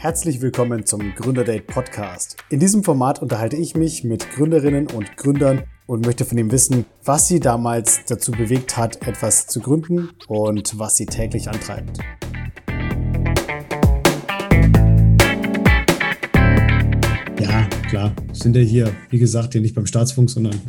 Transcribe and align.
Herzlich 0.00 0.40
willkommen 0.40 0.86
zum 0.86 1.12
Gründerdate 1.16 1.60
Podcast. 1.62 2.36
In 2.50 2.60
diesem 2.60 2.84
Format 2.84 3.20
unterhalte 3.20 3.56
ich 3.56 3.74
mich 3.74 4.04
mit 4.04 4.30
Gründerinnen 4.30 4.86
und 4.86 5.16
Gründern 5.16 5.64
und 5.88 6.06
möchte 6.06 6.24
von 6.24 6.38
ihm 6.38 6.52
wissen, 6.52 6.86
was 7.04 7.26
sie 7.26 7.40
damals 7.40 8.04
dazu 8.06 8.30
bewegt 8.30 8.76
hat, 8.76 9.04
etwas 9.08 9.48
zu 9.48 9.58
gründen 9.58 10.10
und 10.28 10.78
was 10.78 10.96
sie 10.98 11.06
täglich 11.06 11.48
antreibt. 11.48 11.98
Ja, 17.40 17.68
klar. 17.88 18.14
Sind 18.32 18.54
ja 18.54 18.62
hier, 18.62 18.94
wie 19.10 19.18
gesagt, 19.18 19.54
hier 19.54 19.62
nicht 19.62 19.74
beim 19.74 19.86
Staatsfunk, 19.86 20.30
sondern 20.30 20.60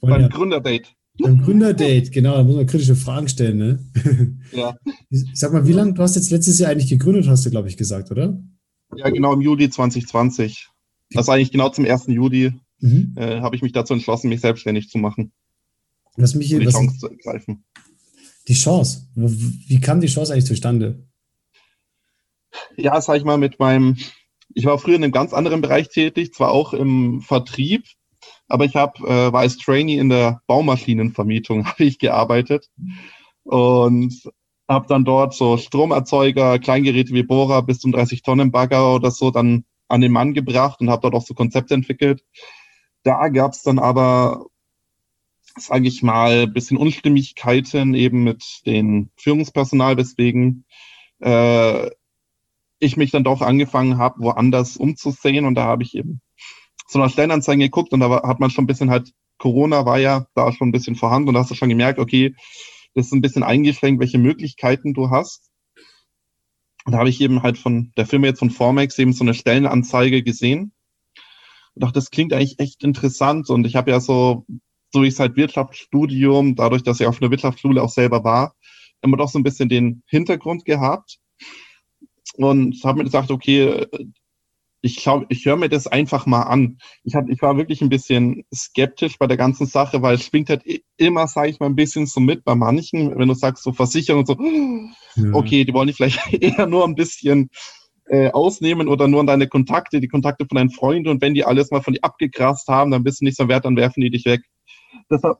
beim 0.00 0.22
ja, 0.22 0.28
Gründerdate. 0.28 0.88
Beim 1.20 1.42
Gründerdate, 1.42 2.10
genau, 2.10 2.36
da 2.36 2.44
muss 2.44 2.56
man 2.56 2.66
kritische 2.66 2.94
Fragen 2.94 3.28
stellen, 3.28 3.58
ne? 3.58 3.78
Ja. 4.52 4.76
Sag 5.34 5.52
mal, 5.52 5.66
wie 5.66 5.72
lange, 5.72 5.92
du 5.92 6.02
hast 6.02 6.16
jetzt 6.16 6.30
letztes 6.30 6.58
Jahr 6.58 6.70
eigentlich 6.70 6.88
gegründet, 6.88 7.26
hast 7.28 7.44
du, 7.44 7.50
glaube 7.50 7.68
ich, 7.68 7.76
gesagt, 7.76 8.10
oder? 8.10 8.40
Ja, 8.96 9.10
genau, 9.10 9.34
im 9.34 9.40
Juli 9.40 9.68
2020. 9.68 10.68
Das 11.10 11.24
ist 11.24 11.28
eigentlich 11.28 11.52
genau 11.52 11.68
zum 11.70 11.84
1. 11.84 12.06
Juli 12.06 12.52
mhm. 12.80 13.14
äh, 13.16 13.40
habe 13.40 13.56
ich 13.56 13.62
mich 13.62 13.72
dazu 13.72 13.94
entschlossen, 13.94 14.28
mich 14.28 14.40
selbstständig 14.40 14.88
zu 14.88 14.98
machen. 14.98 15.32
Was 16.16 16.34
mich 16.34 16.48
hier, 16.48 16.60
die 16.60 16.66
was, 16.66 16.74
Chance 16.74 16.98
zu 16.98 17.08
ergreifen. 17.08 17.64
Die 18.48 18.54
Chance? 18.54 19.08
Wie 19.14 19.80
kam 19.80 20.00
die 20.00 20.06
Chance 20.06 20.32
eigentlich 20.32 20.46
zustande? 20.46 21.06
Ja, 22.76 23.00
sag 23.00 23.18
ich 23.18 23.24
mal, 23.24 23.38
mit 23.38 23.58
meinem, 23.58 23.96
ich 24.54 24.64
war 24.64 24.78
früher 24.78 24.96
in 24.96 25.04
einem 25.04 25.12
ganz 25.12 25.32
anderen 25.32 25.60
Bereich 25.60 25.88
tätig, 25.88 26.32
zwar 26.32 26.50
auch 26.50 26.72
im 26.72 27.20
Vertrieb, 27.20 27.84
aber 28.48 28.64
ich 28.64 28.76
habe, 28.76 29.06
äh, 29.06 29.32
war 29.32 29.40
als 29.40 29.58
Trainee 29.58 29.98
in 29.98 30.08
der 30.08 30.40
Baumaschinenvermietung, 30.46 31.66
habe 31.66 31.84
ich 31.84 31.98
gearbeitet 31.98 32.70
und 33.44 34.14
habe 34.68 34.86
dann 34.86 35.04
dort 35.04 35.34
so 35.34 35.56
Stromerzeuger, 35.56 36.58
Kleingeräte 36.58 37.14
wie 37.14 37.22
Bohrer 37.22 37.62
bis 37.62 37.78
zum 37.78 37.92
30 37.92 38.22
Tonnen 38.22 38.50
Bagger 38.50 38.94
oder 38.94 39.10
so 39.10 39.30
dann 39.30 39.64
an 39.88 40.00
den 40.00 40.12
Mann 40.12 40.34
gebracht 40.34 40.80
und 40.80 40.90
habe 40.90 41.02
dort 41.02 41.14
auch 41.14 41.26
so 41.26 41.34
Konzepte 41.34 41.74
entwickelt. 41.74 42.24
Da 43.02 43.28
gab 43.28 43.52
es 43.52 43.62
dann 43.62 43.78
aber, 43.78 44.46
sage 45.56 45.88
ich 45.88 46.02
mal, 46.02 46.46
bisschen 46.46 46.76
Unstimmigkeiten 46.76 47.94
eben 47.94 48.24
mit 48.24 48.44
dem 48.66 49.10
Führungspersonal, 49.16 49.96
weswegen 49.96 50.66
äh, 51.20 51.90
ich 52.80 52.96
mich 52.96 53.10
dann 53.10 53.24
doch 53.24 53.40
angefangen 53.40 53.98
habe, 53.98 54.22
woanders 54.22 54.76
umzusehen 54.76 55.46
und 55.46 55.54
da 55.54 55.64
habe 55.64 55.82
ich 55.82 55.96
eben 55.96 56.20
so 56.88 56.98
einer 56.98 57.10
Stellenanzeige 57.10 57.62
geguckt 57.62 57.92
und 57.92 58.00
da 58.00 58.10
war, 58.10 58.22
hat 58.22 58.40
man 58.40 58.50
schon 58.50 58.64
ein 58.64 58.66
bisschen 58.66 58.90
halt, 58.90 59.12
Corona 59.38 59.84
war 59.84 59.98
ja 59.98 60.26
da 60.34 60.52
schon 60.52 60.68
ein 60.68 60.72
bisschen 60.72 60.96
vorhanden 60.96 61.28
und 61.28 61.34
da 61.34 61.40
hast 61.40 61.50
du 61.50 61.54
schon 61.54 61.68
gemerkt, 61.68 61.98
okay, 61.98 62.34
das 62.94 63.06
ist 63.06 63.12
ein 63.12 63.20
bisschen 63.20 63.42
eingeschränkt, 63.42 64.00
welche 64.00 64.18
Möglichkeiten 64.18 64.94
du 64.94 65.10
hast. 65.10 65.50
Und 66.84 66.92
da 66.92 66.98
habe 66.98 67.10
ich 67.10 67.20
eben 67.20 67.42
halt 67.42 67.58
von 67.58 67.92
der 67.96 68.06
Firma 68.06 68.28
jetzt 68.28 68.38
von 68.38 68.50
Formex 68.50 68.98
eben 68.98 69.12
so 69.12 69.22
eine 69.22 69.34
Stellenanzeige 69.34 70.22
gesehen. 70.22 70.72
Und 71.74 71.82
dachte, 71.82 71.94
das 71.94 72.10
klingt 72.10 72.32
eigentlich 72.32 72.58
echt 72.58 72.82
interessant. 72.82 73.50
Und 73.50 73.66
ich 73.66 73.76
habe 73.76 73.90
ja 73.90 74.00
so 74.00 74.46
durch 74.92 75.20
halt 75.20 75.36
Wirtschaftsstudium, 75.36 76.56
dadurch, 76.56 76.82
dass 76.82 76.98
ich 76.98 77.06
auf 77.06 77.20
einer 77.20 77.30
Wirtschaftsschule 77.30 77.82
auch 77.82 77.90
selber 77.90 78.24
war, 78.24 78.54
immer 79.02 79.18
doch 79.18 79.28
so 79.28 79.38
ein 79.38 79.42
bisschen 79.42 79.68
den 79.68 80.02
Hintergrund 80.06 80.64
gehabt. 80.64 81.18
Und 82.34 82.82
habe 82.84 82.98
mir 82.98 83.04
gesagt, 83.04 83.30
okay, 83.30 83.86
ich 84.80 84.96
glaube, 84.96 85.26
ich 85.28 85.44
höre 85.44 85.56
mir 85.56 85.68
das 85.68 85.86
einfach 85.86 86.26
mal 86.26 86.42
an. 86.42 86.78
Ich, 87.02 87.14
hab, 87.14 87.28
ich 87.28 87.42
war 87.42 87.56
wirklich 87.56 87.82
ein 87.82 87.88
bisschen 87.88 88.44
skeptisch 88.54 89.18
bei 89.18 89.26
der 89.26 89.36
ganzen 89.36 89.66
Sache, 89.66 90.02
weil 90.02 90.14
es 90.14 90.24
schwingt 90.24 90.50
halt 90.50 90.62
immer, 90.96 91.26
sage 91.26 91.50
ich 91.50 91.58
mal, 91.58 91.66
ein 91.66 91.74
bisschen 91.74 92.06
so 92.06 92.20
mit 92.20 92.44
bei 92.44 92.54
manchen, 92.54 93.16
wenn 93.18 93.28
du 93.28 93.34
sagst, 93.34 93.64
so 93.64 93.72
Versicherung 93.72 94.20
und 94.20 94.26
so, 94.26 94.36
ja. 95.16 95.32
okay, 95.32 95.64
die 95.64 95.74
wollen 95.74 95.88
dich 95.88 95.96
vielleicht 95.96 96.32
eher 96.42 96.66
nur 96.66 96.84
ein 96.84 96.94
bisschen 96.94 97.50
äh, 98.06 98.30
ausnehmen 98.30 98.88
oder 98.88 99.08
nur 99.08 99.20
an 99.20 99.26
deine 99.26 99.48
Kontakte, 99.48 100.00
die 100.00 100.08
Kontakte 100.08 100.46
von 100.46 100.56
deinen 100.56 100.70
Freunden 100.70 101.08
und 101.08 101.20
wenn 101.20 101.34
die 101.34 101.44
alles 101.44 101.70
mal 101.70 101.82
von 101.82 101.94
dir 101.94 102.04
abgegrast 102.04 102.68
haben, 102.68 102.90
dann 102.92 103.04
bist 103.04 103.20
du 103.20 103.24
nicht 103.24 103.36
so 103.36 103.48
wert, 103.48 103.64
dann 103.64 103.76
werfen 103.76 104.00
die 104.00 104.10
dich 104.10 104.24
weg. 104.26 104.42
Deshalb, 105.10 105.38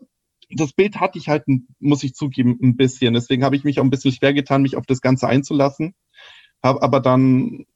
das 0.50 0.72
Bild 0.72 0.98
hatte 0.98 1.18
ich 1.18 1.28
halt, 1.28 1.44
muss 1.78 2.02
ich 2.02 2.14
zugeben, 2.14 2.58
ein 2.62 2.76
bisschen. 2.76 3.14
Deswegen 3.14 3.44
habe 3.44 3.54
ich 3.54 3.64
mich 3.64 3.78
auch 3.78 3.84
ein 3.84 3.90
bisschen 3.90 4.12
schwer 4.12 4.34
getan, 4.34 4.62
mich 4.62 4.76
auf 4.76 4.86
das 4.86 5.00
Ganze 5.00 5.28
einzulassen. 5.28 5.94
Habe 6.62 6.82
aber 6.82 7.00
dann 7.00 7.66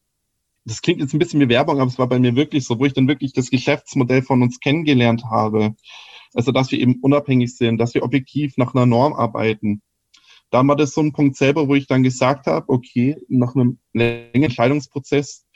das 0.64 0.82
klingt 0.82 1.00
jetzt 1.00 1.12
ein 1.12 1.18
bisschen 1.18 1.40
wie 1.40 1.48
Werbung, 1.48 1.80
aber 1.80 1.90
es 1.90 1.98
war 1.98 2.08
bei 2.08 2.18
mir 2.18 2.36
wirklich 2.36 2.64
so, 2.64 2.78
wo 2.78 2.84
ich 2.84 2.92
dann 2.92 3.08
wirklich 3.08 3.32
das 3.32 3.50
Geschäftsmodell 3.50 4.22
von 4.22 4.42
uns 4.42 4.60
kennengelernt 4.60 5.24
habe. 5.24 5.74
Also, 6.34 6.52
dass 6.52 6.70
wir 6.70 6.78
eben 6.78 7.00
unabhängig 7.02 7.56
sind, 7.56 7.78
dass 7.78 7.94
wir 7.94 8.02
objektiv 8.02 8.56
nach 8.56 8.74
einer 8.74 8.86
Norm 8.86 9.12
arbeiten. 9.12 9.82
Dann 10.50 10.68
war 10.68 10.76
das 10.76 10.92
so 10.92 11.00
ein 11.00 11.12
Punkt 11.12 11.36
selber, 11.36 11.68
wo 11.68 11.74
ich 11.74 11.86
dann 11.86 12.02
gesagt 12.02 12.46
habe, 12.46 12.68
okay, 12.68 13.16
nach 13.28 13.54
einem 13.54 13.78
längeren 13.92 14.44
Entscheidungsprozess, 14.44 15.46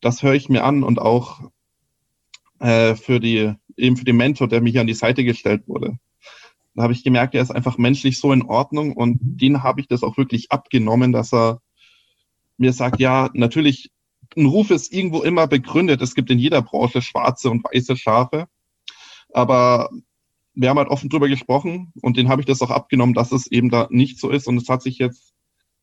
das 0.00 0.22
höre 0.22 0.34
ich 0.34 0.48
mir 0.48 0.64
an 0.64 0.82
und 0.82 0.98
auch 0.98 1.40
äh, 2.58 2.94
für 2.94 3.20
die, 3.20 3.52
eben 3.76 3.96
für 3.96 4.04
den 4.04 4.16
Mentor, 4.16 4.48
der 4.48 4.60
mir 4.60 4.70
hier 4.70 4.80
an 4.80 4.86
die 4.86 4.94
Seite 4.94 5.24
gestellt 5.24 5.68
wurde. 5.68 5.98
Da 6.74 6.82
habe 6.82 6.92
ich 6.92 7.04
gemerkt, 7.04 7.34
er 7.34 7.42
ist 7.42 7.50
einfach 7.50 7.78
menschlich 7.78 8.18
so 8.18 8.32
in 8.32 8.42
Ordnung 8.42 8.92
und 8.92 9.18
den 9.20 9.62
habe 9.62 9.80
ich 9.80 9.88
das 9.88 10.02
auch 10.02 10.16
wirklich 10.16 10.50
abgenommen, 10.50 11.12
dass 11.12 11.32
er 11.32 11.60
mir 12.56 12.72
sagt, 12.72 13.00
ja, 13.00 13.30
natürlich 13.34 13.90
ein 14.38 14.46
Ruf 14.46 14.70
ist 14.70 14.92
irgendwo 14.92 15.22
immer 15.22 15.46
begründet. 15.46 16.00
Es 16.00 16.14
gibt 16.14 16.30
in 16.30 16.38
jeder 16.38 16.62
Branche 16.62 17.02
schwarze 17.02 17.50
und 17.50 17.64
weiße 17.64 17.96
Schafe. 17.96 18.48
Aber 19.32 19.90
wir 20.54 20.70
haben 20.70 20.78
halt 20.78 20.88
offen 20.88 21.10
drüber 21.10 21.28
gesprochen 21.28 21.92
und 22.02 22.16
den 22.16 22.28
habe 22.28 22.40
ich 22.40 22.46
das 22.46 22.62
auch 22.62 22.70
abgenommen, 22.70 23.14
dass 23.14 23.32
es 23.32 23.46
eben 23.46 23.70
da 23.70 23.88
nicht 23.90 24.18
so 24.18 24.30
ist. 24.30 24.46
Und 24.46 24.56
es 24.56 24.68
hat 24.68 24.82
sich 24.82 24.98
jetzt, 24.98 25.34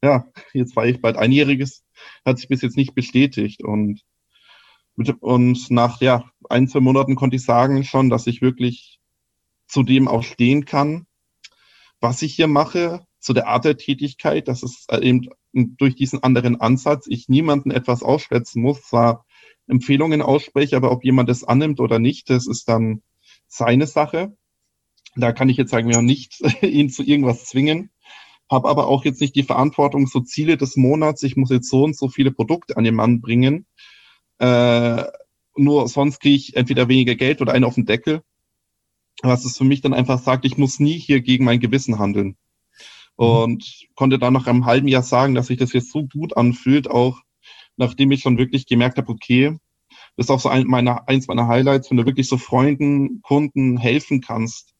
ja, 0.04 0.26
jetzt 0.54 0.76
war 0.76 0.86
ich 0.86 1.02
bald 1.02 1.18
einjähriges, 1.18 1.84
hat 2.26 2.38
sich 2.40 2.48
bis 2.48 2.62
jetzt 2.62 2.78
nicht 2.78 2.96
bestätigt. 2.96 3.64
Und, 3.64 4.02
und 5.20 5.72
nach 5.72 6.02
ja, 6.02 6.30
ein, 6.50 6.68
zwei 6.68 6.80
Monaten 6.80 7.16
konnte 7.16 7.36
ich 7.36 7.44
sagen 7.44 7.84
schon, 7.84 8.10
dass 8.10 8.28
ich 8.28 8.42
wirklich 8.42 9.00
zu 9.68 9.84
dem 9.84 10.08
auch 10.08 10.24
stehen 10.24 10.66
kann, 10.66 11.08
was 12.00 12.22
ich 12.22 12.36
hier 12.36 12.48
mache, 12.48 13.06
zu 13.26 13.34
der 13.34 13.48
Art 13.48 13.66
der 13.66 13.76
Tätigkeit, 13.76 14.48
dass 14.48 14.62
es 14.62 14.86
eben 15.02 15.30
durch 15.52 15.96
diesen 15.96 16.22
anderen 16.22 16.62
Ansatz 16.62 17.08
ich 17.08 17.28
niemanden 17.28 17.72
etwas 17.72 18.04
ausschwätzen 18.04 18.62
muss, 18.62 18.84
zwar 18.84 19.26
Empfehlungen 19.68 20.22
ausspreche, 20.22 20.78
aber 20.78 20.92
ob 20.92 21.04
jemand 21.04 21.30
es 21.30 21.44
annimmt 21.44 21.80
oder 21.80 21.98
nicht, 21.98 22.30
das 22.30 22.46
ist 22.46 22.70
dann 22.70 23.02
seine 23.48 23.88
Sache. 23.88 24.38
Da 25.16 25.32
kann 25.32 25.50
ich 25.50 25.58
jetzt 25.58 25.72
sagen, 25.72 25.90
wir 25.90 25.96
haben 25.96 26.06
nicht 26.06 26.40
ihn 26.62 26.92
zu 26.92 27.02
irgendwas 27.02 27.46
zwingen, 27.46 27.90
habe 28.48 28.70
aber 28.70 28.86
auch 28.88 29.04
jetzt 29.06 29.22
nicht 29.22 29.36
die 29.36 29.42
Verantwortung, 29.42 30.06
so 30.06 30.20
Ziele 30.20 30.56
des 30.56 30.78
Monats, 30.78 31.24
ich 31.24 31.36
muss 31.36 31.50
jetzt 31.50 31.70
so 31.70 31.84
und 31.84 31.98
so 31.98 32.10
viele 32.10 32.32
Produkte 32.32 32.78
an 32.78 32.84
den 32.84 32.94
Mann 32.94 33.22
bringen. 33.22 33.66
Äh, 34.38 35.04
nur 35.58 35.88
sonst 35.88 36.20
kriege 36.20 36.36
ich 36.36 36.56
entweder 36.56 36.90
weniger 36.90 37.16
Geld 37.16 37.42
oder 37.42 37.54
einen 37.54 37.66
auf 37.66 37.74
den 37.74 37.88
Deckel. 37.88 38.22
Was 39.24 39.46
es 39.46 39.58
für 39.58 39.64
mich 39.64 39.82
dann 39.82 39.96
einfach 39.96 40.20
sagt, 40.20 40.46
ich 40.46 40.60
muss 40.60 40.80
nie 40.80 41.00
hier 41.00 41.22
gegen 41.22 41.46
mein 41.46 41.60
Gewissen 41.60 41.98
handeln. 41.98 42.38
Mhm. 43.18 43.26
und 43.26 43.88
konnte 43.96 44.20
dann 44.20 44.34
nach 44.34 44.48
einem 44.48 44.66
halben 44.66 44.88
Jahr 44.88 45.04
sagen, 45.04 45.36
dass 45.36 45.48
sich 45.48 45.58
das 45.58 45.74
jetzt 45.74 45.92
so 45.92 46.06
gut 46.06 46.36
anfühlt, 46.38 46.90
auch 46.90 47.20
nachdem 47.78 48.12
ich 48.12 48.22
schon 48.22 48.38
wirklich 48.38 48.66
gemerkt 48.66 48.98
habe, 48.98 49.10
okay, 49.10 49.58
das 50.18 50.28
ist 50.28 50.30
auch 50.30 50.40
so 50.40 50.50
ein 50.50 50.68
meiner, 50.68 51.08
eins 51.08 51.28
meiner 51.28 51.48
Highlights, 51.48 51.90
wenn 51.90 51.98
du 51.98 52.06
wirklich 52.06 52.28
so 52.28 52.38
Freunden, 52.38 53.22
Kunden 53.22 53.78
helfen 53.78 54.22
kannst. 54.22 54.74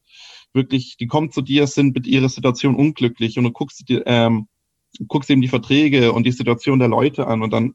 Wirklich, 0.54 0.96
die 0.96 1.06
kommen 1.06 1.30
zu 1.30 1.42
dir, 1.42 1.66
sind 1.66 1.94
mit 1.94 2.06
ihrer 2.06 2.30
Situation 2.30 2.74
unglücklich 2.74 3.36
und 3.36 3.44
du 3.44 3.50
guckst 3.50 3.86
dir, 3.88 4.02
ähm, 4.06 4.48
guckst 5.08 5.28
eben 5.28 5.42
die 5.42 5.48
Verträge 5.48 6.12
und 6.12 6.24
die 6.24 6.32
Situation 6.32 6.78
der 6.78 6.88
Leute 6.88 7.26
an 7.26 7.42
und 7.42 7.52
dann 7.52 7.74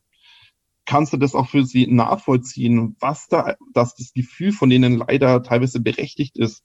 kannst 0.86 1.14
du 1.14 1.18
das 1.18 1.36
auch 1.36 1.48
für 1.48 1.64
sie 1.64 1.86
nachvollziehen, 1.86 2.96
was 3.00 3.28
da, 3.28 3.56
dass 3.74 3.94
das 3.96 4.14
Gefühl 4.14 4.52
von 4.52 4.70
denen 4.72 4.98
leider 4.98 5.44
teilweise 5.44 5.80
berechtigt 5.80 6.38
ist, 6.38 6.64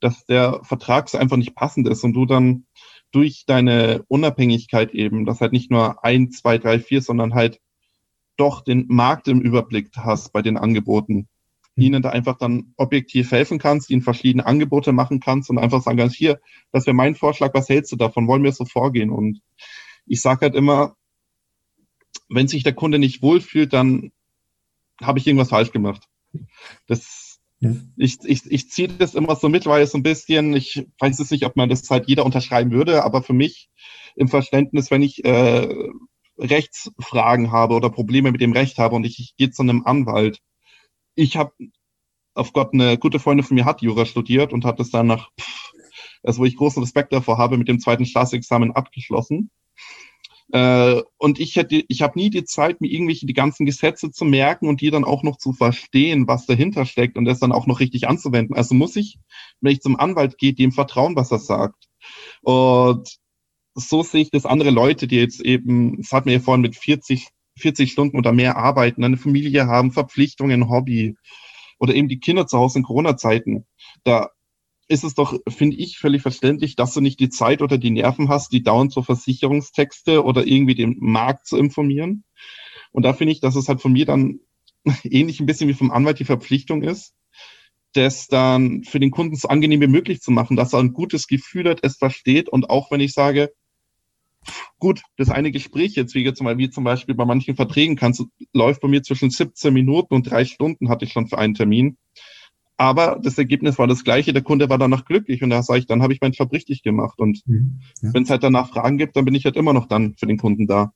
dass 0.00 0.24
der 0.26 0.60
Vertrag 0.62 1.08
so 1.08 1.18
einfach 1.18 1.36
nicht 1.36 1.56
passend 1.56 1.88
ist 1.88 2.04
und 2.04 2.12
du 2.12 2.26
dann 2.26 2.66
durch 3.12 3.44
deine 3.46 4.04
Unabhängigkeit 4.08 4.92
eben, 4.92 5.24
dass 5.24 5.40
halt 5.40 5.52
nicht 5.52 5.70
nur 5.70 6.04
ein, 6.04 6.30
zwei, 6.30 6.58
drei, 6.58 6.78
vier, 6.78 7.00
sondern 7.02 7.34
halt 7.34 7.60
doch 8.36 8.62
den 8.62 8.86
Markt 8.88 9.28
im 9.28 9.40
Überblick 9.40 9.90
hast 9.96 10.32
bei 10.32 10.42
den 10.42 10.56
Angeboten, 10.56 11.28
mhm. 11.74 11.82
ihnen 11.82 12.02
da 12.02 12.10
einfach 12.10 12.36
dann 12.36 12.74
objektiv 12.76 13.30
helfen 13.30 13.58
kannst, 13.58 13.90
ihnen 13.90 14.02
verschiedene 14.02 14.46
Angebote 14.46 14.92
machen 14.92 15.20
kannst 15.20 15.50
und 15.50 15.58
einfach 15.58 15.82
sagen 15.82 15.98
kannst, 15.98 16.16
hier, 16.16 16.40
das 16.72 16.86
wäre 16.86 16.94
mein 16.94 17.14
Vorschlag, 17.14 17.54
was 17.54 17.68
hältst 17.68 17.92
du 17.92 17.96
davon, 17.96 18.28
wollen 18.28 18.44
wir 18.44 18.52
so 18.52 18.64
vorgehen? 18.64 19.10
Und 19.10 19.40
ich 20.06 20.20
sage 20.20 20.42
halt 20.42 20.54
immer, 20.54 20.96
wenn 22.28 22.48
sich 22.48 22.62
der 22.62 22.74
Kunde 22.74 22.98
nicht 22.98 23.22
wohlfühlt, 23.22 23.72
dann 23.72 24.12
habe 25.00 25.18
ich 25.18 25.26
irgendwas 25.26 25.50
falsch 25.50 25.72
gemacht. 25.72 26.08
Das 26.86 27.25
ja. 27.60 27.70
Ich, 27.96 28.18
ich, 28.24 28.42
ich 28.50 28.70
ziehe 28.70 28.88
das 28.88 29.14
immer 29.14 29.36
so 29.36 29.48
mit, 29.48 29.66
weil 29.66 29.82
es 29.82 29.92
so 29.92 29.98
ein 29.98 30.02
bisschen, 30.02 30.54
ich 30.54 30.86
weiß 30.98 31.18
es 31.18 31.30
nicht, 31.30 31.46
ob 31.46 31.56
man 31.56 31.68
das 31.68 31.88
halt 31.88 32.08
jeder 32.08 32.24
unterschreiben 32.24 32.70
würde, 32.70 33.04
aber 33.04 33.22
für 33.22 33.32
mich 33.32 33.70
im 34.14 34.28
Verständnis, 34.28 34.90
wenn 34.90 35.02
ich 35.02 35.24
äh, 35.24 35.68
Rechtsfragen 36.38 37.50
habe 37.52 37.74
oder 37.74 37.90
Probleme 37.90 38.30
mit 38.30 38.40
dem 38.40 38.52
Recht 38.52 38.78
habe 38.78 38.94
und 38.94 39.04
ich, 39.04 39.18
ich 39.18 39.36
gehe 39.36 39.50
zu 39.50 39.62
einem 39.62 39.84
Anwalt. 39.84 40.40
Ich 41.14 41.36
habe 41.36 41.52
auf 42.34 42.52
Gott 42.52 42.74
eine 42.74 42.98
gute 42.98 43.18
Freundin 43.18 43.46
von 43.46 43.54
mir 43.54 43.64
hat 43.64 43.80
Jura 43.80 44.04
studiert 44.04 44.52
und 44.52 44.64
hat 44.66 44.78
es 44.78 44.90
dann 44.90 45.06
nach, 45.06 45.30
also 46.22 46.40
wo 46.40 46.44
ich 46.44 46.56
großen 46.56 46.82
Respekt 46.82 47.12
davor 47.12 47.38
habe, 47.38 47.56
mit 47.56 47.68
dem 47.68 47.80
zweiten 47.80 48.04
Staatsexamen 48.04 48.72
abgeschlossen. 48.72 49.50
Äh, 50.52 51.02
und 51.18 51.40
ich 51.40 51.56
hätte, 51.56 51.84
ich 51.88 52.02
habe 52.02 52.18
nie 52.18 52.30
die 52.30 52.44
Zeit, 52.44 52.80
mir 52.80 52.88
irgendwelche 52.88 53.26
die 53.26 53.32
ganzen 53.32 53.66
Gesetze 53.66 54.10
zu 54.10 54.24
merken 54.24 54.68
und 54.68 54.80
die 54.80 54.90
dann 54.90 55.04
auch 55.04 55.22
noch 55.22 55.38
zu 55.38 55.52
verstehen, 55.52 56.28
was 56.28 56.46
dahinter 56.46 56.86
steckt 56.86 57.16
und 57.16 57.24
das 57.24 57.40
dann 57.40 57.52
auch 57.52 57.66
noch 57.66 57.80
richtig 57.80 58.08
anzuwenden. 58.08 58.56
Also 58.56 58.74
muss 58.74 58.96
ich, 58.96 59.18
wenn 59.60 59.72
ich 59.72 59.80
zum 59.80 59.98
Anwalt 59.98 60.38
gehe, 60.38 60.54
dem 60.54 60.72
vertrauen, 60.72 61.16
was 61.16 61.32
er 61.32 61.40
sagt. 61.40 61.88
Und 62.42 63.18
so 63.74 64.02
sehe 64.02 64.22
ich 64.22 64.30
das 64.30 64.46
andere 64.46 64.70
Leute, 64.70 65.06
die 65.06 65.16
jetzt 65.16 65.40
eben, 65.40 65.98
das 65.98 66.12
hat 66.12 66.26
mir 66.26 66.34
ja 66.34 66.40
vorhin 66.40 66.62
mit 66.62 66.76
40, 66.76 67.28
40 67.58 67.90
Stunden 67.92 68.16
oder 68.18 68.32
mehr 68.32 68.56
arbeiten, 68.56 69.04
eine 69.04 69.16
Familie 69.16 69.66
haben, 69.66 69.92
Verpflichtungen, 69.92 70.68
Hobby 70.70 71.16
oder 71.78 71.94
eben 71.94 72.08
die 72.08 72.20
Kinder 72.20 72.46
zu 72.46 72.58
Hause 72.58 72.78
in 72.78 72.84
Corona-Zeiten. 72.84 73.66
Da 74.04 74.30
ist 74.88 75.04
es 75.04 75.14
doch, 75.14 75.38
finde 75.48 75.76
ich, 75.76 75.98
völlig 75.98 76.22
verständlich, 76.22 76.76
dass 76.76 76.94
du 76.94 77.00
nicht 77.00 77.18
die 77.18 77.28
Zeit 77.28 77.62
oder 77.62 77.78
die 77.78 77.90
Nerven 77.90 78.28
hast, 78.28 78.52
die 78.52 78.62
dauernd 78.62 78.92
so 78.92 79.02
Versicherungstexte 79.02 80.24
oder 80.24 80.46
irgendwie 80.46 80.74
den 80.74 80.96
Markt 81.00 81.46
zu 81.46 81.56
informieren. 81.56 82.24
Und 82.92 83.04
da 83.04 83.12
finde 83.12 83.32
ich, 83.32 83.40
dass 83.40 83.56
es 83.56 83.68
halt 83.68 83.80
von 83.80 83.92
mir 83.92 84.06
dann 84.06 84.40
ähnlich 85.04 85.40
ein 85.40 85.46
bisschen 85.46 85.68
wie 85.68 85.74
vom 85.74 85.90
Anwalt 85.90 86.18
die 86.18 86.24
Verpflichtung 86.24 86.82
ist, 86.82 87.14
das 87.92 88.28
dann 88.28 88.84
für 88.84 89.00
den 89.00 89.10
Kunden 89.10 89.36
so 89.36 89.48
angenehm 89.48 89.80
wie 89.80 89.86
möglich 89.86 90.20
zu 90.20 90.30
machen, 90.30 90.56
dass 90.56 90.72
er 90.72 90.80
ein 90.80 90.92
gutes 90.92 91.26
Gefühl 91.26 91.68
hat, 91.68 91.80
es 91.82 91.96
versteht 91.96 92.48
und 92.48 92.70
auch 92.70 92.90
wenn 92.90 93.00
ich 93.00 93.12
sage, 93.12 93.52
gut, 94.78 95.02
das 95.16 95.30
eine 95.30 95.50
Gespräch 95.50 95.94
jetzt, 95.94 96.14
wie, 96.14 96.32
zum, 96.32 96.46
wie 96.58 96.70
zum 96.70 96.84
Beispiel 96.84 97.14
bei 97.14 97.24
manchen 97.24 97.56
Verträgen 97.56 97.96
kannst, 97.96 98.22
läuft 98.52 98.80
bei 98.80 98.88
mir 98.88 99.02
zwischen 99.02 99.30
17 99.30 99.72
Minuten 99.72 100.14
und 100.14 100.30
drei 100.30 100.44
Stunden 100.44 100.88
hatte 100.88 101.04
ich 101.04 101.12
schon 101.12 101.26
für 101.26 101.38
einen 101.38 101.54
Termin. 101.54 101.96
Aber 102.78 103.18
das 103.22 103.38
Ergebnis 103.38 103.78
war 103.78 103.86
das 103.86 104.04
gleiche. 104.04 104.32
Der 104.32 104.42
Kunde 104.42 104.68
war 104.68 104.78
danach 104.78 105.06
glücklich 105.06 105.42
und 105.42 105.50
da 105.50 105.62
sage 105.62 105.80
ich, 105.80 105.86
dann 105.86 106.02
habe 106.02 106.12
ich 106.12 106.20
meinen 106.20 106.32
Job 106.32 106.52
richtig 106.52 106.82
gemacht. 106.82 107.18
Und 107.18 107.42
mhm, 107.46 107.80
ja. 108.02 108.12
wenn 108.12 108.24
es 108.24 108.30
halt 108.30 108.42
danach 108.42 108.68
Fragen 108.68 108.98
gibt, 108.98 109.16
dann 109.16 109.24
bin 109.24 109.34
ich 109.34 109.44
halt 109.44 109.56
immer 109.56 109.72
noch 109.72 109.86
dann 109.86 110.14
für 110.16 110.26
den 110.26 110.36
Kunden 110.36 110.66
da. 110.66 110.92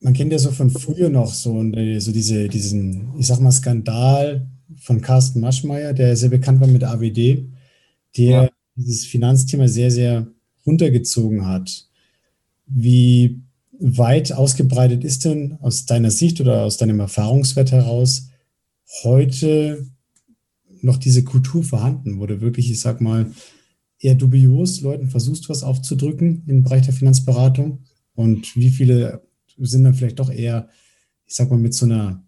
Man 0.00 0.12
kennt 0.14 0.30
ja 0.30 0.38
so 0.38 0.52
von 0.52 0.70
früher 0.70 1.08
noch 1.08 1.32
so, 1.32 1.60
äh, 1.62 1.98
so 1.98 2.12
diese, 2.12 2.48
diesen, 2.48 3.14
ich 3.18 3.26
sag 3.26 3.40
mal, 3.40 3.50
Skandal 3.50 4.46
von 4.76 5.00
Carsten 5.00 5.40
Maschmeyer, 5.40 5.92
der 5.94 6.16
sehr 6.16 6.28
bekannt 6.28 6.60
war 6.60 6.68
mit 6.68 6.84
AWD, 6.84 7.48
der 8.16 8.42
ja. 8.42 8.48
dieses 8.76 9.04
Finanzthema 9.06 9.66
sehr, 9.66 9.90
sehr 9.90 10.28
runtergezogen 10.64 11.46
hat. 11.46 11.88
Wie 12.66 13.40
weit 13.78 14.32
ausgebreitet 14.32 15.02
ist 15.02 15.24
denn 15.24 15.58
aus 15.60 15.86
deiner 15.86 16.10
Sicht 16.10 16.40
oder 16.40 16.62
aus 16.62 16.76
deinem 16.76 17.00
Erfahrungswert 17.00 17.72
heraus 17.72 18.30
heute 19.02 19.86
noch 20.82 20.96
diese 20.96 21.24
Kultur 21.24 21.64
vorhanden, 21.64 22.20
wo 22.20 22.26
du 22.26 22.40
wirklich, 22.40 22.70
ich 22.70 22.80
sag 22.80 23.00
mal, 23.00 23.32
eher 23.98 24.14
dubios 24.14 24.80
Leuten 24.82 25.08
versuchst, 25.08 25.48
was 25.48 25.62
aufzudrücken 25.62 26.44
im 26.46 26.62
Bereich 26.62 26.84
der 26.84 26.94
Finanzberatung? 26.94 27.84
Und 28.14 28.56
wie 28.56 28.70
viele 28.70 29.26
sind 29.58 29.84
dann 29.84 29.94
vielleicht 29.94 30.18
doch 30.18 30.30
eher, 30.30 30.68
ich 31.24 31.34
sag 31.34 31.50
mal, 31.50 31.58
mit 31.58 31.74
so 31.74 31.86
einer, 31.86 32.24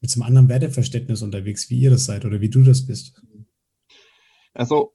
mit 0.00 0.10
so 0.10 0.20
einem 0.20 0.28
anderen 0.28 0.48
Werteverständnis 0.48 1.22
unterwegs, 1.22 1.70
wie 1.70 1.78
ihr 1.78 1.90
das 1.90 2.04
seid 2.04 2.24
oder 2.24 2.40
wie 2.40 2.48
du 2.48 2.62
das 2.62 2.86
bist? 2.86 3.20
Also, 4.54 4.92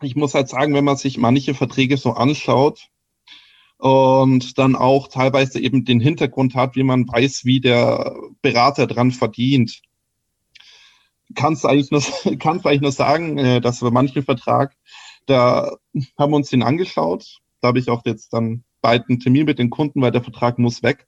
ich 0.00 0.14
muss 0.14 0.34
halt 0.34 0.48
sagen, 0.48 0.74
wenn 0.74 0.84
man 0.84 0.96
sich 0.96 1.18
manche 1.18 1.54
Verträge 1.54 1.96
so 1.96 2.12
anschaut, 2.12 2.88
und 3.78 4.58
dann 4.58 4.74
auch 4.74 5.08
teilweise 5.08 5.60
eben 5.60 5.84
den 5.84 6.00
Hintergrund 6.00 6.54
hat, 6.54 6.74
wie 6.74 6.82
man 6.82 7.06
weiß, 7.06 7.44
wie 7.44 7.60
der 7.60 8.16
Berater 8.42 8.88
dran 8.88 9.12
verdient, 9.12 9.82
kannst 11.34 11.66
eigentlich 11.66 11.90
nur, 11.90 12.02
kannst 12.38 12.66
eigentlich 12.66 12.82
nur 12.82 12.92
sagen, 12.92 13.38
äh, 13.38 13.60
dass 13.60 13.82
wir 13.82 13.90
manchen 13.90 14.22
Vertrag, 14.22 14.74
da 15.26 15.76
haben 16.18 16.32
wir 16.32 16.36
uns 16.36 16.50
den 16.50 16.62
angeschaut. 16.62 17.38
Da 17.60 17.68
habe 17.68 17.78
ich 17.78 17.90
auch 17.90 18.02
jetzt 18.04 18.32
dann 18.32 18.64
bald 18.80 19.08
einen 19.08 19.20
Termin 19.20 19.46
mit 19.46 19.58
den 19.58 19.70
Kunden, 19.70 20.00
weil 20.00 20.12
der 20.12 20.22
Vertrag 20.22 20.58
muss 20.58 20.82
weg. 20.82 21.06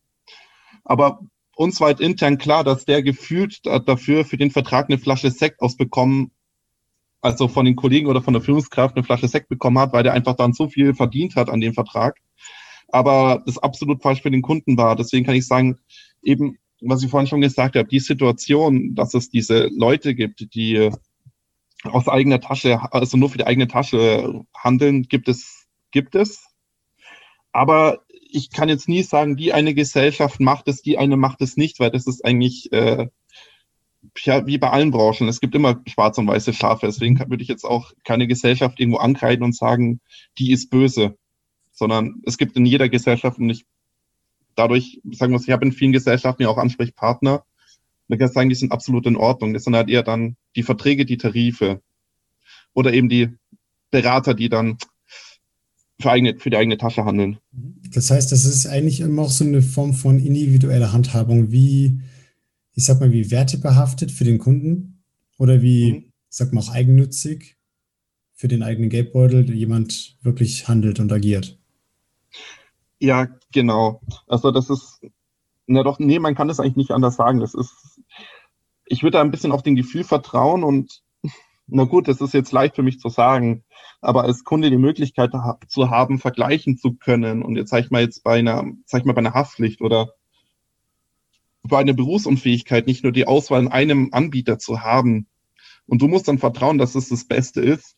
Aber 0.84 1.20
uns 1.56 1.80
war 1.80 1.88
halt 1.88 2.00
intern 2.00 2.38
klar, 2.38 2.64
dass 2.64 2.84
der 2.84 3.02
gefühlt 3.02 3.60
dafür 3.64 4.24
für 4.24 4.36
den 4.36 4.50
Vertrag 4.50 4.88
eine 4.88 4.98
Flasche 4.98 5.30
Sekt 5.30 5.60
ausbekommen, 5.60 6.32
also 7.20 7.48
von 7.48 7.66
den 7.66 7.76
Kollegen 7.76 8.06
oder 8.06 8.22
von 8.22 8.32
der 8.32 8.42
Führungskraft 8.42 8.96
eine 8.96 9.04
Flasche 9.04 9.28
Sekt 9.28 9.48
bekommen 9.48 9.78
hat, 9.78 9.92
weil 9.92 10.02
der 10.02 10.14
einfach 10.14 10.34
dann 10.34 10.52
so 10.52 10.68
viel 10.68 10.94
verdient 10.94 11.36
hat 11.36 11.50
an 11.50 11.60
dem 11.60 11.74
Vertrag. 11.74 12.18
Aber 12.88 13.42
das 13.46 13.58
absolut 13.58 14.02
falsch 14.02 14.22
für 14.22 14.30
den 14.30 14.42
Kunden 14.42 14.76
war. 14.76 14.96
Deswegen 14.96 15.24
kann 15.24 15.34
ich 15.36 15.46
sagen, 15.46 15.78
eben 16.22 16.58
was 16.80 17.02
ich 17.02 17.10
vorhin 17.10 17.26
schon 17.26 17.40
gesagt 17.40 17.76
habe, 17.76 17.88
die 17.88 18.00
Situation, 18.00 18.94
dass 18.94 19.14
es 19.14 19.30
diese 19.30 19.68
Leute 19.74 20.14
gibt, 20.14 20.54
die 20.54 20.90
aus 21.84 22.08
eigener 22.08 22.40
Tasche, 22.40 22.80
also 22.92 23.16
nur 23.16 23.30
für 23.30 23.38
die 23.38 23.46
eigene 23.46 23.68
Tasche 23.68 24.44
handeln, 24.54 25.04
gibt 25.04 25.28
es, 25.28 25.66
gibt 25.90 26.14
es. 26.14 26.46
Aber 27.52 28.02
ich 28.30 28.50
kann 28.50 28.68
jetzt 28.68 28.88
nie 28.88 29.02
sagen, 29.02 29.36
die 29.36 29.52
eine 29.52 29.74
Gesellschaft 29.74 30.40
macht 30.40 30.68
es, 30.68 30.82
die 30.82 30.98
eine 30.98 31.16
macht 31.16 31.40
es 31.40 31.56
nicht, 31.56 31.80
weil 31.80 31.90
das 31.90 32.06
ist 32.06 32.24
eigentlich 32.24 32.72
äh, 32.72 33.08
ja, 34.18 34.46
wie 34.46 34.58
bei 34.58 34.70
allen 34.70 34.90
Branchen. 34.90 35.28
Es 35.28 35.40
gibt 35.40 35.54
immer 35.54 35.80
schwarz 35.86 36.18
und 36.18 36.26
weiße 36.26 36.52
Schafe. 36.52 36.86
Deswegen 36.86 37.18
würde 37.18 37.42
ich 37.42 37.48
jetzt 37.48 37.64
auch 37.64 37.92
keine 38.04 38.26
Gesellschaft 38.26 38.80
irgendwo 38.80 38.98
ankreiden 38.98 39.44
und 39.44 39.56
sagen, 39.56 40.00
die 40.38 40.52
ist 40.52 40.70
böse. 40.70 41.18
Sondern 41.72 42.22
es 42.24 42.38
gibt 42.38 42.56
in 42.56 42.66
jeder 42.66 42.88
Gesellschaft, 42.88 43.38
und 43.38 43.50
ich 43.50 43.64
dadurch, 44.56 45.00
sagen 45.12 45.32
wir, 45.32 45.40
ich 45.40 45.50
habe 45.50 45.66
in 45.66 45.72
vielen 45.72 45.92
Gesellschaften 45.92 46.42
ja 46.42 46.48
auch 46.48 46.58
Ansprechpartner. 46.58 47.44
Man 48.08 48.18
kann 48.18 48.28
sagen, 48.28 48.48
die 48.48 48.54
sind 48.54 48.72
absolut 48.72 49.06
in 49.06 49.16
Ordnung. 49.16 49.54
Das 49.54 49.64
sind 49.64 49.76
halt 49.76 49.88
eher 49.88 50.02
dann 50.02 50.36
die 50.56 50.62
Verträge, 50.62 51.04
die 51.04 51.16
Tarife 51.16 51.80
oder 52.74 52.92
eben 52.92 53.08
die 53.08 53.28
Berater, 53.90 54.34
die 54.34 54.48
dann 54.48 54.78
für, 56.00 56.10
eigene, 56.10 56.38
für 56.38 56.50
die 56.50 56.56
eigene 56.56 56.78
Tasche 56.78 57.04
handeln. 57.04 57.38
Das 57.92 58.10
heißt, 58.10 58.32
das 58.32 58.44
ist 58.44 58.66
eigentlich 58.66 59.00
immer 59.00 59.22
auch 59.22 59.30
so 59.30 59.44
eine 59.44 59.62
Form 59.62 59.94
von 59.94 60.18
individueller 60.18 60.92
Handhabung, 60.92 61.52
wie, 61.52 62.00
ich 62.74 62.84
sag 62.84 63.00
mal, 63.00 63.12
wie 63.12 63.30
wertebehaftet 63.30 64.10
für 64.10 64.24
den 64.24 64.38
Kunden 64.38 65.02
oder 65.38 65.62
wie, 65.62 65.92
mhm. 65.92 65.98
ich 65.98 66.36
sag 66.36 66.52
mal, 66.52 66.60
auch 66.60 66.70
eigennützig 66.70 67.56
für 68.34 68.48
den 68.48 68.62
eigenen 68.62 68.88
Geldbeutel 68.88 69.52
jemand 69.54 70.16
wirklich 70.22 70.66
handelt 70.66 70.98
und 70.98 71.12
agiert. 71.12 71.59
Ja, 73.00 73.28
genau. 73.50 74.02
Also 74.28 74.50
das 74.50 74.68
ist, 74.68 75.00
na 75.66 75.82
doch, 75.82 75.98
nee, 75.98 76.18
man 76.18 76.34
kann 76.34 76.48
das 76.48 76.60
eigentlich 76.60 76.76
nicht 76.76 76.90
anders 76.90 77.16
sagen. 77.16 77.40
Das 77.40 77.54
ist, 77.54 78.00
ich 78.84 79.02
würde 79.02 79.16
da 79.16 79.22
ein 79.22 79.30
bisschen 79.30 79.52
auf 79.52 79.62
den 79.62 79.74
Gefühl 79.74 80.04
vertrauen 80.04 80.62
und 80.62 81.02
na 81.66 81.84
gut, 81.84 82.08
das 82.08 82.20
ist 82.20 82.34
jetzt 82.34 82.52
leicht 82.52 82.76
für 82.76 82.82
mich 82.82 83.00
zu 83.00 83.08
sagen, 83.08 83.64
aber 84.02 84.24
als 84.24 84.44
Kunde 84.44 84.70
die 84.70 84.76
Möglichkeit 84.76 85.32
zu 85.68 85.90
haben, 85.90 86.18
vergleichen 86.18 86.76
zu 86.76 86.94
können 86.94 87.42
und 87.42 87.56
jetzt 87.56 87.70
sag 87.70 87.84
ich 87.84 87.90
mal 87.90 88.02
jetzt 88.02 88.22
bei 88.22 88.38
einer, 88.38 88.64
sag 88.84 89.00
ich 89.00 89.06
mal 89.06 89.14
bei 89.14 89.20
einer 89.20 89.34
Haftpflicht 89.34 89.80
oder 89.80 90.14
bei 91.62 91.78
einer 91.78 91.94
Berufsunfähigkeit 91.94 92.86
nicht 92.86 93.02
nur 93.02 93.12
die 93.12 93.26
Auswahl 93.26 93.62
in 93.62 93.68
einem 93.68 94.10
Anbieter 94.12 94.58
zu 94.58 94.82
haben 94.82 95.26
und 95.86 96.02
du 96.02 96.08
musst 96.08 96.28
dann 96.28 96.38
vertrauen, 96.38 96.78
dass 96.78 96.94
es 96.94 97.08
das 97.08 97.26
Beste 97.26 97.60
ist 97.62 97.96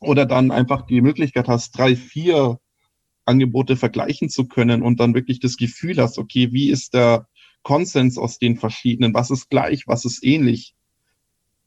oder 0.00 0.24
dann 0.24 0.50
einfach 0.50 0.86
die 0.86 1.00
Möglichkeit 1.02 1.48
hast, 1.48 1.76
drei, 1.76 1.96
vier 1.96 2.58
Angebote 3.28 3.76
vergleichen 3.76 4.28
zu 4.28 4.48
können 4.48 4.82
und 4.82 4.98
dann 4.98 5.14
wirklich 5.14 5.38
das 5.38 5.56
Gefühl 5.56 5.98
hast, 5.98 6.18
okay, 6.18 6.52
wie 6.52 6.70
ist 6.70 6.94
der 6.94 7.28
Konsens 7.62 8.18
aus 8.18 8.38
den 8.38 8.56
verschiedenen, 8.56 9.14
was 9.14 9.30
ist 9.30 9.50
gleich, 9.50 9.86
was 9.86 10.04
ist 10.04 10.24
ähnlich? 10.24 10.74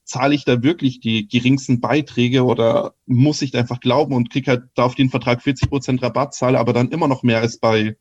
Zahle 0.03 0.35
ich 0.35 0.45
da 0.45 0.63
wirklich 0.63 0.99
die 0.99 1.27
geringsten 1.27 1.79
Beiträge 1.79 2.43
oder 2.43 2.95
muss 3.05 3.41
ich 3.41 3.51
da 3.51 3.59
einfach 3.59 3.79
glauben 3.79 4.15
und 4.15 4.31
kriege 4.31 4.51
halt 4.51 4.63
da 4.75 4.83
auf 4.83 4.95
den 4.95 5.09
Vertrag 5.09 5.41
40 5.43 5.69
Prozent 5.69 6.01
Rabatt, 6.01 6.33
zahle 6.33 6.59
aber 6.59 6.73
dann 6.73 6.89
immer 6.89 7.07
noch 7.07 7.23
mehr 7.23 7.39
als 7.39 7.59
bei, 7.59 7.95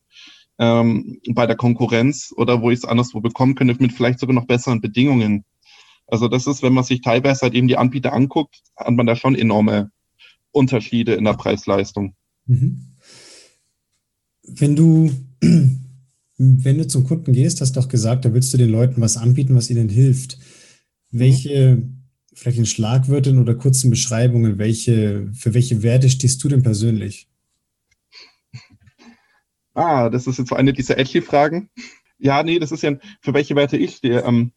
ähm, 0.57 1.19
bei 1.29 1.45
der 1.45 1.55
Konkurrenz 1.55 2.33
oder 2.35 2.61
wo 2.61 2.71
ich 2.71 2.79
es 2.79 2.85
anderswo 2.85 3.21
bekommen 3.21 3.55
könnte 3.55 3.75
mit 3.79 3.93
vielleicht 3.93 4.19
sogar 4.19 4.33
noch 4.33 4.47
besseren 4.47 4.81
Bedingungen. 4.81 5.45
Also 6.07 6.27
das 6.27 6.47
ist, 6.47 6.63
wenn 6.63 6.73
man 6.73 6.83
sich 6.83 7.01
teilweise 7.01 7.41
halt 7.41 7.53
eben 7.53 7.67
die 7.67 7.77
Anbieter 7.77 8.13
anguckt, 8.13 8.61
hat 8.75 8.91
man 8.91 9.05
da 9.05 9.15
schon 9.15 9.35
enorme 9.35 9.91
Unterschiede 10.51 11.13
in 11.13 11.23
der 11.23 11.33
Preis-Leistung. 11.33 12.15
Mhm 12.47 12.90
wenn 14.59 14.75
du, 14.75 15.11
wenn 16.37 16.77
du 16.77 16.87
zum 16.87 17.03
Kunden 17.05 17.33
gehst, 17.33 17.61
hast 17.61 17.75
du 17.75 17.81
doch 17.81 17.89
gesagt, 17.89 18.25
da 18.25 18.33
willst 18.33 18.53
du 18.53 18.57
den 18.57 18.69
Leuten 18.69 19.01
was 19.01 19.17
anbieten, 19.17 19.55
was 19.55 19.69
ihnen 19.69 19.89
hilft. 19.89 20.37
Welche, 21.11 21.83
vielleicht 22.33 22.57
in 22.57 22.65
Schlagwörtern 22.65 23.39
oder 23.39 23.55
kurzen 23.55 23.89
Beschreibungen, 23.89 24.57
welche, 24.57 25.29
für 25.33 25.53
welche 25.53 25.83
Werte 25.83 26.09
stehst 26.09 26.43
du 26.43 26.49
denn 26.49 26.63
persönlich? 26.63 27.27
Ah, 29.73 30.09
das 30.09 30.27
ist 30.27 30.37
jetzt 30.37 30.51
eine 30.51 30.73
dieser 30.73 30.97
Edgy-Fragen. 30.97 31.69
Ja, 32.17 32.43
nee, 32.43 32.59
das 32.59 32.71
ist 32.71 32.83
ja, 32.83 32.97
für 33.21 33.33
welche 33.33 33.55
Werte 33.55 33.77
ich 33.77 33.95
stehe. 33.95 34.21
Ähm, 34.21 34.51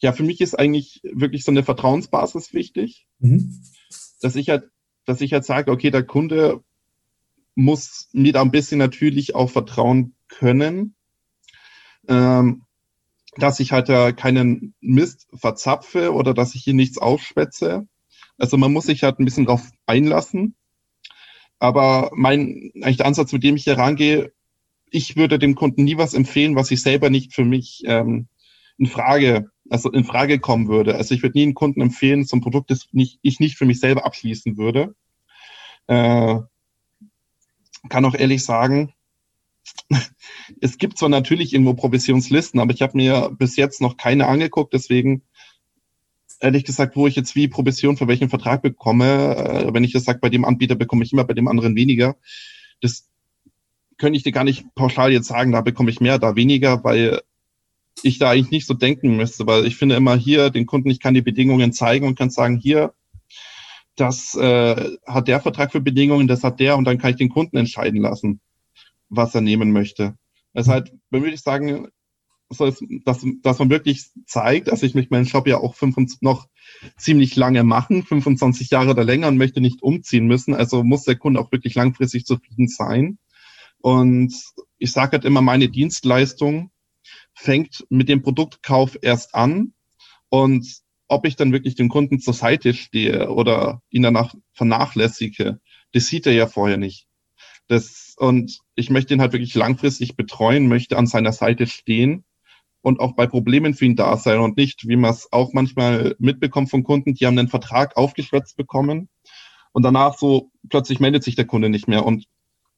ja, 0.00 0.12
für 0.12 0.22
mich 0.22 0.40
ist 0.40 0.58
eigentlich 0.58 1.00
wirklich 1.04 1.44
so 1.44 1.50
eine 1.50 1.62
Vertrauensbasis 1.62 2.52
wichtig, 2.54 3.06
mhm. 3.18 3.62
dass 4.20 4.36
ich 4.36 4.48
halt, 4.48 4.64
dass 5.04 5.20
ich 5.20 5.32
halt 5.32 5.44
sage, 5.44 5.70
okay, 5.70 5.90
der 5.90 6.02
Kunde 6.02 6.63
muss 7.54 8.08
mir 8.12 8.32
da 8.32 8.42
ein 8.42 8.50
bisschen 8.50 8.78
natürlich 8.78 9.34
auch 9.34 9.50
vertrauen 9.50 10.14
können, 10.28 10.94
ähm, 12.08 12.62
dass 13.36 13.60
ich 13.60 13.72
halt 13.72 13.88
da 13.88 14.12
keinen 14.12 14.74
Mist 14.80 15.26
verzapfe 15.34 16.12
oder 16.12 16.34
dass 16.34 16.54
ich 16.54 16.62
hier 16.64 16.74
nichts 16.74 16.98
aufschwätze. 16.98 17.86
Also 18.38 18.56
man 18.56 18.72
muss 18.72 18.86
sich 18.86 19.02
halt 19.02 19.18
ein 19.18 19.24
bisschen 19.24 19.46
drauf 19.46 19.62
einlassen. 19.86 20.54
Aber 21.58 22.10
mein, 22.14 22.72
eigentlich 22.82 22.98
der 22.98 23.06
Ansatz, 23.06 23.32
mit 23.32 23.42
dem 23.42 23.56
ich 23.56 23.64
hier 23.64 23.78
rangehe, 23.78 24.32
ich 24.90 25.16
würde 25.16 25.38
dem 25.38 25.54
Kunden 25.54 25.84
nie 25.84 25.96
was 25.96 26.14
empfehlen, 26.14 26.56
was 26.56 26.70
ich 26.70 26.82
selber 26.82 27.10
nicht 27.10 27.34
für 27.34 27.44
mich 27.44 27.82
ähm, 27.86 28.28
in 28.78 28.86
Frage, 28.86 29.50
also 29.70 29.90
in 29.90 30.04
Frage 30.04 30.38
kommen 30.38 30.68
würde. 30.68 30.96
Also 30.96 31.14
ich 31.14 31.22
würde 31.22 31.38
nie 31.38 31.44
einen 31.44 31.54
Kunden 31.54 31.80
empfehlen, 31.80 32.24
so 32.24 32.36
ein 32.36 32.40
Produkt, 32.40 32.70
das 32.70 32.88
nicht, 32.92 33.18
ich 33.22 33.40
nicht 33.40 33.56
für 33.56 33.64
mich 33.64 33.80
selber 33.80 34.04
abschließen 34.04 34.56
würde. 34.56 34.94
Äh, 35.86 36.40
kann 37.88 38.04
auch 38.04 38.14
ehrlich 38.14 38.44
sagen, 38.44 38.92
es 40.60 40.78
gibt 40.78 40.98
zwar 40.98 41.08
natürlich 41.08 41.52
irgendwo 41.52 41.74
Provisionslisten, 41.74 42.60
aber 42.60 42.72
ich 42.72 42.82
habe 42.82 42.96
mir 42.96 43.30
bis 43.38 43.56
jetzt 43.56 43.80
noch 43.80 43.96
keine 43.96 44.26
angeguckt, 44.26 44.72
deswegen 44.72 45.22
ehrlich 46.40 46.64
gesagt, 46.64 46.96
wo 46.96 47.06
ich 47.06 47.16
jetzt 47.16 47.34
wie 47.34 47.48
Provision 47.48 47.96
für 47.96 48.08
welchen 48.08 48.28
Vertrag 48.28 48.62
bekomme, 48.62 49.36
äh, 49.36 49.74
wenn 49.74 49.84
ich 49.84 49.92
das 49.92 50.04
sage, 50.04 50.18
bei 50.20 50.28
dem 50.28 50.44
Anbieter 50.44 50.74
bekomme 50.74 51.04
ich 51.04 51.12
immer, 51.12 51.24
bei 51.24 51.34
dem 51.34 51.48
anderen 51.48 51.76
weniger. 51.76 52.16
Das 52.80 53.08
könnte 53.96 54.16
ich 54.16 54.24
dir 54.24 54.32
gar 54.32 54.44
nicht 54.44 54.74
pauschal 54.74 55.12
jetzt 55.12 55.28
sagen, 55.28 55.52
da 55.52 55.60
bekomme 55.60 55.90
ich 55.90 56.00
mehr, 56.00 56.18
da 56.18 56.36
weniger, 56.36 56.84
weil 56.84 57.22
ich 58.02 58.18
da 58.18 58.30
eigentlich 58.30 58.50
nicht 58.50 58.66
so 58.66 58.74
denken 58.74 59.16
müsste, 59.16 59.46
weil 59.46 59.66
ich 59.66 59.76
finde 59.76 59.94
immer 59.94 60.16
hier 60.16 60.50
den 60.50 60.66
Kunden, 60.66 60.90
ich 60.90 61.00
kann 61.00 61.14
die 61.14 61.22
Bedingungen 61.22 61.72
zeigen 61.72 62.06
und 62.06 62.18
kann 62.18 62.30
sagen, 62.30 62.58
hier, 62.58 62.92
das 63.96 64.34
äh, 64.34 64.96
hat 65.06 65.28
der 65.28 65.40
Vertrag 65.40 65.72
für 65.72 65.80
Bedingungen, 65.80 66.26
das 66.26 66.42
hat 66.42 66.60
der 66.60 66.76
und 66.76 66.84
dann 66.84 66.98
kann 66.98 67.10
ich 67.10 67.16
den 67.16 67.28
Kunden 67.28 67.56
entscheiden 67.56 68.00
lassen, 68.00 68.40
was 69.08 69.34
er 69.34 69.40
nehmen 69.40 69.72
möchte. 69.72 70.16
Das 70.52 70.66
ist 70.66 70.72
halt, 70.72 70.92
dann 71.10 71.22
würde 71.22 71.34
ich 71.34 71.42
sagen, 71.42 71.88
dass, 73.04 73.24
dass 73.42 73.58
man 73.58 73.70
wirklich 73.70 74.06
zeigt, 74.26 74.70
also 74.70 74.86
ich 74.86 74.94
möchte 74.94 75.12
meinen 75.12 75.26
Job 75.26 75.46
ja 75.46 75.58
auch 75.58 75.74
25, 75.74 76.22
noch 76.22 76.48
ziemlich 76.96 77.36
lange 77.36 77.64
machen, 77.64 78.04
25 78.04 78.70
Jahre 78.70 78.90
oder 78.90 79.04
länger 79.04 79.28
und 79.28 79.38
möchte 79.38 79.60
nicht 79.60 79.82
umziehen 79.82 80.26
müssen. 80.26 80.54
Also 80.54 80.84
muss 80.84 81.04
der 81.04 81.16
Kunde 81.16 81.40
auch 81.40 81.52
wirklich 81.52 81.74
langfristig 81.74 82.26
zufrieden 82.26 82.68
sein. 82.68 83.18
Und 83.80 84.34
ich 84.78 84.92
sage 84.92 85.12
halt 85.12 85.24
immer, 85.24 85.42
meine 85.42 85.68
Dienstleistung 85.68 86.70
fängt 87.34 87.84
mit 87.90 88.08
dem 88.08 88.22
Produktkauf 88.22 88.96
erst 89.02 89.34
an 89.34 89.74
und 90.28 90.83
ob 91.08 91.26
ich 91.26 91.36
dann 91.36 91.52
wirklich 91.52 91.74
dem 91.74 91.88
Kunden 91.88 92.18
zur 92.18 92.34
Seite 92.34 92.74
stehe 92.74 93.30
oder 93.30 93.82
ihn 93.90 94.02
danach 94.02 94.34
vernachlässige, 94.52 95.60
das 95.92 96.06
sieht 96.06 96.26
er 96.26 96.32
ja 96.32 96.46
vorher 96.46 96.76
nicht. 96.76 97.06
Das, 97.68 98.14
und 98.18 98.58
ich 98.74 98.90
möchte 98.90 99.14
ihn 99.14 99.20
halt 99.20 99.32
wirklich 99.32 99.54
langfristig 99.54 100.16
betreuen, 100.16 100.68
möchte 100.68 100.98
an 100.98 101.06
seiner 101.06 101.32
Seite 101.32 101.66
stehen 101.66 102.24
und 102.82 103.00
auch 103.00 103.14
bei 103.14 103.26
Problemen 103.26 103.74
für 103.74 103.86
ihn 103.86 103.96
da 103.96 104.16
sein 104.16 104.40
und 104.40 104.56
nicht, 104.56 104.86
wie 104.86 104.96
man 104.96 105.10
es 105.10 105.32
auch 105.32 105.52
manchmal 105.52 106.14
mitbekommt 106.18 106.70
von 106.70 106.84
Kunden, 106.84 107.14
die 107.14 107.26
haben 107.26 107.38
einen 107.38 107.48
Vertrag 107.48 107.96
aufgeschwätzt 107.96 108.56
bekommen 108.56 109.08
und 109.72 109.82
danach 109.82 110.18
so 110.18 110.50
plötzlich 110.68 111.00
meldet 111.00 111.24
sich 111.24 111.34
der 111.34 111.46
Kunde 111.46 111.68
nicht 111.68 111.88
mehr. 111.88 112.04
Und 112.04 112.26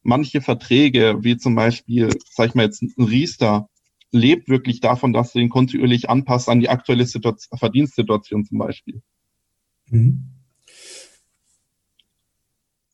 manche 0.02 0.40
Verträge, 0.40 1.18
wie 1.20 1.36
zum 1.36 1.54
Beispiel, 1.54 2.08
sag 2.30 2.48
ich 2.48 2.54
mal 2.54 2.64
jetzt 2.64 2.82
ein 2.82 3.04
Riester, 3.04 3.68
lebt 4.16 4.48
wirklich 4.48 4.80
davon, 4.80 5.12
dass 5.12 5.32
du 5.32 5.38
ihn 5.38 5.48
kontinuierlich 5.48 6.10
anpasst 6.10 6.48
an 6.48 6.60
die 6.60 6.68
aktuelle 6.68 7.06
Situation, 7.06 7.58
Verdienstsituation 7.58 8.44
zum 8.44 8.58
Beispiel. 8.58 9.02
Mhm. 9.90 10.24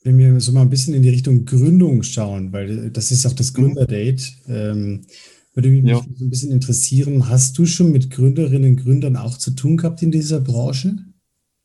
Wenn 0.04 0.18
wir 0.18 0.40
so 0.40 0.52
mal 0.52 0.62
ein 0.62 0.70
bisschen 0.70 0.94
in 0.94 1.02
die 1.02 1.10
Richtung 1.10 1.44
Gründung 1.44 2.02
schauen, 2.02 2.52
weil 2.52 2.90
das 2.90 3.12
ist 3.12 3.24
auch 3.24 3.32
das 3.32 3.52
mhm. 3.52 3.56
Gründerdate, 3.56 4.24
ähm, 4.48 5.06
würde 5.54 5.68
mich 5.68 5.84
ja. 5.84 5.96
so 5.96 6.24
ein 6.24 6.30
bisschen 6.30 6.50
interessieren, 6.50 7.28
hast 7.28 7.58
du 7.58 7.66
schon 7.66 7.92
mit 7.92 8.10
Gründerinnen 8.10 8.72
und 8.72 8.82
Gründern 8.82 9.16
auch 9.16 9.36
zu 9.36 9.50
tun 9.52 9.76
gehabt 9.76 10.02
in 10.02 10.10
dieser 10.10 10.40
Branche? 10.40 10.96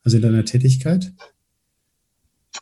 Also 0.03 0.17
in 0.17 0.23
deiner 0.23 0.45
Tätigkeit? 0.45 1.13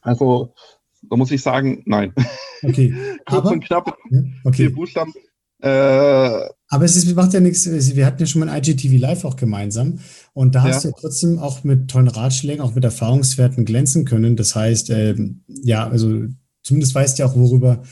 Also, 0.02 0.54
da 1.02 1.16
muss 1.16 1.32
ich 1.32 1.42
sagen, 1.42 1.84
nein. 1.86 2.14
Okay. 2.62 2.94
Kurz 3.26 3.40
aber, 3.40 3.52
und 3.52 3.66
knapp, 3.66 3.98
ja, 4.10 4.22
okay. 4.44 4.56
vier 4.68 4.74
Buchstaben. 4.74 5.14
Äh, 5.60 5.70
Aber 5.70 6.86
es 6.86 6.96
ist, 6.96 7.14
macht 7.16 7.34
ja 7.34 7.40
nichts. 7.40 7.66
Wir 7.70 8.06
hatten 8.06 8.20
ja 8.20 8.26
schon 8.26 8.42
mal 8.42 8.50
ein 8.50 8.64
IGTV 8.64 9.00
Live 9.00 9.26
auch 9.26 9.36
gemeinsam. 9.36 10.00
Und 10.34 10.56
da 10.56 10.64
hast 10.64 10.84
ja. 10.84 10.90
du 10.92 10.96
ja 10.96 11.02
trotzdem 11.02 11.40
auch 11.40 11.64
mit 11.64 11.90
tollen 11.90 12.08
Ratschlägen, 12.08 12.62
auch 12.62 12.76
mit 12.76 12.84
Erfahrungswerten 12.84 13.66
glänzen 13.66 14.06
können. 14.06 14.36
Das 14.36 14.56
heißt, 14.56 14.90
äh, 14.90 15.16
ja, 15.48 15.88
also 15.88 16.26
zumindest 16.64 16.94
weißt 16.96 17.18
du 17.18 17.24
ja 17.24 17.30
auch, 17.30 17.36
worüber 17.36 17.84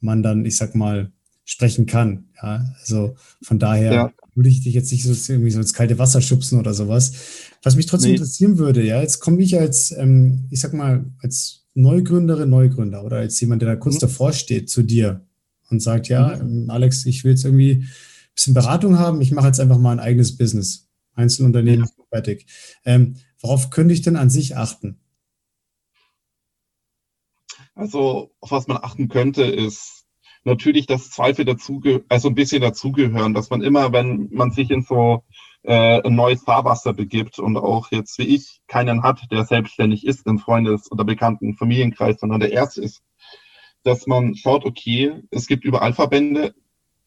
man 0.00 0.22
dann, 0.22 0.44
ich 0.44 0.56
sag 0.56 0.74
mal, 0.74 1.12
sprechen 1.44 1.86
kann. 1.86 2.28
Ja, 2.42 2.64
also 2.80 3.14
von 3.42 3.58
daher 3.58 3.92
ja. 3.92 4.12
würde 4.34 4.48
ich 4.48 4.62
dich 4.62 4.74
jetzt 4.74 4.90
nicht 4.90 5.04
so 5.04 5.32
irgendwie 5.32 5.50
so 5.50 5.60
ins 5.60 5.74
kalte 5.74 5.98
Wasser 5.98 6.20
schubsen 6.20 6.58
oder 6.58 6.74
sowas. 6.74 7.12
Was 7.62 7.76
mich 7.76 7.86
trotzdem 7.86 8.10
nee. 8.10 8.16
interessieren 8.16 8.58
würde, 8.58 8.82
ja, 8.84 9.00
jetzt 9.00 9.20
komme 9.20 9.42
ich 9.42 9.58
als, 9.58 9.92
ähm, 9.92 10.46
ich 10.50 10.60
sag 10.60 10.72
mal, 10.72 11.04
als 11.20 11.66
Neugründerin, 11.74 12.50
Neugründer 12.50 13.04
oder 13.04 13.16
als 13.16 13.40
jemand, 13.40 13.62
der 13.62 13.70
da 13.70 13.76
kurz 13.76 13.96
mhm. 13.96 14.00
davor 14.00 14.32
steht, 14.32 14.70
zu 14.70 14.82
dir 14.82 15.26
und 15.72 15.80
sagt, 15.80 16.08
ja, 16.08 16.36
mhm. 16.36 16.62
Ähm, 16.64 16.70
Alex, 16.70 17.06
ich 17.06 17.24
will 17.24 17.32
jetzt 17.32 17.44
irgendwie 17.44 17.72
ein 17.72 18.34
bisschen 18.34 18.54
Beratung 18.54 18.98
haben, 18.98 19.20
ich 19.20 19.32
mache 19.32 19.48
jetzt 19.48 19.60
einfach 19.60 19.78
mal 19.78 19.92
ein 19.92 20.00
eigenes 20.00 20.36
Business. 20.36 20.88
Einzelunternehmen, 21.14 21.84
ja. 21.84 22.04
fertig. 22.10 22.46
Ähm, 22.84 23.16
worauf 23.40 23.70
könnte 23.70 23.92
ich 23.92 24.02
denn 24.02 24.16
an 24.16 24.30
sich 24.30 24.56
achten? 24.56 24.98
Also, 27.74 28.30
auf 28.40 28.50
was 28.50 28.66
man 28.66 28.78
achten 28.78 29.08
könnte, 29.08 29.42
ist 29.42 30.04
natürlich, 30.44 30.86
dass 30.86 31.10
Zweifel 31.10 31.44
dazu, 31.44 31.82
also 32.08 32.28
ein 32.28 32.34
bisschen 32.34 32.62
dazugehören, 32.62 33.34
dass 33.34 33.50
man 33.50 33.62
immer, 33.62 33.92
wenn 33.92 34.28
man 34.30 34.50
sich 34.50 34.70
in 34.70 34.82
so 34.82 35.24
äh, 35.62 36.02
ein 36.02 36.14
neues 36.14 36.42
Fahrwasser 36.42 36.92
begibt 36.92 37.38
und 37.38 37.56
auch 37.56 37.90
jetzt 37.90 38.18
wie 38.18 38.34
ich 38.34 38.60
keinen 38.66 39.02
hat, 39.02 39.30
der 39.30 39.44
selbstständig 39.44 40.06
ist 40.06 40.26
im 40.26 40.38
Freundes- 40.38 40.90
oder 40.90 41.04
bekannten 41.04 41.54
Familienkreis, 41.54 42.20
sondern 42.20 42.40
der 42.40 42.52
erste 42.52 42.82
ist, 42.82 43.02
dass 43.84 44.06
man 44.06 44.34
schaut, 44.36 44.64
okay, 44.64 45.22
es 45.30 45.46
gibt 45.46 45.64
überall 45.64 45.92
Verbände 45.92 46.54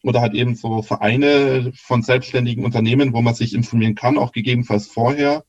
oder 0.04 0.22
halt 0.22 0.34
eben 0.36 0.56
so 0.56 0.82
Vereine 0.82 1.72
von 1.76 2.04
selbstständigen 2.04 2.64
Unternehmen, 2.64 3.14
wo 3.14 3.22
man 3.22 3.34
sich 3.34 3.54
informieren 3.54 3.96
kann, 3.96 4.18
auch 4.18 4.32
gegebenenfalls 4.32 4.88
vorher, 4.88 5.44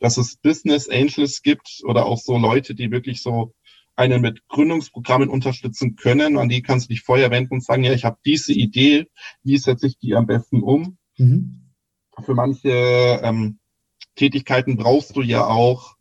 dass 0.00 0.16
es 0.16 0.36
Business 0.36 0.88
Angels 0.88 1.42
gibt 1.42 1.82
oder 1.84 2.06
auch 2.06 2.18
so 2.18 2.38
Leute, 2.38 2.74
die 2.74 2.90
wirklich 2.90 3.22
so 3.22 3.52
einen 3.94 4.22
mit 4.22 4.48
Gründungsprogrammen 4.48 5.28
unterstützen 5.28 5.96
können. 5.96 6.38
An 6.38 6.48
die 6.48 6.62
kannst 6.62 6.88
du 6.88 6.94
dich 6.94 7.02
vorher 7.02 7.30
wenden 7.30 7.54
und 7.54 7.64
sagen, 7.64 7.84
ja, 7.84 7.92
ich 7.92 8.04
habe 8.04 8.18
diese 8.24 8.52
Idee, 8.52 9.08
wie 9.42 9.58
setze 9.58 9.86
ich 9.86 9.98
die 9.98 10.14
am 10.14 10.26
besten 10.26 10.62
um? 10.62 10.96
Mhm. 11.18 11.72
Für 12.24 12.34
manche 12.34 12.70
ähm, 13.22 13.58
Tätigkeiten 14.14 14.76
brauchst 14.76 15.16
du 15.16 15.22
ja 15.22 15.46
auch 15.46 15.96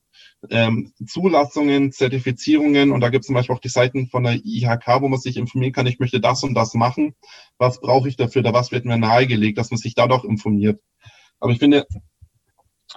ähm, 0.49 0.93
Zulassungen, 1.05 1.91
Zertifizierungen 1.91 2.91
und 2.91 3.01
da 3.01 3.09
gibt 3.09 3.23
es 3.23 3.27
zum 3.27 3.35
Beispiel 3.35 3.55
auch 3.55 3.59
die 3.59 3.69
Seiten 3.69 4.07
von 4.07 4.23
der 4.23 4.39
IHK, 4.43 5.01
wo 5.01 5.07
man 5.07 5.19
sich 5.19 5.37
informieren 5.37 5.73
kann, 5.73 5.87
ich 5.87 5.99
möchte 5.99 6.19
das 6.19 6.43
und 6.43 6.55
das 6.55 6.73
machen. 6.73 7.15
Was 7.57 7.79
brauche 7.79 8.09
ich 8.09 8.17
dafür? 8.17 8.41
Da 8.41 8.53
was 8.53 8.71
wird 8.71 8.85
mir 8.85 8.97
nahegelegt, 8.97 9.57
dass 9.57 9.71
man 9.71 9.77
sich 9.77 9.93
da 9.93 10.07
doch 10.07 10.23
informiert. 10.23 10.81
Aber 11.39 11.51
ich 11.51 11.59
finde, 11.59 11.85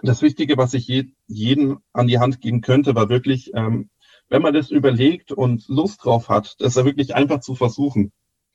das 0.02 0.22
Wichtige, 0.22 0.56
was 0.56 0.74
ich 0.74 0.86
je, 0.86 1.12
jedem 1.26 1.78
an 1.92 2.06
die 2.06 2.18
Hand 2.18 2.40
geben 2.40 2.60
könnte, 2.60 2.94
war 2.94 3.08
wirklich, 3.08 3.52
ähm, 3.54 3.90
wenn 4.28 4.42
man 4.42 4.54
das 4.54 4.70
überlegt 4.70 5.32
und 5.32 5.68
Lust 5.68 6.04
drauf 6.04 6.28
hat, 6.28 6.56
das 6.58 6.74
ja 6.74 6.84
wirklich 6.84 7.14
einfach 7.14 7.40
zu 7.40 7.54
versuchen. 7.54 8.12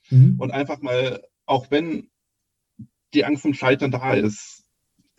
Mhm. 0.09 0.35
Und 0.39 0.51
einfach 0.51 0.81
mal, 0.81 1.23
auch 1.45 1.71
wenn 1.71 2.09
die 3.13 3.25
Angst 3.25 3.43
vom 3.43 3.53
Scheitern 3.53 3.91
da 3.91 4.13
ist, 4.13 4.65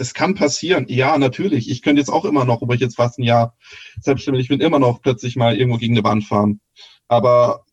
es 0.00 0.14
kann 0.14 0.34
passieren. 0.34 0.86
Ja, 0.88 1.18
natürlich. 1.18 1.70
Ich 1.70 1.82
könnte 1.82 2.00
jetzt 2.00 2.08
auch 2.08 2.24
immer 2.24 2.46
noch, 2.46 2.62
ob 2.62 2.72
ich 2.72 2.80
jetzt 2.80 2.96
fast 2.96 3.18
ein 3.18 3.22
Jahr 3.22 3.54
selbstständig 4.00 4.48
bin, 4.48 4.60
immer 4.60 4.78
noch 4.78 5.02
plötzlich 5.02 5.36
mal 5.36 5.56
irgendwo 5.56 5.78
gegen 5.78 5.94
eine 5.94 6.04
Wand 6.04 6.24
fahren. 6.24 6.60
Aber 7.06 7.66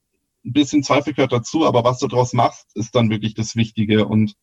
ein 0.46 0.52
bisschen 0.52 0.84
Zweifel 0.84 1.14
gehört 1.14 1.32
dazu, 1.32 1.66
aber 1.66 1.86
was 1.86 2.00
du 2.00 2.08
daraus 2.08 2.34
machst, 2.34 2.76
ist 2.76 2.96
dann 2.96 3.10
wirklich 3.10 3.34
das 3.34 3.56
Wichtige. 3.56 4.06
Und 4.06 4.34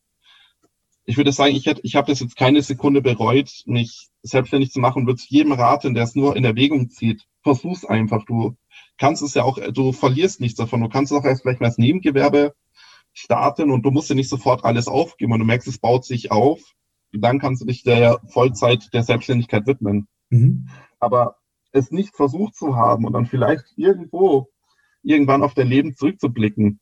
ich 1.05 1.19
würde 1.19 1.31
sagen, 1.31 1.55
ich, 1.55 1.67
hätte, 1.67 1.83
ich 1.85 1.95
habe 1.95 2.11
das 2.11 2.21
jetzt 2.21 2.37
keine 2.37 2.63
Sekunde 2.63 3.03
bereut, 3.03 3.51
mich 3.67 4.09
selbstständig 4.23 4.73
zu 4.73 4.81
machen, 4.81 5.07
würde 5.07 5.21
jedem 5.29 5.53
raten, 5.53 5.93
der 5.93 6.05
es 6.05 6.15
nur 6.15 6.37
in 6.37 6.45
Erwägung 6.45 6.89
zieht. 6.89 7.27
Versuch's 7.43 7.85
einfach. 7.85 8.25
Du 8.25 8.57
kannst 8.97 9.23
es 9.23 9.35
ja 9.35 9.43
auch, 9.43 9.59
du 9.59 9.93
verlierst 9.93 10.41
nichts 10.41 10.57
davon. 10.57 10.81
Du 10.81 10.89
kannst 10.89 11.13
es 11.13 11.19
auch 11.19 11.25
erst 11.25 11.43
vielleicht 11.43 11.61
mal 11.61 11.67
als 11.67 11.77
Nebengewerbe 11.77 12.55
starten 13.13 13.71
und 13.71 13.83
du 13.83 13.91
musst 13.91 14.09
ja 14.09 14.15
nicht 14.15 14.31
sofort 14.31 14.65
alles 14.65 14.89
aufgeben 14.89 15.33
und 15.33 15.41
du 15.41 15.45
merkst, 15.45 15.69
es 15.69 15.79
baut 15.79 16.07
sich 16.07 16.31
auf 16.31 16.63
dann 17.19 17.39
kannst 17.39 17.63
du 17.63 17.67
dich 17.67 17.83
der 17.83 18.21
Vollzeit 18.29 18.93
der 18.93 19.03
Selbstständigkeit 19.03 19.67
widmen. 19.67 20.09
Mhm. 20.31 20.69
Aber 20.99 21.37
es 21.73 21.91
nicht 21.91 22.15
versucht 22.15 22.55
zu 22.55 22.77
haben 22.77 23.05
und 23.05 23.13
dann 23.13 23.27
vielleicht 23.27 23.65
irgendwo 23.77 24.49
irgendwann 25.03 25.43
auf 25.43 25.55
dein 25.55 25.69
Leben 25.69 25.95
zurückzublicken 25.95 26.81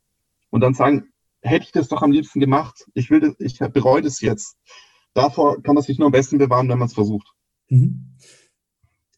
und 0.50 0.60
dann 0.60 0.74
sagen, 0.74 1.08
hätte 1.40 1.64
ich 1.64 1.72
das 1.72 1.88
doch 1.88 2.02
am 2.02 2.12
liebsten 2.12 2.40
gemacht, 2.40 2.86
ich 2.94 3.10
will 3.10 3.20
das, 3.20 3.34
ich 3.38 3.58
bereue 3.58 4.02
das 4.02 4.20
jetzt. 4.20 4.56
Davor 5.14 5.62
kann 5.62 5.74
man 5.74 5.82
sich 5.82 5.98
nur 5.98 6.06
am 6.06 6.12
besten 6.12 6.38
bewahren, 6.38 6.68
wenn 6.68 6.78
man 6.78 6.86
es 6.86 6.94
versucht. 6.94 7.26
Mhm. 7.68 8.14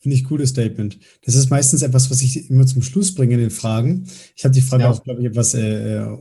Finde 0.01 0.17
ich 0.17 0.25
cooles 0.25 0.51
Statement. 0.51 0.99
Das 1.25 1.35
ist 1.35 1.51
meistens 1.51 1.83
etwas, 1.83 2.11
was 2.11 2.21
ich 2.23 2.51
immer 2.51 2.67
zum 2.67 2.83
Schluss 2.83 3.15
bringe 3.15 3.35
in 3.35 3.41
den 3.41 3.51
Fragen. 3.51 4.07
Ich 4.37 4.45
habe 4.45 4.55
die 4.55 4.61
Frage 4.61 4.85
ja. 4.85 4.91
auch, 4.91 5.03
glaube 5.03 5.21
ich, 5.21 5.27
etwas 5.27 5.55
äh, 5.55 5.97
äh, 5.97 6.19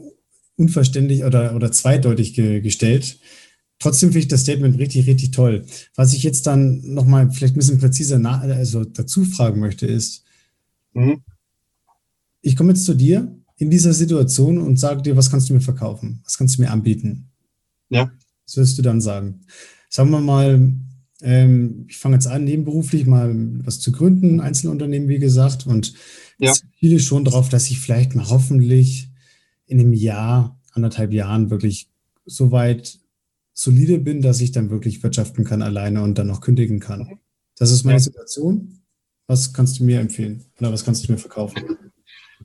unverständlich 0.55 1.23
oder, 1.23 1.55
oder 1.55 1.71
zweideutig 1.71 2.33
ge 2.33 2.61
gestellt. 2.61 3.19
Trotzdem 3.79 4.09
finde 4.09 4.19
ich 4.19 4.27
das 4.27 4.41
Statement 4.41 4.77
richtig, 4.77 5.07
richtig 5.07 5.31
toll. 5.31 5.65
Was 5.95 6.13
ich 6.13 6.23
jetzt 6.23 6.47
dann 6.47 6.81
nochmal 6.93 7.31
vielleicht 7.31 7.55
ein 7.55 7.59
bisschen 7.59 7.79
präziser 7.79 8.23
also 8.25 8.85
dazu 8.85 9.25
fragen 9.25 9.59
möchte, 9.59 9.85
ist, 9.85 10.23
mhm. 10.93 11.21
ich 12.41 12.55
komme 12.55 12.71
jetzt 12.71 12.85
zu 12.85 12.93
dir 12.93 13.35
in 13.57 13.69
dieser 13.69 13.93
Situation 13.93 14.59
und 14.59 14.79
sage 14.79 15.01
dir, 15.01 15.17
was 15.17 15.29
kannst 15.29 15.49
du 15.49 15.53
mir 15.53 15.61
verkaufen? 15.61 16.21
Was 16.23 16.37
kannst 16.37 16.57
du 16.57 16.61
mir 16.61 16.71
anbieten? 16.71 17.29
Ja. 17.89 18.11
Was 18.45 18.57
wirst 18.57 18.77
du 18.77 18.81
dann 18.81 19.01
sagen? 19.01 19.41
Sagen 19.89 20.11
wir 20.11 20.21
mal, 20.21 20.73
ähm, 21.21 21.85
ich 21.87 21.97
fange 21.97 22.15
jetzt 22.15 22.27
an, 22.27 22.43
nebenberuflich 22.43 23.05
mal 23.05 23.33
was 23.65 23.79
zu 23.79 23.91
gründen, 23.91 24.41
Einzelunternehmen, 24.41 25.07
wie 25.07 25.19
gesagt, 25.19 25.65
und 25.65 25.93
ja. 26.39 26.53
ziele 26.79 26.99
schon 26.99 27.25
darauf, 27.25 27.49
dass 27.49 27.69
ich 27.69 27.79
vielleicht 27.79 28.15
mal 28.15 28.29
hoffentlich 28.29 29.09
in 29.65 29.79
einem 29.79 29.93
Jahr, 29.93 30.59
anderthalb 30.71 31.13
Jahren 31.13 31.49
wirklich 31.49 31.89
so 32.25 32.51
weit 32.51 32.99
solide 33.53 33.99
bin, 33.99 34.21
dass 34.21 34.41
ich 34.41 34.51
dann 34.51 34.69
wirklich 34.69 35.03
wirtschaften 35.03 35.45
kann 35.45 35.61
alleine 35.61 36.03
und 36.03 36.17
dann 36.17 36.27
noch 36.27 36.41
kündigen 36.41 36.79
kann. 36.79 37.19
Das 37.57 37.71
ist 37.71 37.83
meine 37.83 37.97
ja. 37.97 38.03
Situation. 38.03 38.79
Was 39.27 39.53
kannst 39.53 39.79
du 39.79 39.83
mir 39.85 39.99
empfehlen 39.99 40.45
oder 40.59 40.73
was 40.73 40.83
kannst 40.83 41.07
du 41.07 41.11
mir 41.11 41.17
verkaufen? 41.17 41.77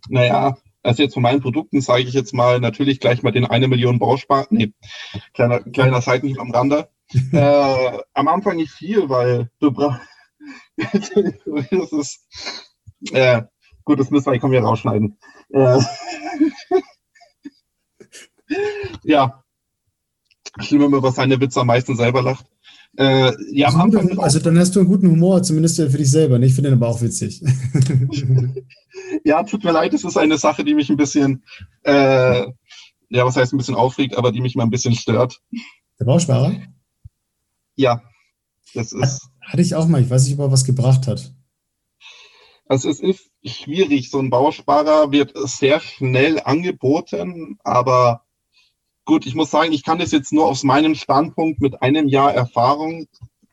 Naja, 0.09 0.57
also 0.83 1.03
jetzt 1.03 1.15
von 1.15 1.23
meinen 1.23 1.41
Produkten 1.41 1.81
sage 1.81 2.03
ich 2.03 2.13
jetzt 2.13 2.33
mal 2.33 2.61
natürlich 2.61 3.01
gleich 3.01 3.23
mal 3.23 3.33
den 3.33 3.45
eine 3.45 3.69
Million 3.69 3.99
Bauspar. 3.99 4.47
Nee, 4.51 4.73
kleiner, 5.35 5.61
kleiner 5.61 6.01
Seitenhieb 6.01 6.39
am 6.41 6.51
Rande. 6.51 6.89
äh, 7.33 7.99
am 8.15 8.29
Anfang 8.29 8.57
nicht 8.57 8.71
viel, 8.71 9.09
weil 9.09 9.51
du 9.61 9.73
brauchst. 9.73 10.01
das 10.77 11.93
ist. 11.93 12.27
Äh, 13.13 13.43
gut, 13.85 13.99
das 13.99 14.11
müssen 14.11 14.27
wir, 14.27 14.35
ich 14.35 14.41
kann 14.41 14.51
wieder 14.51 14.63
rausschneiden. 14.63 15.19
Äh, 15.51 15.81
ja. 19.03 19.45
Schlimm, 20.61 20.83
wenn 20.83 20.91
man 20.91 20.99
über 20.99 21.13
seine 21.13 21.41
Witze 21.41 21.61
am 21.61 21.69
meisten 21.69 21.97
selber 21.97 22.23
lacht. 22.23 22.47
Äh, 22.97 23.33
ja, 23.53 23.69
also, 23.69 23.79
Anfang 23.79 24.19
also 24.19 24.41
dann 24.41 24.59
hast 24.59 24.75
du 24.75 24.81
einen 24.81 24.89
guten 24.89 25.09
Humor, 25.11 25.43
zumindest 25.43 25.77
für 25.77 25.89
dich 25.89 26.11
selber. 26.11 26.41
Ich 26.41 26.55
finde 26.55 26.71
den 26.71 26.79
aber 26.79 26.89
auch 26.89 27.01
witzig. 27.01 27.43
ja, 29.25 29.43
tut 29.45 29.63
mir 29.63 29.73
leid, 29.73 29.93
das 29.93 30.05
ist 30.05 30.17
eine 30.17 30.39
Sache, 30.39 30.65
die 30.65 30.75
mich 30.75 30.91
ein 30.91 30.97
bisschen, 30.97 31.45
äh, 31.85 32.47
ja, 33.11 33.25
was 33.25 33.37
heißt 33.37 33.53
ein 33.53 33.59
bisschen 33.59 33.75
aufregt, 33.75 34.17
aber 34.17 34.33
die 34.33 34.41
mich 34.41 34.57
mal 34.57 34.65
ein 34.65 34.71
bisschen 34.71 34.95
stört. 34.95 35.41
Der 36.01 36.05
Bausparer? 36.07 36.57
Ja, 37.77 38.03
das 38.75 38.93
ist. 38.93 39.29
Hatte 39.43 39.63
ich 39.63 39.75
auch 39.75 39.87
mal, 39.87 40.03
ich 40.03 40.11
weiß 40.11 40.25
nicht, 40.25 40.35
ob 40.35 40.47
er 40.47 40.53
was 40.53 40.65
gebracht 40.65 41.07
hat. 41.07 41.33
Also 42.67 42.91
es 42.91 43.01
ist 43.01 43.31
schwierig, 43.45 44.11
so 44.11 44.19
ein 44.19 44.31
Bausparer 44.31 45.11
wird 45.11 45.33
sehr 45.35 45.81
schnell 45.81 46.41
angeboten, 46.41 47.59
aber 47.65 48.27
gut, 49.09 49.25
ich 49.25 49.35
muss 49.35 49.51
sagen, 49.51 49.73
ich 49.73 49.85
kann 49.85 49.99
das 49.99 50.13
jetzt 50.13 50.35
nur 50.35 50.47
aus 50.47 50.65
meinem 50.65 50.95
Standpunkt 50.95 51.63
mit 51.63 51.81
einem 51.81 52.09
Jahr 52.09 52.35
Erfahrung 52.35 53.07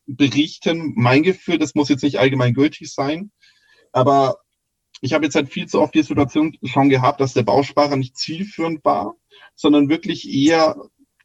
berichten. 0.05 0.91
Mein 0.97 1.23
Gefühl, 1.23 1.57
das 1.57 1.75
muss 1.75 1.87
jetzt 1.87 2.03
nicht 2.03 2.19
allgemein 2.19 2.53
gültig 2.53 2.93
sein, 2.93 3.31
aber 3.93 4.35
ich 4.99 5.13
habe 5.13 5.23
jetzt 5.23 5.35
halt 5.35 5.49
viel 5.49 5.65
zu 5.67 5.79
oft 5.79 5.95
die 5.95 6.03
Situation 6.03 6.57
schon 6.63 6.89
gehabt, 6.89 7.21
dass 7.21 7.33
der 7.33 7.43
Bausparer 7.43 7.95
nicht 7.95 8.17
zielführend 8.17 8.83
war, 8.83 9.15
sondern 9.55 9.87
wirklich 9.87 10.29
eher 10.29 10.75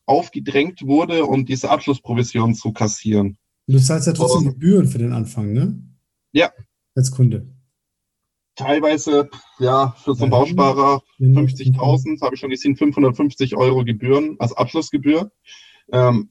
aufgedrängt 0.06 0.82
wurde, 0.86 1.24
um 1.24 1.44
diese 1.44 1.68
Abschlussprovision 1.68 2.54
zu 2.54 2.72
kassieren. 2.72 3.36
Und 3.66 3.74
du 3.74 3.82
zahlst 3.82 4.06
ja 4.06 4.12
trotzdem 4.12 4.44
Gebühren 4.44 4.86
für 4.86 4.98
den 4.98 5.12
Anfang, 5.12 5.52
ne? 5.52 5.82
Ja. 6.30 6.52
Als 6.94 7.10
Kunde. 7.10 7.52
Teilweise, 8.56 9.30
ja, 9.58 9.94
für 10.02 10.14
so 10.14 10.24
einen 10.24 10.30
Bausparer 10.30 11.02
50.000, 11.18 12.20
habe 12.20 12.34
ich 12.34 12.40
schon 12.40 12.50
gesehen, 12.50 12.76
550 12.76 13.56
Euro 13.56 13.84
Gebühren 13.84 14.36
als 14.38 14.52
Abschlussgebühr. 14.52 15.30
Ähm, 15.92 16.30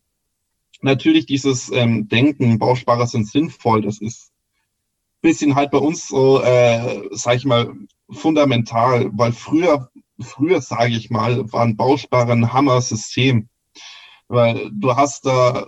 natürlich 0.81 1.25
dieses 1.25 1.71
ähm, 1.71 2.07
Denken, 2.07 2.59
Bausparer 2.59 3.07
sind 3.07 3.27
sinnvoll, 3.27 3.81
das 3.81 3.99
ist 3.99 4.31
bisschen 5.21 5.55
halt 5.55 5.71
bei 5.71 5.77
uns 5.77 6.07
so, 6.07 6.41
äh, 6.41 7.09
sag 7.11 7.35
ich 7.35 7.45
mal, 7.45 7.73
fundamental, 8.09 9.09
weil 9.13 9.33
früher, 9.33 9.89
früher 10.19 10.61
sage 10.61 10.93
ich 10.93 11.09
mal, 11.09 11.51
war 11.51 11.63
ein 11.63 11.75
Bausparer 11.75 12.31
ein 12.31 12.53
Hammer-System. 12.53 13.49
Weil 14.27 14.69
du 14.71 14.95
hast 14.95 15.25
da, 15.25 15.65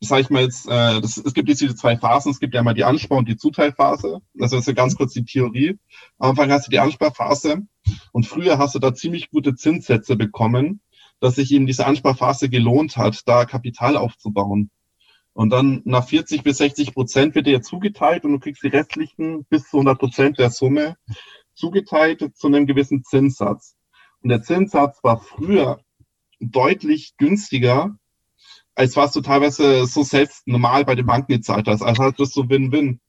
sag 0.00 0.20
ich 0.20 0.30
mal 0.30 0.42
jetzt, 0.42 0.66
äh, 0.66 1.00
das, 1.00 1.16
es 1.16 1.34
gibt 1.34 1.48
jetzt 1.48 1.60
diese 1.60 1.74
zwei 1.74 1.96
Phasen, 1.96 2.30
es 2.30 2.40
gibt 2.40 2.54
ja 2.54 2.62
mal 2.62 2.74
die 2.74 2.84
Anspar- 2.84 3.18
und 3.18 3.28
die 3.28 3.36
Zuteilphase. 3.36 4.20
Also 4.38 4.56
das 4.56 4.62
ist 4.62 4.68
ja 4.68 4.74
ganz 4.74 4.96
kurz 4.96 5.12
die 5.12 5.24
Theorie. 5.24 5.78
Am 6.18 6.30
Anfang 6.30 6.50
hast 6.52 6.66
du 6.66 6.70
die 6.70 6.78
Ansparphase 6.78 7.62
und 8.12 8.26
früher 8.26 8.58
hast 8.58 8.74
du 8.74 8.78
da 8.78 8.94
ziemlich 8.94 9.30
gute 9.30 9.54
Zinssätze 9.54 10.16
bekommen, 10.16 10.80
dass 11.20 11.34
sich 11.34 11.50
eben 11.52 11.66
diese 11.66 11.86
Ansparphase 11.86 12.48
gelohnt 12.48 12.96
hat, 12.96 13.22
da 13.26 13.44
Kapital 13.44 13.96
aufzubauen. 13.96 14.70
Und 15.32 15.50
dann 15.50 15.82
nach 15.84 16.06
40 16.06 16.42
bis 16.42 16.58
60 16.58 16.94
Prozent 16.94 17.34
wird 17.34 17.46
dir 17.46 17.62
zugeteilt 17.62 18.24
und 18.24 18.32
du 18.32 18.38
kriegst 18.40 18.62
die 18.62 18.68
restlichen 18.68 19.44
bis 19.44 19.68
zu 19.68 19.78
100 19.78 19.98
Prozent 19.98 20.38
der 20.38 20.50
Summe 20.50 20.96
zugeteilt 21.54 22.24
zu 22.36 22.46
einem 22.46 22.66
gewissen 22.66 23.04
Zinssatz. 23.04 23.76
Und 24.20 24.30
der 24.30 24.42
Zinssatz 24.42 24.98
war 25.02 25.20
früher 25.20 25.80
deutlich 26.40 27.16
günstiger, 27.16 27.97
als 28.78 28.96
was 28.96 29.12
du 29.12 29.20
teilweise 29.20 29.86
so 29.86 30.04
selbst 30.04 30.46
normal 30.46 30.84
bei 30.84 30.94
den 30.94 31.04
Banken 31.04 31.32
gezahlt 31.32 31.66
hast. 31.66 31.82
Also 31.82 32.04
hattest 32.04 32.36
du 32.36 32.48
Win-Win. 32.48 33.00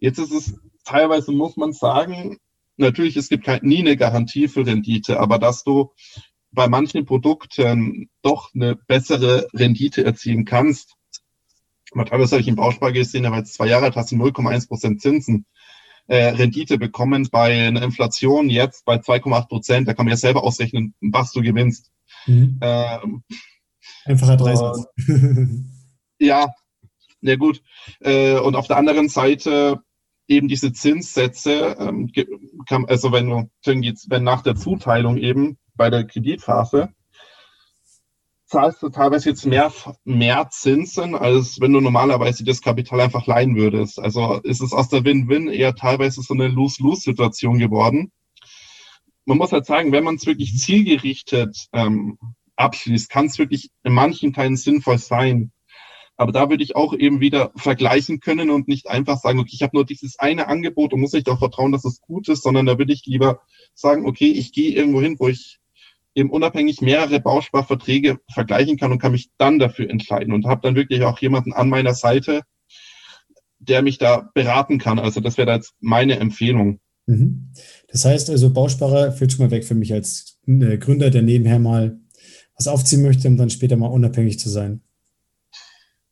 Jetzt 0.00 0.18
ist 0.18 0.32
es 0.32 0.58
teilweise, 0.84 1.30
muss 1.30 1.56
man 1.56 1.72
sagen, 1.72 2.38
natürlich, 2.76 3.16
es 3.16 3.28
gibt 3.28 3.46
nie 3.62 3.78
eine 3.78 3.96
Garantie 3.96 4.48
für 4.48 4.66
Rendite, 4.66 5.20
aber 5.20 5.38
dass 5.38 5.62
du 5.62 5.92
bei 6.50 6.66
manchen 6.68 7.06
Produkten 7.06 8.10
doch 8.22 8.52
eine 8.54 8.74
bessere 8.74 9.46
Rendite 9.54 10.04
erzielen 10.04 10.44
kannst. 10.44 10.96
Aber 11.92 12.04
teilweise 12.04 12.32
habe 12.32 12.42
ich 12.42 12.48
im 12.48 12.56
Bauspar 12.56 12.90
gesehen, 12.90 13.24
aber 13.24 13.36
jetzt 13.36 13.54
zwei 13.54 13.68
Jahre 13.68 13.84
alt 13.84 13.96
hast 13.96 14.10
du 14.10 14.16
0,1 14.16 14.66
Prozent 14.66 15.00
Zinsen 15.00 15.46
äh, 16.08 16.30
Rendite 16.30 16.76
bekommen 16.76 17.28
bei 17.30 17.68
einer 17.68 17.82
Inflation 17.82 18.50
jetzt 18.50 18.84
bei 18.84 18.96
2,8 18.96 19.46
Prozent. 19.46 19.88
Da 19.88 19.94
kann 19.94 20.06
man 20.06 20.10
ja 20.10 20.16
selber 20.16 20.42
ausrechnen, 20.42 20.94
was 21.00 21.30
du 21.30 21.40
gewinnst. 21.40 21.92
Mhm. 22.26 22.58
Ähm, 22.60 23.22
Einfacher 24.04 24.36
Dreisatz. 24.36 24.86
ja, 26.18 26.48
ja 27.20 27.36
gut. 27.36 27.62
Äh, 28.00 28.38
und 28.38 28.56
auf 28.56 28.66
der 28.66 28.76
anderen 28.76 29.08
Seite 29.08 29.80
eben 30.28 30.48
diese 30.48 30.72
Zinssätze, 30.72 31.76
ähm, 31.78 32.10
also 32.86 33.12
wenn 33.12 33.50
wenn 33.64 34.24
nach 34.24 34.42
der 34.42 34.56
Zuteilung 34.56 35.16
eben 35.16 35.58
bei 35.74 35.90
der 35.90 36.04
Kreditphase 36.04 36.90
zahlst 38.52 38.82
du 38.82 38.90
teilweise 38.90 39.30
jetzt 39.30 39.46
mehr, 39.46 39.72
mehr 40.04 40.48
Zinsen, 40.50 41.14
als 41.14 41.58
wenn 41.60 41.72
du 41.72 41.80
normalerweise 41.80 42.44
das 42.44 42.60
Kapital 42.60 43.00
einfach 43.00 43.26
leihen 43.26 43.56
würdest. 43.56 43.98
Also 43.98 44.40
ist 44.42 44.60
es 44.60 44.74
aus 44.74 44.90
der 44.90 45.04
Win-Win 45.04 45.48
eher 45.48 45.74
teilweise 45.74 46.20
so 46.20 46.34
eine 46.34 46.48
Lose-Lose-Situation 46.48 47.58
geworden. 47.58 48.12
Man 49.24 49.38
muss 49.38 49.52
halt 49.52 49.64
sagen, 49.64 49.90
wenn 49.92 50.04
man 50.04 50.16
es 50.16 50.26
wirklich 50.26 50.58
zielgerichtet 50.58 51.68
ähm, 51.72 52.18
abschließt, 52.56 53.10
kann 53.10 53.26
es 53.26 53.38
wirklich 53.38 53.70
in 53.82 53.92
manchen 53.92 54.32
Teilen 54.32 54.56
sinnvoll 54.56 54.98
sein. 54.98 55.52
Aber 56.16 56.32
da 56.32 56.50
würde 56.50 56.62
ich 56.62 56.76
auch 56.76 56.94
eben 56.94 57.20
wieder 57.20 57.52
vergleichen 57.56 58.20
können 58.20 58.50
und 58.50 58.68
nicht 58.68 58.88
einfach 58.88 59.18
sagen, 59.18 59.38
okay, 59.38 59.52
ich 59.54 59.62
habe 59.62 59.76
nur 59.76 59.84
dieses 59.84 60.18
eine 60.18 60.46
Angebot 60.46 60.92
und 60.92 61.00
muss 61.00 61.12
nicht 61.12 61.26
darauf 61.26 61.40
vertrauen, 61.40 61.72
dass 61.72 61.84
es 61.84 62.00
gut 62.00 62.28
ist, 62.28 62.42
sondern 62.42 62.66
da 62.66 62.78
würde 62.78 62.92
ich 62.92 63.04
lieber 63.06 63.40
sagen, 63.74 64.06
okay, 64.06 64.30
ich 64.30 64.52
gehe 64.52 64.74
irgendwo 64.74 65.00
hin, 65.00 65.16
wo 65.18 65.28
ich 65.28 65.58
eben 66.14 66.30
unabhängig 66.30 66.80
mehrere 66.80 67.20
Bausparverträge 67.20 68.18
vergleichen 68.30 68.76
kann 68.76 68.92
und 68.92 68.98
kann 68.98 69.12
mich 69.12 69.30
dann 69.38 69.58
dafür 69.58 69.88
entscheiden 69.88 70.32
und 70.32 70.46
habe 70.46 70.60
dann 70.62 70.76
wirklich 70.76 71.02
auch 71.02 71.18
jemanden 71.18 71.52
an 71.54 71.70
meiner 71.70 71.94
Seite, 71.94 72.42
der 73.58 73.82
mich 73.82 73.98
da 73.98 74.30
beraten 74.34 74.78
kann. 74.78 74.98
Also 74.98 75.20
das 75.20 75.38
wäre 75.38 75.50
jetzt 75.52 75.74
meine 75.80 76.18
Empfehlung. 76.18 76.80
Mhm. 77.06 77.52
Das 77.88 78.04
heißt 78.04 78.30
also, 78.30 78.52
Bausparer 78.52 79.12
fällt 79.12 79.32
schon 79.32 79.46
mal 79.46 79.50
weg 79.50 79.64
für 79.64 79.74
mich 79.74 79.92
als 79.92 80.38
äh, 80.46 80.76
Gründer, 80.78 81.10
der 81.10 81.22
nebenher 81.22 81.58
mal 81.58 81.98
was 82.66 82.72
aufziehen 82.72 83.02
möchte, 83.02 83.28
um 83.28 83.36
dann 83.36 83.50
später 83.50 83.76
mal 83.76 83.86
unabhängig 83.86 84.38
zu 84.38 84.48
sein? 84.48 84.82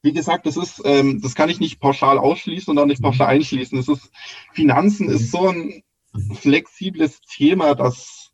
Wie 0.02 0.12
gesagt, 0.12 0.46
das 0.46 0.56
ist, 0.56 0.80
ähm, 0.84 1.20
das 1.22 1.34
kann 1.34 1.50
ich 1.50 1.60
nicht 1.60 1.78
pauschal 1.78 2.18
ausschließen 2.18 2.70
und 2.70 2.78
auch 2.78 2.86
nicht 2.86 3.02
pauschal 3.02 3.26
mhm. 3.26 3.40
einschließen. 3.40 3.76
Das 3.76 3.88
ist, 3.88 4.10
Finanzen 4.54 5.08
ist 5.08 5.22
mhm. 5.22 5.26
so 5.26 5.48
ein 5.48 5.82
mhm. 6.14 6.34
flexibles 6.34 7.20
Thema, 7.20 7.74
dass 7.74 8.30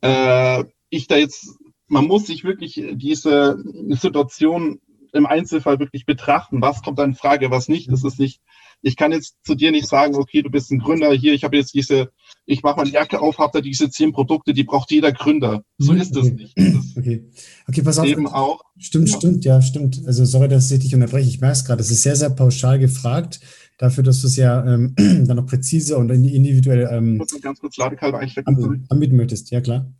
äh, 0.00 0.64
ich 0.90 1.08
da 1.08 1.16
jetzt, 1.16 1.58
man 1.88 2.06
muss 2.06 2.26
sich 2.26 2.44
wirklich 2.44 2.82
diese 2.92 3.62
Situation 3.90 4.80
im 5.12 5.26
Einzelfall 5.26 5.78
wirklich 5.78 6.06
betrachten. 6.06 6.62
Was 6.62 6.82
kommt 6.82 6.98
da 6.98 7.04
in 7.04 7.14
Frage, 7.14 7.50
was 7.50 7.68
nicht? 7.68 7.90
Das 7.90 8.04
ist 8.04 8.18
nicht, 8.18 8.40
ich 8.80 8.96
kann 8.96 9.12
jetzt 9.12 9.36
zu 9.44 9.54
dir 9.54 9.72
nicht 9.72 9.88
sagen, 9.88 10.14
okay, 10.14 10.42
du 10.42 10.50
bist 10.50 10.70
ein 10.70 10.78
Gründer 10.78 11.12
hier, 11.12 11.34
ich 11.34 11.44
habe 11.44 11.56
jetzt 11.56 11.74
diese, 11.74 12.12
ich 12.44 12.62
mache 12.62 12.76
meine 12.76 12.90
Jacke 12.90 13.20
auf, 13.20 13.38
habe 13.38 13.52
da 13.54 13.60
diese 13.60 13.88
zehn 13.88 14.12
Produkte, 14.12 14.52
die 14.52 14.64
braucht 14.64 14.90
jeder 14.90 15.12
Gründer. 15.12 15.62
So 15.78 15.92
mhm, 15.92 16.00
ist 16.00 16.16
es 16.16 16.32
nicht. 16.32 16.58
Das 16.58 16.84
okay. 16.96 17.24
okay, 17.68 17.82
pass 17.82 17.98
auf. 17.98 18.06
Eben 18.06 18.26
auch. 18.26 18.62
Stimmt, 18.78 19.10
ja. 19.10 19.16
stimmt, 19.16 19.44
ja, 19.44 19.62
stimmt. 19.62 20.02
Also 20.06 20.24
sorry, 20.24 20.48
dass 20.48 20.70
ich 20.70 20.80
dich 20.80 20.94
unterbreche. 20.94 21.28
Ich 21.28 21.40
merke 21.40 21.54
es 21.54 21.64
gerade. 21.64 21.78
Das 21.78 21.90
ist 21.90 22.02
sehr, 22.02 22.16
sehr 22.16 22.30
pauschal 22.30 22.78
gefragt. 22.78 23.40
Dafür, 23.78 24.04
dass 24.04 24.20
du 24.20 24.26
es 24.26 24.36
ja 24.36 24.64
ähm, 24.66 24.94
dann 24.96 25.36
noch 25.36 25.46
präzise 25.46 25.96
und 25.96 26.10
individuell 26.10 26.88
ähm, 26.90 27.22
ganz 27.40 27.60
kurz 27.60 27.76
Ladekabel 27.76 28.20
einstecken. 28.20 28.86
Anbieten 28.88 29.16
möchtest, 29.16 29.50
ja 29.50 29.60
klar. 29.60 29.92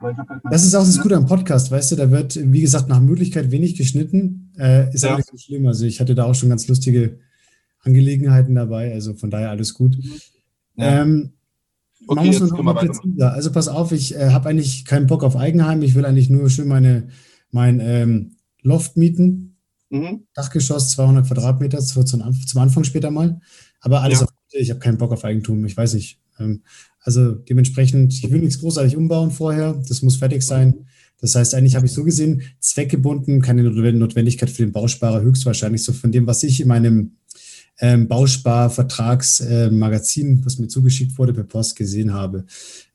Halt 0.00 0.16
das 0.48 0.64
ist 0.64 0.76
auch 0.76 0.84
das 0.84 1.00
Gute 1.00 1.16
am 1.16 1.26
Podcast, 1.26 1.72
weißt 1.72 1.90
du, 1.90 1.96
da 1.96 2.10
wird, 2.12 2.38
wie 2.40 2.60
gesagt, 2.60 2.88
nach 2.88 3.00
Möglichkeit 3.00 3.50
wenig 3.50 3.76
geschnitten. 3.76 4.52
Äh, 4.56 4.94
ist 4.94 5.02
ja. 5.02 5.10
aber 5.10 5.18
nicht 5.18 5.28
so 5.28 5.36
schlimm. 5.36 5.66
Also 5.66 5.86
ich 5.86 6.00
hatte 6.00 6.14
da 6.14 6.24
auch 6.24 6.36
schon 6.36 6.50
ganz 6.50 6.68
lustige 6.68 7.18
Angelegenheiten 7.80 8.54
dabei, 8.54 8.92
also 8.92 9.14
von 9.14 9.30
daher 9.30 9.50
alles 9.50 9.74
gut. 9.74 9.96
Mhm. 9.96 10.12
Ja. 10.78 11.02
Ähm, 11.02 11.32
Okay, 12.06 12.24
man 12.24 12.26
muss 12.26 12.40
noch 12.40 12.62
mal 12.62 12.72
präziser. 12.72 13.34
Also 13.34 13.52
pass 13.52 13.68
auf, 13.68 13.92
ich 13.92 14.14
äh, 14.14 14.30
habe 14.30 14.48
eigentlich 14.48 14.86
keinen 14.86 15.06
Bock 15.06 15.22
auf 15.22 15.36
Eigenheim. 15.36 15.82
Ich 15.82 15.94
will 15.94 16.06
eigentlich 16.06 16.30
nur 16.30 16.48
schön 16.48 16.66
meine, 16.66 17.08
mein 17.50 17.80
ähm, 17.80 18.36
Loft 18.62 18.96
mieten. 18.96 19.56
Mhm. 19.90 20.24
Dachgeschoss, 20.32 20.90
200 20.92 21.26
Quadratmeter, 21.26 21.80
zum, 21.80 22.06
zum 22.06 22.60
Anfang 22.60 22.84
später 22.84 23.10
mal. 23.10 23.40
Aber 23.80 24.00
alles 24.00 24.20
ja. 24.20 24.24
auf 24.24 24.32
ich 24.52 24.70
habe 24.70 24.80
keinen 24.80 24.96
Bock 24.96 25.12
auf 25.12 25.24
Eigentum. 25.24 25.66
Ich 25.66 25.76
weiß 25.76 25.94
nicht. 25.94 26.18
Ähm, 26.38 26.62
also 27.00 27.32
dementsprechend, 27.32 28.14
ich 28.14 28.30
will 28.30 28.40
nichts 28.40 28.60
großartig 28.60 28.96
umbauen 28.96 29.30
vorher. 29.30 29.74
Das 29.86 30.00
muss 30.00 30.16
fertig 30.16 30.42
sein. 30.42 30.86
Das 31.20 31.34
heißt, 31.34 31.54
eigentlich 31.54 31.76
habe 31.76 31.86
ich 31.86 31.92
so 31.92 32.04
gesehen, 32.04 32.42
zweckgebunden, 32.60 33.42
keine 33.42 33.64
Notwendigkeit 33.64 34.48
für 34.48 34.62
den 34.62 34.72
Bausparer, 34.72 35.20
höchstwahrscheinlich 35.20 35.82
so 35.82 35.92
von 35.92 36.12
dem, 36.12 36.26
was 36.26 36.42
ich 36.42 36.60
in 36.60 36.68
meinem 36.68 37.16
ähm, 37.80 38.08
Bausparvertragsmagazin, 38.08 40.40
äh, 40.40 40.44
was 40.44 40.58
mir 40.58 40.66
zugeschickt 40.68 41.16
wurde, 41.18 41.32
per 41.32 41.44
Post 41.44 41.76
gesehen 41.76 42.12
habe. 42.12 42.44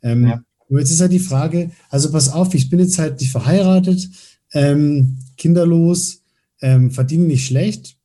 Ähm, 0.01 0.27
ja. 0.27 0.43
Nur 0.69 0.79
jetzt 0.79 0.91
ist 0.91 1.01
halt 1.01 1.11
die 1.11 1.19
Frage, 1.19 1.71
also 1.89 2.11
pass 2.11 2.29
auf, 2.29 2.53
ich 2.53 2.69
bin 2.69 2.79
jetzt 2.79 2.99
halt 2.99 3.19
nicht 3.19 3.31
verheiratet, 3.31 4.09
ähm, 4.53 5.17
kinderlos, 5.37 6.21
ähm, 6.61 6.91
verdiene 6.91 7.25
nicht 7.25 7.45
schlecht 7.45 7.97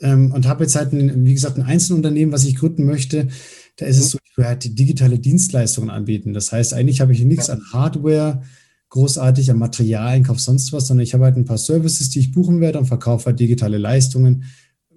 ähm, 0.00 0.32
und 0.32 0.46
habe 0.46 0.64
jetzt 0.64 0.76
halt, 0.76 0.92
ein, 0.92 1.24
wie 1.24 1.34
gesagt, 1.34 1.58
ein 1.58 1.64
Einzelunternehmen, 1.64 2.32
was 2.32 2.44
ich 2.44 2.56
gründen 2.56 2.84
möchte. 2.84 3.28
Da 3.76 3.86
ist 3.86 3.96
mhm. 3.96 4.02
es 4.02 4.10
so, 4.10 4.18
ich 4.24 4.36
will 4.36 4.46
halt 4.46 4.78
digitale 4.78 5.18
Dienstleistungen 5.18 5.90
anbieten. 5.90 6.32
Das 6.32 6.52
heißt, 6.52 6.74
eigentlich 6.74 7.00
habe 7.00 7.12
ich 7.12 7.24
nichts 7.24 7.48
ja. 7.48 7.54
an 7.54 7.62
Hardware, 7.72 8.42
großartig 8.90 9.50
am 9.50 9.58
Materialeinkauf, 9.58 10.40
sonst 10.40 10.72
was, 10.72 10.86
sondern 10.86 11.04
ich 11.04 11.14
habe 11.14 11.24
halt 11.24 11.36
ein 11.36 11.44
paar 11.44 11.58
Services, 11.58 12.10
die 12.10 12.20
ich 12.20 12.32
buchen 12.32 12.60
werde 12.60 12.78
und 12.78 12.86
verkaufe 12.86 13.26
halt 13.26 13.40
digitale 13.40 13.78
Leistungen 13.78 14.44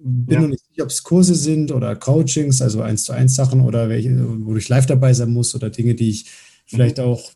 bin 0.00 0.34
ja. 0.34 0.40
noch 0.40 0.48
nicht 0.48 0.64
sicher, 0.68 0.84
ob 0.84 0.90
es 0.90 1.02
Kurse 1.02 1.34
sind 1.34 1.72
oder 1.72 1.96
Coachings, 1.96 2.62
also 2.62 2.82
eins 2.82 3.04
zu 3.04 3.12
eins 3.12 3.34
Sachen 3.34 3.60
oder 3.60 3.88
welche, 3.88 4.10
wo 4.44 4.56
ich 4.56 4.68
live 4.68 4.86
dabei 4.86 5.12
sein 5.12 5.32
muss 5.32 5.54
oder 5.54 5.70
Dinge, 5.70 5.94
die 5.94 6.10
ich 6.10 6.26
vielleicht 6.66 6.98
mhm. 6.98 7.04
auch 7.04 7.32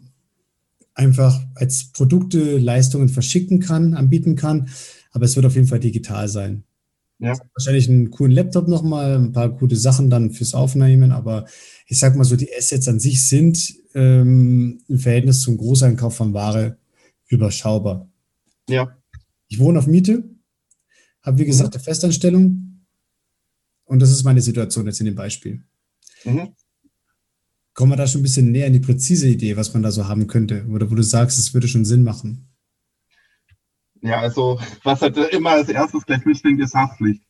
einfach 0.94 1.40
als 1.55 1.85
Produkte, 1.92 2.59
Leistungen 2.59 3.09
verschicken 3.09 3.61
kann, 3.61 3.94
anbieten 3.94 4.37
kann. 4.37 4.68
Aber 5.11 5.25
es 5.25 5.37
wird 5.37 5.46
auf 5.46 5.55
jeden 5.55 5.66
Fall 5.66 5.81
digital 5.81 6.29
sein. 6.29 6.64
Ja. 7.18 7.35
Wahrscheinlich 7.55 7.88
einen 7.88 8.11
coolen 8.11 8.33
Laptop 8.33 8.66
nochmal, 8.66 9.16
ein 9.16 9.33
paar 9.33 9.48
gute 9.48 9.77
Sachen 9.77 10.11
dann 10.11 10.33
fürs 10.33 10.55
Aufnehmen, 10.55 11.12
aber 11.12 11.46
ich 11.87 11.98
sag 11.98 12.16
mal 12.16 12.25
so, 12.25 12.35
die 12.35 12.51
Assets 12.57 12.88
an 12.88 12.98
sich 12.98 13.29
sind 13.29 13.75
ähm, 13.94 14.81
im 14.88 14.98
Verhältnis 14.98 15.40
zum 15.42 15.57
Großeinkauf 15.57 16.16
von 16.16 16.35
Ware 16.35 16.79
überschaubar. 17.29 18.11
Ja. 18.68 18.96
Ich 19.48 19.61
wohne 19.61 19.79
auf 19.79 19.87
Miete, 19.87 20.25
habe, 21.23 21.39
wie 21.39 21.45
gesagt, 21.45 21.71
mhm. 21.71 21.79
eine 21.79 21.85
Festanstellung. 21.85 22.85
Und 23.85 24.01
das 24.01 24.11
ist 24.11 24.25
meine 24.25 24.41
Situation 24.41 24.87
jetzt 24.87 25.01
in 25.01 25.07
dem 25.07 25.15
Beispiel. 25.15 25.65
Mhm. 26.25 26.55
Kommen 27.75 27.93
wir 27.93 27.97
da 27.97 28.07
schon 28.07 28.21
ein 28.21 28.25
bisschen 28.25 28.53
näher 28.53 28.67
in 28.67 28.75
die 28.75 28.81
präzise 28.81 29.29
Idee, 29.29 29.57
was 29.57 29.73
man 29.73 29.83
da 29.83 29.91
so 29.91 30.07
haben 30.07 30.27
könnte? 30.27 30.67
Oder 30.71 30.91
wo 30.91 30.95
du 30.95 31.03
sagst, 31.03 31.39
es 31.39 31.55
würde 31.55 31.69
schon 31.69 31.85
Sinn 31.85 32.03
machen? 32.03 32.49
Ja, 34.03 34.21
also 34.21 34.61
was 34.83 35.01
halt 35.01 35.17
immer 35.17 35.51
als 35.51 35.69
erstes 35.69 36.05
gleich 36.05 36.25
mitschwingt, 36.25 36.61
ist 36.61 36.75
Haftpflicht. 36.75 37.23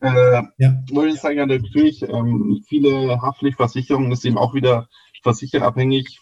Äh, 0.00 0.42
ja. 0.58 0.82
Wollte 0.90 1.14
ich 1.14 1.20
sagen, 1.20 1.38
ja, 1.38 1.46
natürlich, 1.46 2.02
ähm, 2.02 2.62
viele 2.66 3.20
Haftpflichtversicherungen 3.20 4.12
ist 4.12 4.24
eben 4.24 4.38
auch 4.38 4.54
wieder 4.54 4.88
versicherabhängig, 5.22 6.20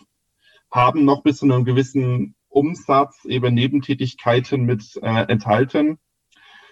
haben 0.71 1.05
noch 1.05 1.23
bis 1.23 1.39
zu 1.39 1.45
einem 1.45 1.65
gewissen 1.65 2.35
Umsatz 2.49 3.25
eben 3.25 3.55
Nebentätigkeiten 3.55 4.65
mit 4.65 4.97
äh, 5.03 5.25
enthalten 5.29 5.99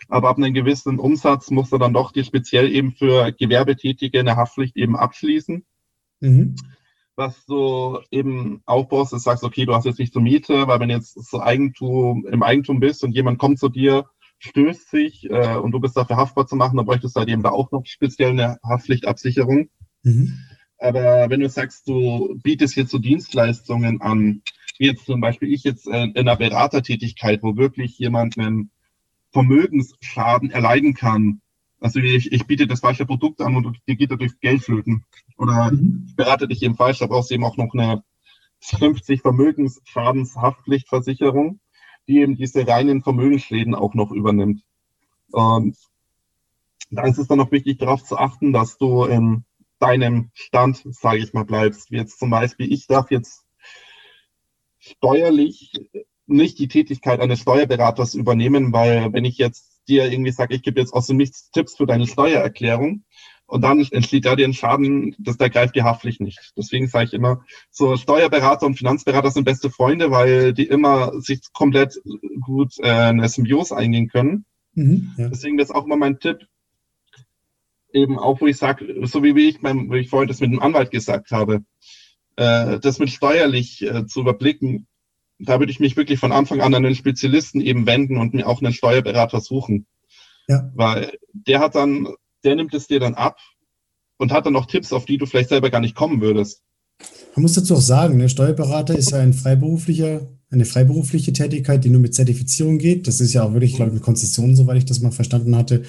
aber 0.09 0.29
ab 0.29 0.37
einem 0.37 0.55
gewissen 0.55 0.99
Umsatz 0.99 1.51
muss 1.51 1.73
er 1.73 1.79
dann 1.79 1.93
doch 1.93 2.13
die 2.13 2.25
speziell 2.25 2.71
eben 2.71 2.93
für 2.93 3.33
Gewerbetätige 3.33 4.21
eine 4.21 4.37
Haftpflicht 4.37 4.77
eben 4.77 4.97
abschließen. 4.97 5.65
Mhm. 6.21 6.57
Was 7.15 7.45
du 7.45 7.99
eben 8.11 8.63
aufbaust, 8.65 9.13
ist, 9.13 9.25
sagst, 9.25 9.45
okay, 9.45 9.67
du 9.67 9.75
hast 9.75 9.85
jetzt 9.85 9.99
nicht 9.99 10.13
zur 10.13 10.23
Miete, 10.23 10.67
weil 10.67 10.81
wenn 10.81 10.91
jetzt 10.91 11.15
so 11.31 11.41
Eigentum 11.41 12.27
im 12.27 12.43
Eigentum 12.43 12.81
bist 12.81 13.05
und 13.05 13.13
jemand 13.13 13.39
kommt 13.39 13.59
zu 13.59 13.69
dir, 13.69 14.07
stößt 14.39 14.91
sich 14.91 15.31
äh, 15.31 15.57
und 15.57 15.73
du 15.73 15.79
bist 15.79 15.97
dafür 15.97 16.17
haftbar 16.17 16.47
zu 16.47 16.57
machen, 16.57 16.77
dann 16.77 16.87
bräuchtest 16.87 17.15
du 17.15 17.21
halt 17.21 17.29
eben 17.29 17.43
da 17.43 17.51
auch 17.51 17.71
noch 17.71 17.85
speziell 17.87 18.31
eine 18.31 18.59
Haftpflichtabsicherung. 18.65 19.69
Mhm. 20.03 20.39
Aber 20.79 21.31
wenn 21.31 21.41
du 21.41 21.49
sagst, 21.49 21.87
du 21.87 22.41
bietest 22.43 22.75
jetzt 22.75 22.91
so 22.91 22.99
Dienstleistungen 22.99 24.01
an, 24.01 24.43
wie 24.79 24.87
jetzt 24.87 25.07
zum 25.07 25.21
Beispiel 25.21 25.53
ich 25.53 25.63
jetzt 25.63 25.87
äh, 25.87 26.05
in 26.05 26.17
einer 26.17 26.37
Beratertätigkeit, 26.37 27.43
wo 27.43 27.57
wirklich 27.57 27.99
jemand 27.99 28.37
einen 28.37 28.71
Vermögensschaden 29.33 30.51
erleiden 30.51 30.95
kann. 30.95 31.41
Also 31.81 31.99
ich, 31.99 32.33
ich 32.33 32.47
biete 32.47 32.67
das 32.67 32.81
falsche 32.81 33.07
Produkt 33.07 33.41
an 33.41 33.57
und 33.57 33.79
dir 33.89 33.97
geht 33.97 34.11
dadurch 34.11 34.39
Geld 34.41 34.63
flöten. 34.63 35.05
Oder 35.37 35.73
mhm. 35.73 36.07
ich 36.09 36.17
berate 36.17 36.47
dich 36.47 36.63
eben 36.63 36.77
falsch, 36.77 36.99
da 36.99 37.07
brauchst 37.07 37.31
du 37.31 37.35
eben 37.35 37.45
auch 37.45 37.57
noch 37.57 37.73
eine 37.75 38.05
50 38.61 39.23
Vermögensschadenshaftpflichtversicherung, 39.23 41.61
die 42.07 42.19
eben 42.19 42.37
diese 42.37 42.67
reinen 42.67 43.03
Vermögensschäden 43.03 43.75
auch 43.75 43.95
noch 43.95 44.13
übernimmt. 44.13 44.63
Und 45.33 45.77
da 46.91 47.05
ist 47.05 47.19
es 47.19 47.27
dann 47.27 47.39
noch 47.39 47.51
wichtig, 47.51 47.79
darauf 47.79 48.05
zu 48.05 48.19
achten, 48.19 48.53
dass 48.53 48.79
du 48.79 49.05
in 49.05 49.45
deinem 49.79 50.31
Stand, 50.35 50.83
sage 50.91 51.19
ich 51.19 51.33
mal, 51.33 51.45
bleibst. 51.45 51.91
Wie 51.91 51.97
jetzt 51.97 52.19
zum 52.19 52.31
Beispiel, 52.31 52.73
ich 52.73 52.87
darf 52.87 53.11
jetzt 53.11 53.45
steuerlich 54.79 55.73
nicht 56.27 56.59
die 56.59 56.69
Tätigkeit 56.69 57.21
eines 57.21 57.41
Steuerberaters 57.41 58.15
übernehmen, 58.15 58.73
weil 58.73 59.13
wenn 59.13 59.25
ich 59.25 59.39
jetzt 59.39 59.81
dir 59.89 60.11
irgendwie 60.11 60.31
sage, 60.31 60.55
ich 60.55 60.63
gebe 60.63 60.81
jetzt 60.81 60.93
aus 60.93 61.07
dem 61.07 61.17
Nichts 61.17 61.51
Tipps 61.51 61.77
für 61.77 61.87
deine 61.87 62.07
Steuererklärung 62.07 63.05
und 63.47 63.63
dann 63.63 63.87
entsteht 63.91 64.25
da 64.25 64.37
dir 64.37 64.47
ein 64.47 64.55
Schaden, 64.55 65.15
das 65.19 65.37
da 65.37 65.49
greift 65.49 65.77
die 65.77 65.83
Haftpflicht 65.83 66.21
nicht. 66.21 66.53
Deswegen 66.57 66.87
sage 66.87 67.07
ich 67.07 67.13
immer, 67.13 67.45
so 67.71 67.97
Steuerberater 67.97 68.67
und 68.67 68.77
Finanzberater 68.77 69.31
sind 69.31 69.45
beste 69.45 69.71
Freunde, 69.71 70.11
weil 70.11 70.55
die 70.55 70.67
immer 70.67 71.21
sich 71.21 71.41
komplett 71.53 72.01
gut 72.41 72.75
äh, 72.79 72.89
eine 72.91 73.29
Symbiose 73.29 73.77
eingehen 73.77 74.09
können. 74.09 74.45
Mhm, 74.75 75.13
ja. 75.19 75.29
Deswegen 75.29 75.59
ist 75.59 75.75
auch 75.75 75.85
immer 75.85 75.97
mein 75.97 76.19
Tipp, 76.19 76.47
eben 77.93 78.19
auch, 78.19 78.41
wo 78.41 78.47
ich 78.47 78.57
sage, 78.57 79.07
so 79.07 79.23
wie 79.23 79.49
ich, 79.49 79.61
beim, 79.61 79.91
wie 79.91 79.99
ich 79.99 80.09
vorhin 80.09 80.29
das 80.29 80.41
mit 80.41 80.51
dem 80.51 80.63
Anwalt 80.63 80.91
gesagt 80.91 81.31
habe, 81.31 81.65
äh, 82.37 82.79
das 82.81 82.99
mit 82.99 83.11
steuerlich 83.11 83.83
äh, 83.83 84.07
zu 84.07 84.21
überblicken, 84.21 84.87
da 85.45 85.59
würde 85.59 85.73
ich 85.73 85.81
mich 85.81 85.97
wirklich 85.97 86.19
von 86.19 86.33
Anfang 86.33 86.61
an 86.61 86.75
an 86.75 86.85
einen 86.85 86.95
Spezialisten 86.95 87.61
eben 87.61 87.87
wenden 87.87 88.17
und 88.17 88.35
mir 88.35 88.47
auch 88.47 88.63
einen 88.63 88.73
Steuerberater 88.73 89.41
suchen. 89.41 89.87
Ja. 90.49 90.71
Weil 90.75 91.19
der 91.33 91.61
hat 91.61 91.75
dann, 91.75 92.09
der 92.45 92.57
nimmt 92.57 92.75
es 92.75 92.87
dir 92.87 93.01
dann 93.01 93.15
ab 93.15 93.39
und 94.19 94.33
hat 94.33 94.47
dann 94.47 94.53
noch 94.53 94.67
Tipps, 94.67 94.93
auf 94.93 95.05
die 95.05 95.19
du 95.19 95.27
vielleicht 95.27 95.49
selber 95.49 95.71
gar 95.71 95.81
nicht 95.81 95.95
kommen 95.95 96.21
würdest. 96.21 96.63
Man 97.35 97.43
muss 97.43 97.55
dazu 97.55 97.75
auch 97.75 97.81
sagen, 97.81 98.19
ne, 98.19 98.29
Steuerberater 98.29 98.97
ist 98.97 99.11
ja 99.11 99.19
ein 99.19 99.33
freiberuflicher, 99.33 100.29
eine 100.51 100.65
freiberufliche 100.65 101.33
Tätigkeit, 101.33 101.83
die 101.83 101.91
nur 101.91 102.01
mit 102.01 102.15
Zertifizierung 102.15 102.79
geht. 102.79 103.09
Das 103.09 103.21
ist 103.21 103.33
ja 103.33 103.43
auch 103.43 103.53
wirklich, 103.53 103.75
glaube 103.75 103.91
ich, 103.91 103.95
mit 103.95 104.03
Konzessionen, 104.03 104.55
soweit 104.55 104.77
ich 104.77 104.85
das 104.85 105.01
mal 105.01 105.13
verstanden 105.13 105.57
hatte, 105.57 105.83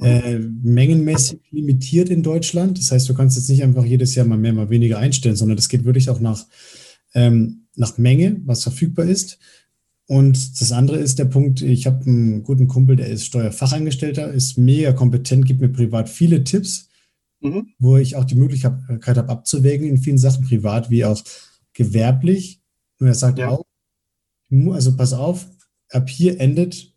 äh, 0.00 0.38
mengenmäßig 0.38 1.40
limitiert 1.50 2.08
in 2.08 2.22
Deutschland. 2.22 2.78
Das 2.78 2.90
heißt, 2.90 3.08
du 3.08 3.14
kannst 3.14 3.36
jetzt 3.36 3.50
nicht 3.50 3.62
einfach 3.62 3.84
jedes 3.84 4.14
Jahr 4.14 4.26
mal 4.26 4.38
mehr, 4.38 4.52
mal 4.52 4.70
weniger 4.70 4.98
einstellen, 4.98 5.36
sondern 5.36 5.56
das 5.56 5.68
geht 5.68 5.84
wirklich 5.84 6.08
auch 6.08 6.20
nach 6.20 6.46
ähm, 7.14 7.67
nach 7.78 7.96
Menge, 7.96 8.40
was 8.44 8.62
verfügbar 8.62 9.06
ist. 9.06 9.38
Und 10.06 10.60
das 10.60 10.72
andere 10.72 10.98
ist 10.98 11.18
der 11.18 11.26
Punkt, 11.26 11.60
ich 11.60 11.86
habe 11.86 12.04
einen 12.06 12.42
guten 12.42 12.66
Kumpel, 12.66 12.96
der 12.96 13.08
ist 13.08 13.26
Steuerfachangestellter, 13.26 14.32
ist 14.32 14.56
mega 14.56 14.92
kompetent, 14.92 15.46
gibt 15.46 15.60
mir 15.60 15.68
privat 15.68 16.08
viele 16.08 16.44
Tipps, 16.44 16.88
mhm. 17.40 17.68
wo 17.78 17.98
ich 17.98 18.16
auch 18.16 18.24
die 18.24 18.34
Möglichkeit 18.34 19.16
habe 19.16 19.28
abzuwägen 19.28 19.86
in 19.86 19.98
vielen 19.98 20.18
Sachen, 20.18 20.46
privat 20.46 20.90
wie 20.90 21.04
auch 21.04 21.22
gewerblich. 21.74 22.60
Und 22.98 23.06
er 23.06 23.14
sagt 23.14 23.38
ja. 23.38 23.50
auch, 23.50 23.64
also 24.72 24.96
pass 24.96 25.12
auf, 25.12 25.46
ab 25.90 26.08
hier 26.08 26.40
endet 26.40 26.94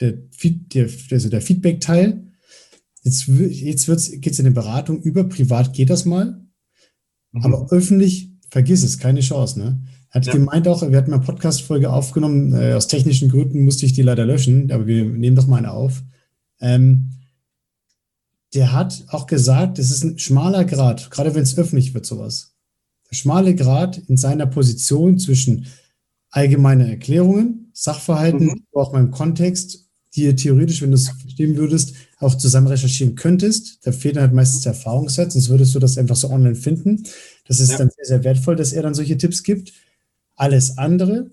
der, 0.00 0.12
der, 0.42 0.88
also 1.10 1.28
der 1.28 1.42
Feedback-Teil. 1.42 2.32
Jetzt, 3.02 3.28
jetzt 3.28 4.22
geht 4.22 4.32
es 4.32 4.38
in 4.38 4.46
der 4.46 4.52
Beratung 4.52 5.02
über, 5.02 5.24
privat 5.24 5.74
geht 5.74 5.90
das 5.90 6.06
mal, 6.06 6.40
mhm. 7.32 7.42
aber 7.42 7.70
öffentlich 7.70 8.30
vergiss 8.50 8.82
es, 8.82 8.98
keine 8.98 9.20
Chance. 9.20 9.58
Ne? 9.58 9.82
Hat 10.10 10.26
ja. 10.26 10.32
gemeint 10.32 10.66
auch, 10.68 10.82
wir 10.82 10.96
hatten 10.96 11.12
eine 11.12 11.22
Podcast-Folge 11.22 11.92
aufgenommen, 11.92 12.54
äh, 12.54 12.72
aus 12.72 12.88
technischen 12.88 13.28
Gründen 13.28 13.64
musste 13.64 13.84
ich 13.84 13.92
die 13.92 14.02
leider 14.02 14.24
löschen, 14.24 14.72
aber 14.72 14.86
wir 14.86 15.04
nehmen 15.04 15.36
doch 15.36 15.46
mal 15.46 15.58
eine 15.58 15.72
auf. 15.72 16.02
Ähm, 16.60 17.10
der 18.54 18.72
hat 18.72 19.04
auch 19.08 19.26
gesagt, 19.26 19.78
es 19.78 19.90
ist 19.90 20.02
ein 20.02 20.18
schmaler 20.18 20.64
Grad, 20.64 21.10
gerade 21.10 21.34
wenn 21.34 21.42
es 21.42 21.58
öffentlich 21.58 21.92
wird, 21.92 22.06
sowas. 22.06 22.54
Der 23.10 23.16
schmale 23.16 23.54
Grad 23.54 23.98
in 23.98 24.16
seiner 24.16 24.46
Position 24.46 25.18
zwischen 25.18 25.66
allgemeine 26.30 26.88
Erklärungen, 26.88 27.70
Sachverhalten, 27.74 28.46
mhm. 28.46 28.64
auch 28.72 28.92
mal 28.92 29.00
im 29.00 29.10
Kontext, 29.10 29.88
die 30.14 30.24
ihr 30.24 30.36
theoretisch, 30.36 30.80
wenn 30.82 30.90
du 30.90 30.96
es 30.96 31.10
verstehen 31.10 31.56
würdest, 31.56 31.94
auch 32.18 32.34
zusammen 32.34 32.66
recherchieren 32.66 33.14
könntest. 33.14 33.86
Da 33.86 33.92
fehlt 33.92 34.16
halt 34.16 34.32
meistens 34.32 34.62
der 34.62 34.72
Erfahrungsset, 34.72 35.32
sonst 35.32 35.50
würdest 35.50 35.74
du 35.74 35.78
das 35.78 35.98
einfach 35.98 36.16
so 36.16 36.30
online 36.30 36.54
finden. 36.54 37.04
Das 37.46 37.60
ist 37.60 37.72
ja. 37.72 37.78
dann 37.78 37.90
sehr, 37.90 38.04
sehr 38.04 38.24
wertvoll, 38.24 38.56
dass 38.56 38.72
er 38.72 38.82
dann 38.82 38.94
solche 38.94 39.18
Tipps 39.18 39.42
gibt. 39.42 39.72
Alles 40.38 40.78
andere 40.78 41.30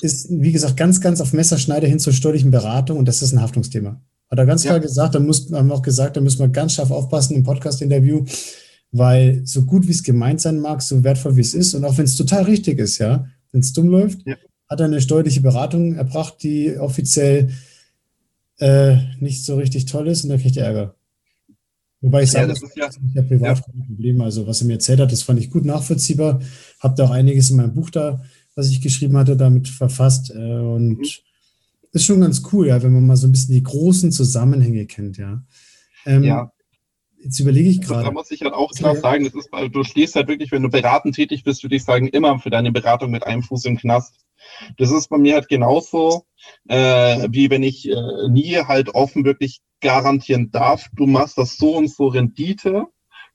ist, 0.00 0.26
wie 0.28 0.52
gesagt, 0.52 0.76
ganz, 0.76 1.00
ganz 1.00 1.20
auf 1.20 1.32
Messerschneider 1.32 1.86
hin 1.86 2.00
zur 2.00 2.12
steuerlichen 2.12 2.50
Beratung 2.50 2.98
und 2.98 3.06
das 3.06 3.22
ist 3.22 3.32
ein 3.32 3.40
Haftungsthema. 3.40 4.02
Hat 4.30 4.38
er 4.38 4.46
ganz 4.46 4.64
ja. 4.64 4.70
klar 4.70 4.80
gesagt, 4.80 5.14
da 5.14 5.20
muss, 5.20 5.50
haben 5.52 5.68
wir 5.68 5.74
auch 5.74 5.82
gesagt, 5.82 6.16
da 6.16 6.20
müssen 6.20 6.40
wir 6.40 6.48
ganz 6.48 6.74
scharf 6.74 6.90
aufpassen 6.90 7.36
im 7.36 7.44
Podcast-Interview, 7.44 8.24
weil 8.90 9.42
so 9.44 9.64
gut 9.64 9.86
wie 9.86 9.92
es 9.92 10.02
gemeint 10.02 10.40
sein 10.40 10.58
mag, 10.58 10.82
so 10.82 11.04
wertvoll 11.04 11.36
wie 11.36 11.42
es 11.42 11.54
ist 11.54 11.74
und 11.74 11.84
auch 11.84 11.96
wenn 11.96 12.06
es 12.06 12.16
total 12.16 12.42
richtig 12.42 12.80
ist, 12.80 12.98
ja, 12.98 13.26
wenn 13.52 13.60
es 13.60 13.72
dumm 13.72 13.88
läuft, 13.88 14.26
ja. 14.26 14.36
hat 14.68 14.80
er 14.80 14.86
eine 14.86 15.00
steuerliche 15.00 15.40
Beratung 15.40 15.94
erbracht, 15.94 16.42
die 16.42 16.76
offiziell 16.76 17.50
äh, 18.58 18.96
nicht 19.20 19.44
so 19.44 19.56
richtig 19.56 19.86
toll 19.86 20.08
ist 20.08 20.24
und 20.24 20.30
da 20.30 20.38
kriegt 20.38 20.56
er 20.56 20.66
Ärger. 20.66 20.94
Wobei 22.04 22.24
ich 22.24 22.30
sage, 22.30 22.48
ja, 22.48 22.52
das 22.52 22.62
ist 22.62 22.76
ja, 22.76 22.90
ja 23.14 23.22
privat 23.22 23.58
ja. 23.58 23.64
kein 23.64 23.86
Problem. 23.86 24.20
Also 24.20 24.46
was 24.46 24.60
er 24.60 24.66
mir 24.66 24.74
erzählt 24.74 25.00
hat, 25.00 25.10
das 25.10 25.22
fand 25.22 25.40
ich 25.40 25.50
gut 25.50 25.64
nachvollziehbar. 25.64 26.38
Habe 26.84 26.94
da 26.96 27.06
auch 27.06 27.10
einiges 27.10 27.50
in 27.50 27.56
meinem 27.56 27.74
Buch 27.74 27.90
da, 27.90 28.22
was 28.54 28.70
ich 28.70 28.80
geschrieben 28.80 29.16
hatte, 29.16 29.36
damit 29.36 29.68
verfasst. 29.68 30.30
Äh, 30.30 30.38
und 30.38 30.98
mhm. 30.98 31.04
ist 31.92 32.04
schon 32.04 32.20
ganz 32.20 32.42
cool, 32.52 32.68
ja, 32.68 32.82
wenn 32.82 32.92
man 32.92 33.06
mal 33.06 33.16
so 33.16 33.26
ein 33.26 33.32
bisschen 33.32 33.54
die 33.54 33.62
großen 33.62 34.12
Zusammenhänge 34.12 34.86
kennt, 34.86 35.16
ja. 35.16 35.42
Ähm, 36.06 36.22
ja. 36.22 36.52
Jetzt 37.24 37.40
überlege 37.40 37.70
ich 37.70 37.80
gerade. 37.80 38.04
Da 38.04 38.10
muss 38.10 38.30
ich 38.30 38.42
halt 38.42 38.52
auch 38.52 38.70
klar 38.70 38.94
sagen, 38.96 39.24
das 39.24 39.34
ist, 39.34 39.48
du 39.72 39.82
stehst 39.82 40.14
halt 40.14 40.28
wirklich, 40.28 40.52
wenn 40.52 40.62
du 40.62 40.68
beratend 40.68 41.14
tätig 41.14 41.42
bist, 41.42 41.62
würde 41.62 41.74
ich 41.74 41.82
sagen, 41.82 42.06
immer 42.08 42.38
für 42.38 42.50
deine 42.50 42.70
Beratung 42.70 43.10
mit 43.10 43.26
einem 43.26 43.42
Fuß 43.42 43.64
im 43.64 43.78
Knast. 43.78 44.14
Das 44.76 44.90
ist 44.90 45.08
bei 45.08 45.16
mir 45.16 45.34
halt 45.34 45.48
genauso, 45.48 46.26
äh, 46.68 47.26
wie 47.30 47.48
wenn 47.48 47.62
ich 47.62 47.88
äh, 47.88 48.28
nie 48.28 48.56
halt 48.58 48.94
offen 48.94 49.24
wirklich 49.24 49.62
garantieren 49.80 50.50
darf, 50.50 50.88
du 50.94 51.06
machst 51.06 51.38
das 51.38 51.56
so 51.56 51.76
und 51.76 51.90
so 51.90 52.08
Rendite 52.08 52.86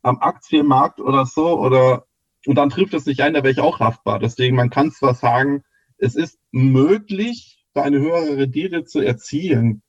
am 0.01 0.19
Aktienmarkt 0.19 0.99
oder 0.99 1.25
so 1.25 1.59
oder 1.59 2.05
und 2.49 2.55
dann 2.55 2.71
trifft 2.71 2.95
es 2.95 3.05
nicht 3.05 3.21
ein, 3.21 3.35
da 3.35 3.43
wäre 3.43 3.51
ich 3.51 3.59
auch 3.59 3.79
haftbar. 3.79 4.17
Deswegen, 4.17 4.55
man 4.55 4.71
kann 4.71 4.89
zwar 4.89 5.13
sagen, 5.13 5.61
es 5.99 6.15
ist 6.15 6.39
möglich, 6.51 7.63
da 7.75 7.83
eine 7.83 7.99
höhere 7.99 8.37
Rendite 8.37 8.85
zu 8.85 9.01
erzielen, 9.01 9.83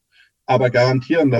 aber 0.44 0.68
garantieren, 0.68 1.30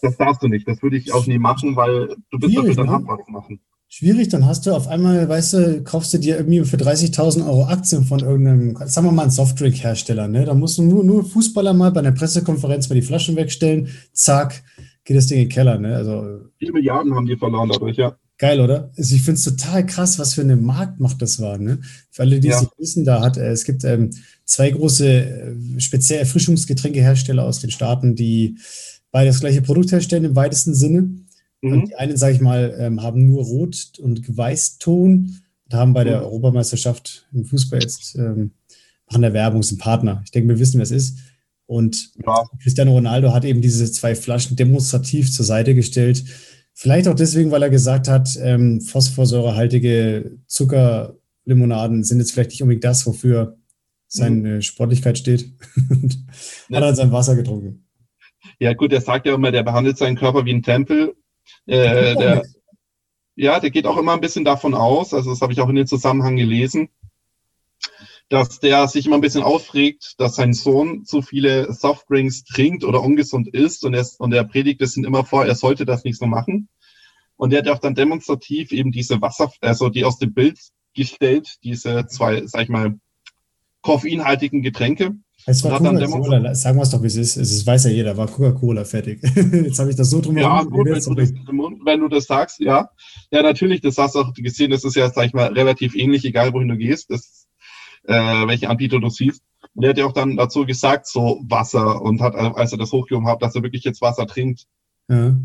das 0.00 0.16
darfst 0.16 0.42
du 0.42 0.48
nicht. 0.48 0.66
Das 0.66 0.82
würde 0.82 0.96
ich 0.96 1.12
auch 1.12 1.26
nie 1.26 1.38
machen, 1.38 1.76
weil 1.76 2.16
du 2.30 2.38
bist 2.38 2.54
Schwierig, 2.54 2.68
dafür 2.68 2.74
dann 2.74 2.86
ne? 2.86 2.92
haftbar 2.92 3.22
zu 3.22 3.30
machen. 3.30 3.60
Schwierig, 3.86 4.28
dann 4.28 4.46
hast 4.46 4.64
du 4.64 4.74
auf 4.74 4.88
einmal, 4.88 5.28
weißt 5.28 5.52
du, 5.52 5.84
kaufst 5.84 6.14
du 6.14 6.18
dir 6.20 6.38
irgendwie 6.38 6.64
für 6.64 6.78
30.000 6.78 7.46
Euro 7.46 7.66
Aktien 7.66 8.04
von 8.04 8.20
irgendeinem, 8.20 8.78
sagen 8.86 9.06
wir 9.06 9.12
mal, 9.12 9.24
einen 9.24 9.30
Softdrink-Hersteller, 9.30 10.26
ne? 10.26 10.46
Da 10.46 10.54
musst 10.54 10.78
du 10.78 10.84
nur, 10.84 11.04
nur 11.04 11.22
Fußballer 11.22 11.74
mal 11.74 11.92
bei 11.92 12.00
einer 12.00 12.12
Pressekonferenz 12.12 12.88
mal 12.88 12.94
die 12.94 13.02
Flaschen 13.02 13.36
wegstellen, 13.36 13.90
zack, 14.14 14.62
geht 15.04 15.18
das 15.18 15.26
Ding 15.26 15.36
in 15.36 15.44
den 15.44 15.52
Keller, 15.52 15.78
ne? 15.78 15.96
Also. 15.96 16.48
4 16.60 16.72
Milliarden 16.72 17.14
haben 17.14 17.26
die 17.26 17.36
verloren 17.36 17.68
dadurch, 17.68 17.98
ja. 17.98 18.16
Geil, 18.38 18.60
oder? 18.60 18.92
Also 18.96 19.14
ich 19.14 19.22
finde 19.22 19.38
es 19.38 19.44
total 19.44 19.86
krass, 19.86 20.18
was 20.18 20.34
für 20.34 20.42
eine 20.42 20.56
Marktmacht 20.56 21.22
das 21.22 21.40
war. 21.40 21.56
Ne? 21.56 21.80
Für 22.10 22.22
alle, 22.22 22.38
die 22.38 22.48
ja. 22.48 22.56
es 22.56 22.62
nicht 22.62 22.78
wissen, 22.78 23.04
da 23.04 23.22
hat 23.22 23.38
äh, 23.38 23.50
es 23.50 23.64
gibt 23.64 23.82
ähm, 23.84 24.10
zwei 24.44 24.70
große 24.70 25.08
äh, 25.08 25.80
speziell 25.80 26.20
Erfrischungsgetränkehersteller 26.20 27.44
aus 27.44 27.60
den 27.60 27.70
Staaten, 27.70 28.14
die 28.14 28.58
beide 29.10 29.30
das 29.30 29.40
gleiche 29.40 29.62
Produkt 29.62 29.90
herstellen 29.92 30.24
im 30.24 30.36
weitesten 30.36 30.74
Sinne. 30.74 31.02
Mhm. 31.62 31.72
Und 31.72 31.88
die 31.88 31.94
einen, 31.96 32.18
sage 32.18 32.34
ich 32.34 32.40
mal, 32.40 32.76
ähm, 32.78 33.02
haben 33.02 33.26
nur 33.26 33.44
Rot- 33.44 33.98
und 33.98 34.22
Geweißton 34.22 35.40
und 35.64 35.74
haben 35.74 35.94
bei 35.94 36.04
der 36.04 36.18
mhm. 36.18 36.24
Europameisterschaft 36.24 37.26
im 37.32 37.46
Fußball 37.46 37.80
jetzt 37.80 38.16
ähm, 38.16 38.50
machen 39.08 39.22
der 39.22 39.32
Werbung, 39.32 39.62
sind 39.62 39.78
Partner. 39.78 40.20
Ich 40.24 40.30
denke, 40.30 40.48
wir 40.48 40.58
wissen, 40.58 40.78
wer 40.78 40.82
es 40.82 40.90
ist. 40.90 41.18
Und 41.66 42.12
ja. 42.24 42.44
Cristiano 42.62 42.92
Ronaldo 42.92 43.32
hat 43.32 43.44
eben 43.44 43.60
diese 43.60 43.90
zwei 43.90 44.14
Flaschen 44.14 44.56
demonstrativ 44.56 45.32
zur 45.32 45.44
Seite 45.44 45.74
gestellt. 45.74 46.24
Vielleicht 46.78 47.08
auch 47.08 47.14
deswegen, 47.14 47.50
weil 47.50 47.62
er 47.62 47.70
gesagt 47.70 48.06
hat, 48.06 48.38
ähm, 48.38 48.82
phosphorsäurehaltige 48.82 50.38
Zuckerlimonaden 50.46 52.04
sind 52.04 52.18
jetzt 52.18 52.32
vielleicht 52.32 52.50
nicht 52.50 52.60
unbedingt 52.60 52.84
das, 52.84 53.06
wofür 53.06 53.56
seine 54.08 54.56
mhm. 54.56 54.60
Sportlichkeit 54.62 55.16
steht. 55.16 55.50
und 55.90 56.26
hat 56.70 56.82
dann 56.82 56.94
sein 56.94 57.12
Wasser 57.12 57.34
getrunken. 57.34 57.86
Ja, 58.58 58.74
gut, 58.74 58.92
er 58.92 59.00
sagt 59.00 59.24
ja 59.24 59.34
immer, 59.34 59.52
der 59.52 59.62
behandelt 59.62 59.96
seinen 59.96 60.18
Körper 60.18 60.44
wie 60.44 60.52
ein 60.52 60.62
Tempel. 60.62 61.14
Äh, 61.64 62.14
der, 62.14 62.42
ja, 63.36 63.58
der 63.58 63.70
geht 63.70 63.86
auch 63.86 63.96
immer 63.96 64.12
ein 64.12 64.20
bisschen 64.20 64.44
davon 64.44 64.74
aus, 64.74 65.14
also 65.14 65.30
das 65.30 65.40
habe 65.40 65.54
ich 65.54 65.62
auch 65.62 65.70
in 65.70 65.76
dem 65.76 65.86
Zusammenhang 65.86 66.36
gelesen, 66.36 66.90
dass 68.28 68.58
der 68.58 68.88
sich 68.88 69.06
immer 69.06 69.16
ein 69.16 69.20
bisschen 69.20 69.42
aufregt, 69.42 70.14
dass 70.18 70.34
sein 70.36 70.52
Sohn 70.52 71.04
zu 71.04 71.22
viele 71.22 71.72
Softdrinks 71.72 72.44
trinkt 72.44 72.84
oder 72.84 73.02
ungesund 73.02 73.48
isst 73.48 73.84
und 73.84 73.94
er, 73.94 74.06
und 74.18 74.32
er 74.32 74.44
predigt 74.44 74.82
es 74.82 74.96
immer 74.96 75.24
vor, 75.24 75.46
er 75.46 75.54
sollte 75.54 75.84
das 75.84 76.04
nicht 76.04 76.18
so 76.18 76.26
machen. 76.26 76.68
Und 77.36 77.50
der 77.50 77.60
hat 77.60 77.68
auch 77.68 77.78
dann 77.78 77.94
demonstrativ 77.94 78.72
eben 78.72 78.90
diese 78.90 79.20
Wasser, 79.20 79.52
also 79.60 79.90
die 79.90 80.04
aus 80.04 80.18
dem 80.18 80.32
Bild 80.34 80.58
gestellt, 80.94 81.56
diese 81.62 82.06
zwei, 82.06 82.46
sag 82.46 82.62
ich 82.62 82.68
mal, 82.68 82.98
koffeinhaltigen 83.82 84.62
Getränke. 84.62 85.12
Es 85.48 85.62
war 85.62 85.78
Coca-Cola, 85.78 86.54
sagen 86.56 86.78
wir 86.78 86.82
es 86.82 86.90
doch, 86.90 87.02
wie 87.02 87.06
es 87.06 87.14
ist. 87.14 87.36
Es 87.36 87.64
weiß 87.64 87.84
ja 87.84 87.90
jeder, 87.90 88.16
war 88.16 88.26
Coca-Cola 88.26 88.84
fertig. 88.84 89.22
Jetzt 89.62 89.78
habe 89.78 89.90
ich 89.90 89.96
das 89.96 90.10
so 90.10 90.20
drum 90.20 90.36
Ja, 90.36 90.64
gut, 90.64 90.86
wenn 90.86 90.94
du, 90.94 91.14
das, 91.14 91.32
wenn 91.84 92.00
du, 92.00 92.08
das, 92.08 92.24
sagst, 92.24 92.58
ja. 92.58 92.90
Ja, 93.30 93.42
natürlich, 93.42 93.80
das 93.82 93.96
hast 93.98 94.16
du 94.16 94.20
auch 94.20 94.32
gesehen, 94.34 94.72
das 94.72 94.82
ist 94.82 94.96
ja, 94.96 95.08
sag 95.10 95.26
ich 95.26 95.34
mal, 95.34 95.52
relativ 95.52 95.94
ähnlich, 95.94 96.24
egal 96.24 96.52
wohin 96.52 96.68
du 96.68 96.76
gehst, 96.76 97.10
das, 97.10 97.45
äh, 98.06 98.46
welche 98.46 98.68
Anbieter 98.68 99.00
du 99.00 99.08
siehst. 99.08 99.42
Und 99.74 99.84
er 99.84 99.90
hat 99.90 99.98
ja 99.98 100.06
auch 100.06 100.12
dann 100.12 100.36
dazu 100.36 100.64
gesagt, 100.64 101.06
so 101.06 101.42
Wasser 101.48 102.00
und 102.00 102.20
hat, 102.20 102.34
als 102.34 102.72
er 102.72 102.78
das 102.78 102.92
hochgehoben 102.92 103.28
hat, 103.28 103.42
dass 103.42 103.54
er 103.54 103.62
wirklich 103.62 103.84
jetzt 103.84 104.00
Wasser 104.00 104.26
trinkt. 104.26 104.64
Ja. 105.08 105.36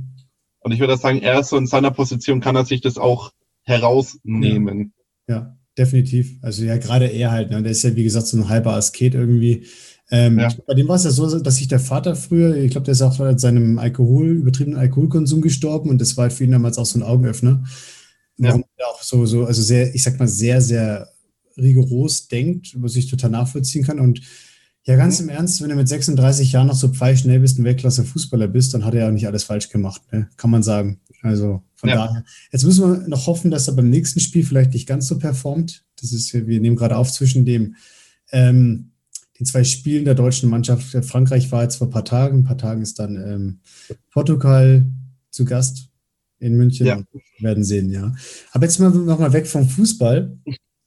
Und 0.60 0.72
ich 0.72 0.80
würde 0.80 0.96
sagen, 0.98 1.22
er 1.22 1.40
ist 1.40 1.50
so 1.50 1.58
in 1.58 1.68
seiner 1.68 1.92
Position, 1.92 2.40
kann 2.40 2.56
er 2.56 2.66
sich 2.66 2.82
das 2.82 2.98
auch 2.98 3.32
herausnehmen. 3.64 4.94
Ja, 5.28 5.36
ja 5.36 5.58
definitiv. 5.78 6.38
Also 6.42 6.64
ja, 6.64 6.78
gerade 6.78 7.08
er 7.08 7.32
halt, 7.32 7.52
ne? 7.52 7.62
der 7.62 7.72
ist 7.72 7.84
ja 7.84 7.96
wie 7.96 8.04
gesagt 8.04 8.28
so 8.28 8.38
ein 8.38 8.50
halber 8.50 8.74
Asket 8.74 9.16
irgendwie. 9.16 9.66
Ähm, 10.10 10.40
ja. 10.40 10.50
Bei 10.68 10.74
dem 10.74 10.88
war 10.88 10.98
es 10.98 11.06
ja 11.06 11.12
so, 11.12 11.40
dass 11.40 11.56
sich 11.56 11.70
der 11.70 11.80
Vater 11.80 12.16
früher, 12.16 12.56
ich 12.56 12.72
glaube, 12.72 12.86
der 12.86 12.92
ist 12.92 13.02
auch 13.02 13.18
an 13.20 13.38
seinem 13.38 13.80
Alkohol, 13.80 14.28
übertriebenen 14.28 14.80
Alkoholkonsum 14.80 15.42
gestorben 15.42 15.90
und 15.90 16.02
das 16.02 16.18
war 16.18 16.30
für 16.30 16.44
ihn 16.44 16.52
damals 16.52 16.78
auch 16.78 16.86
so 16.86 17.00
ein 17.00 17.04
Augenöffner. 17.04 17.64
Warum 18.38 18.62
ja. 18.62 18.68
er 18.78 18.88
auch 18.90 19.02
so, 19.02 19.26
so, 19.26 19.46
also 19.46 19.62
sehr, 19.62 19.96
ich 19.96 20.04
sag 20.04 20.20
mal, 20.20 20.28
sehr, 20.28 20.62
sehr 20.62 21.08
rigoros 21.58 22.28
denkt, 22.28 22.76
was 22.78 22.96
ich 22.96 23.10
total 23.10 23.32
nachvollziehen 23.32 23.84
kann. 23.84 24.00
Und 24.00 24.22
ja, 24.84 24.96
ganz 24.96 25.20
mhm. 25.20 25.30
im 25.30 25.36
Ernst, 25.36 25.62
wenn 25.62 25.70
du 25.70 25.76
mit 25.76 25.88
36 25.88 26.52
Jahren 26.52 26.68
noch 26.68 26.76
so 26.76 26.90
pfeilschnell 26.90 27.40
bist 27.40 27.60
und 27.60 27.66
Weltklasse-Fußballer 27.66 28.48
bist, 28.48 28.74
dann 28.74 28.84
hat 28.84 28.94
er 28.94 29.06
ja 29.06 29.12
nicht 29.12 29.28
alles 29.28 29.44
falsch 29.44 29.70
gemacht, 29.70 30.02
ne? 30.12 30.30
kann 30.38 30.50
man 30.50 30.64
sagen. 30.64 31.00
Also 31.22 31.62
von 31.76 31.90
ja. 31.90 31.96
daher. 31.96 32.24
Jetzt 32.52 32.64
müssen 32.64 32.84
wir 32.84 33.08
noch 33.08 33.28
hoffen, 33.28 33.52
dass 33.52 33.68
er 33.68 33.76
beim 33.76 33.90
nächsten 33.90 34.20
Spiel 34.20 34.44
vielleicht 34.44 34.74
nicht 34.74 34.88
ganz 34.88 35.08
so 35.08 35.20
performt. 35.20 35.86
Das 36.00 36.12
ist, 36.14 36.34
wir 36.34 36.60
nehmen 36.60 36.76
gerade 36.76 36.98
auf 36.98 37.12
zwischen 37.12 37.46
dem 37.46 37.76
ähm, 38.32 38.92
den 39.40 39.46
zwei 39.46 39.64
Spielen 39.64 40.06
der 40.06 40.16
deutschen 40.16 40.50
Mannschaft. 40.50 40.86
Frankreich 41.06 41.52
war 41.52 41.64
jetzt 41.64 41.78
vor 41.78 41.88
ein 41.88 41.92
paar 41.92 42.06
Tagen, 42.06 42.40
ein 42.40 42.44
paar 42.44 42.58
Tagen 42.58 42.82
ist 42.82 43.00
dann 43.00 43.16
ähm, 43.16 43.60
Portugal 44.12 44.86
zu 45.30 45.46
Gast 45.46 45.90
in 46.40 46.56
München. 46.56 46.86
Ja. 46.86 46.98
Wir 46.98 47.50
werden 47.50 47.64
sehen, 47.64 47.90
ja. 47.90 48.14
Aber 48.52 48.66
jetzt 48.66 48.80
mal 48.80 48.92
noch 48.92 49.20
mal 49.20 49.34
weg 49.34 49.48
vom 49.48 49.68
Fußball. 49.68 50.38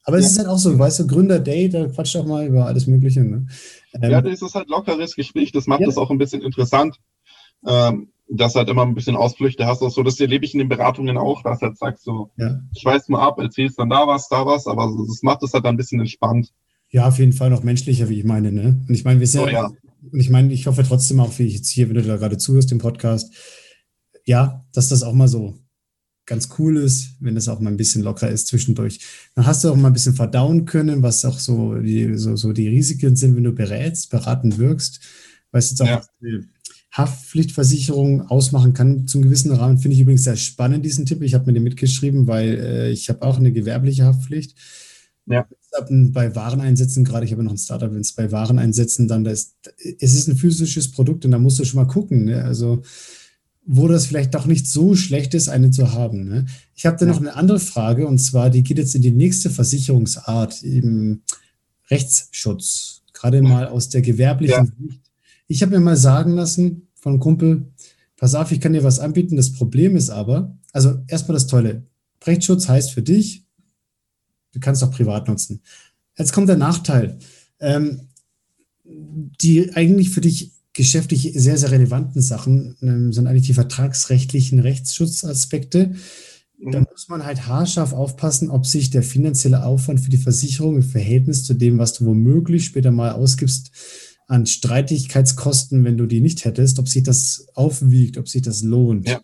Aber 0.05 0.17
es 0.17 0.25
ja. 0.25 0.31
ist 0.31 0.37
halt 0.39 0.47
auch 0.47 0.57
so, 0.57 0.77
weißt 0.77 0.99
du, 0.99 1.07
Gründer-Day, 1.07 1.69
da 1.69 1.87
quatscht 1.87 2.15
auch 2.15 2.25
mal 2.25 2.45
über 2.45 2.65
alles 2.67 2.87
Mögliche. 2.87 3.21
Ne? 3.21 3.47
Ähm, 3.93 4.11
ja, 4.11 4.21
das 4.21 4.41
ist 4.41 4.55
halt 4.55 4.69
lockeres 4.69 5.15
Gespräch, 5.15 5.51
das 5.51 5.67
macht 5.67 5.81
ja. 5.81 5.87
das 5.87 5.97
auch 5.97 6.11
ein 6.11 6.19
bisschen 6.19 6.41
interessant. 6.41 6.99
Ähm, 7.65 8.09
dass 8.27 8.55
halt 8.55 8.69
immer 8.69 8.83
ein 8.83 8.95
bisschen 8.95 9.15
Ausflüchte 9.15 9.65
hast. 9.67 9.79
So, 9.79 10.03
das 10.03 10.19
erlebe 10.19 10.45
ich 10.45 10.53
in 10.53 10.59
den 10.59 10.69
Beratungen 10.69 11.17
auch, 11.17 11.43
dass 11.43 11.61
halt 11.61 11.77
sagst 11.77 12.03
so, 12.03 12.31
ja. 12.37 12.59
ich 12.73 12.83
weiß 12.83 13.07
mal 13.09 13.21
ab, 13.21 13.39
erzählst 13.39 13.77
dann 13.77 13.89
da 13.89 14.07
was, 14.07 14.27
da 14.29 14.45
was, 14.45 14.67
aber 14.67 14.91
das 15.07 15.21
macht 15.21 15.43
es 15.43 15.53
halt 15.53 15.65
ein 15.65 15.77
bisschen 15.77 15.99
entspannt. 15.99 16.51
Ja, 16.89 17.07
auf 17.07 17.19
jeden 17.19 17.33
Fall 17.33 17.49
noch 17.49 17.63
menschlicher, 17.63 18.09
wie 18.09 18.19
ich 18.19 18.25
meine. 18.25 18.51
Ne? 18.51 18.83
Und 18.87 18.93
ich 18.93 19.03
meine, 19.03 19.19
wir 19.19 19.27
sind 19.27 19.41
oh, 19.41 19.47
ja. 19.47 19.69
Und 20.11 20.19
ich 20.19 20.29
meine, 20.29 20.53
ich 20.53 20.67
hoffe 20.67 20.83
trotzdem 20.83 21.19
auch, 21.19 21.37
wie 21.39 21.43
ich 21.43 21.55
jetzt 21.55 21.69
hier, 21.69 21.87
wenn 21.87 21.95
du 21.95 22.03
da 22.03 22.17
gerade 22.17 22.37
zuhörst 22.37 22.71
im 22.71 22.77
Podcast, 22.77 23.33
ja, 24.25 24.65
dass 24.73 24.89
das 24.89 25.03
auch 25.03 25.13
mal 25.13 25.27
so 25.27 25.55
ganz 26.25 26.49
cool 26.57 26.77
ist, 26.77 27.11
wenn 27.19 27.35
das 27.35 27.47
auch 27.47 27.59
mal 27.59 27.69
ein 27.69 27.77
bisschen 27.77 28.01
locker 28.01 28.29
ist 28.29 28.47
zwischendurch. 28.47 28.99
Dann 29.35 29.45
hast 29.45 29.63
du 29.63 29.69
auch 29.69 29.75
mal 29.75 29.87
ein 29.87 29.93
bisschen 29.93 30.15
verdauen 30.15 30.65
können, 30.65 31.03
was 31.03 31.25
auch 31.25 31.39
so 31.39 31.75
die, 31.75 32.15
so, 32.15 32.35
so 32.35 32.53
die 32.53 32.67
Risiken 32.67 33.15
sind, 33.15 33.35
wenn 33.35 33.43
du 33.43 33.51
berätst, 33.51 34.09
beraten 34.09 34.57
wirkst. 34.57 34.99
Weißt 35.51 35.79
du, 35.79 35.83
jetzt 35.83 35.93
auch, 35.93 36.07
ja. 36.21 36.39
Haftpflichtversicherung 36.91 38.21
ausmachen 38.29 38.73
kann 38.73 39.05
zum 39.07 39.21
gewissen 39.21 39.51
Rahmen. 39.51 39.77
Finde 39.77 39.95
ich 39.95 40.01
übrigens 40.01 40.23
sehr 40.23 40.37
spannend, 40.37 40.85
diesen 40.85 41.05
Tipp. 41.05 41.21
Ich 41.21 41.33
habe 41.33 41.45
mir 41.45 41.53
den 41.53 41.63
mitgeschrieben, 41.63 42.25
weil 42.25 42.55
äh, 42.55 42.91
ich 42.91 43.09
habe 43.09 43.21
auch 43.23 43.37
eine 43.37 43.51
gewerbliche 43.51 44.05
Haftpflicht. 44.05 44.55
Ja. 45.25 45.47
Bei 45.89 46.33
Wareneinsätzen, 46.35 47.03
gerade 47.03 47.25
ich 47.25 47.33
habe 47.33 47.43
noch 47.43 47.51
ein 47.51 47.57
Startup, 47.57 47.91
wenn 47.91 47.99
es 47.99 48.13
bei 48.13 48.31
Wareneinsätzen 48.31 49.09
dann, 49.09 49.25
das, 49.25 49.55
es 49.99 50.13
ist 50.13 50.29
ein 50.29 50.37
physisches 50.37 50.91
Produkt 50.91 51.25
und 51.25 51.31
da 51.31 51.39
musst 51.39 51.59
du 51.59 51.65
schon 51.65 51.81
mal 51.81 51.91
gucken. 51.91 52.25
Ne? 52.25 52.43
Also, 52.43 52.83
wo 53.65 53.87
das 53.87 54.05
vielleicht 54.05 54.35
doch 54.35 54.45
nicht 54.45 54.67
so 54.67 54.95
schlecht 54.95 55.33
ist, 55.33 55.49
eine 55.49 55.71
zu 55.71 55.93
haben. 55.93 56.27
Ne? 56.27 56.45
Ich 56.75 56.85
habe 56.85 56.97
da 56.97 57.05
ja. 57.05 57.11
noch 57.11 57.19
eine 57.19 57.35
andere 57.35 57.59
Frage 57.59 58.07
und 58.07 58.19
zwar, 58.19 58.49
die 58.49 58.63
geht 58.63 58.77
jetzt 58.77 58.95
in 58.95 59.01
die 59.01 59.11
nächste 59.11 59.49
Versicherungsart, 59.49 60.63
eben 60.63 61.23
Rechtsschutz, 61.89 63.01
gerade 63.13 63.41
mal 63.41 63.67
aus 63.67 63.89
der 63.89 64.01
gewerblichen 64.01 64.65
ja. 64.65 64.87
Sicht. 64.87 65.01
Ich 65.47 65.61
habe 65.61 65.73
mir 65.73 65.83
mal 65.83 65.97
sagen 65.97 66.33
lassen 66.33 66.87
von 66.95 67.13
einem 67.13 67.19
Kumpel, 67.19 67.65
pass 68.17 68.35
auf, 68.35 68.51
ich 68.51 68.59
kann 68.59 68.73
dir 68.73 68.83
was 68.83 68.99
anbieten. 68.99 69.35
Das 69.35 69.53
Problem 69.53 69.95
ist 69.95 70.09
aber, 70.09 70.57
also 70.71 71.03
erstmal 71.07 71.35
das 71.35 71.47
Tolle, 71.47 71.83
Rechtsschutz 72.23 72.67
heißt 72.67 72.91
für 72.91 73.03
dich, 73.03 73.45
Du 74.55 74.61
kannst 74.61 74.81
auch 74.83 74.91
privat 74.91 75.27
nutzen. 75.27 75.61
Jetzt 76.17 76.31
kommt 76.31 76.47
der 76.47 76.55
Nachteil. 76.55 77.19
Ähm, 77.59 78.07
die 78.85 79.75
eigentlich 79.75 80.11
für 80.11 80.21
dich 80.21 80.53
geschäftlich 80.75 81.31
sehr, 81.33 81.57
sehr 81.57 81.71
relevanten 81.71 82.21
Sachen 82.21 82.75
ähm, 82.81 83.13
sind 83.13 83.27
eigentlich 83.27 83.47
die 83.47 83.53
vertragsrechtlichen 83.53 84.59
Rechtsschutzaspekte. 84.59 85.95
mhm. 86.59 86.71
dann 86.71 86.85
muss 86.91 87.07
man 87.07 87.25
halt 87.25 87.47
haarscharf 87.47 87.93
aufpassen, 87.93 88.51
ob 88.51 88.65
sich 88.65 88.89
der 88.89 89.01
finanzielle 89.01 89.63
Aufwand 89.63 90.01
für 90.01 90.11
die 90.11 90.17
Versicherung 90.17 90.75
im 90.75 90.83
Verhältnis 90.83 91.45
zu 91.45 91.53
dem, 91.53 91.79
was 91.79 91.93
du 91.93 92.05
womöglich 92.05 92.65
später 92.65 92.91
mal 92.91 93.13
ausgibst, 93.13 93.71
an 94.27 94.45
Streitigkeitskosten, 94.45 95.83
wenn 95.85 95.97
du 95.97 96.07
die 96.07 96.19
nicht 96.19 96.45
hättest, 96.45 96.79
ob 96.79 96.89
sich 96.89 97.03
das 97.03 97.47
aufwiegt, 97.53 98.17
ob 98.17 98.27
sich 98.27 98.41
das 98.41 98.61
lohnt. 98.61 99.07
Ja. 99.07 99.21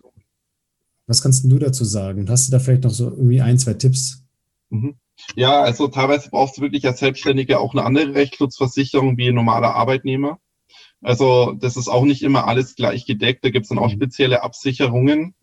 Was 1.08 1.22
kannst 1.22 1.44
du 1.44 1.60
dazu 1.60 1.84
sagen? 1.84 2.30
Hast 2.30 2.48
du 2.48 2.52
da 2.52 2.60
vielleicht 2.60 2.84
noch 2.84 2.92
so 2.94 3.10
irgendwie 3.10 3.42
ein, 3.42 3.58
zwei 3.58 3.74
Tipps? 3.74 4.24
Mhm. 4.70 4.96
Ja, 5.36 5.62
also 5.62 5.88
teilweise 5.88 6.30
brauchst 6.30 6.58
du 6.58 6.62
wirklich 6.62 6.86
als 6.86 7.00
Selbstständiger 7.00 7.60
auch 7.60 7.74
eine 7.74 7.84
andere 7.84 8.14
Rechtsschutzversicherung 8.14 9.18
wie 9.18 9.28
ein 9.28 9.36
normaler 9.36 9.76
Arbeitnehmer. 9.76 10.40
Also 11.02 11.54
das 11.54 11.78
ist 11.78 11.88
auch 11.88 12.06
nicht 12.06 12.22
immer 12.24 12.48
alles 12.48 12.76
gleich 12.76 13.06
gedeckt. 13.06 13.44
Da 13.44 13.50
gibt 13.50 13.64
es 13.64 13.70
dann 13.70 13.80
auch 13.80 13.88
mhm. 13.88 13.96
spezielle 13.96 14.44
Absicherungen, 14.44 15.36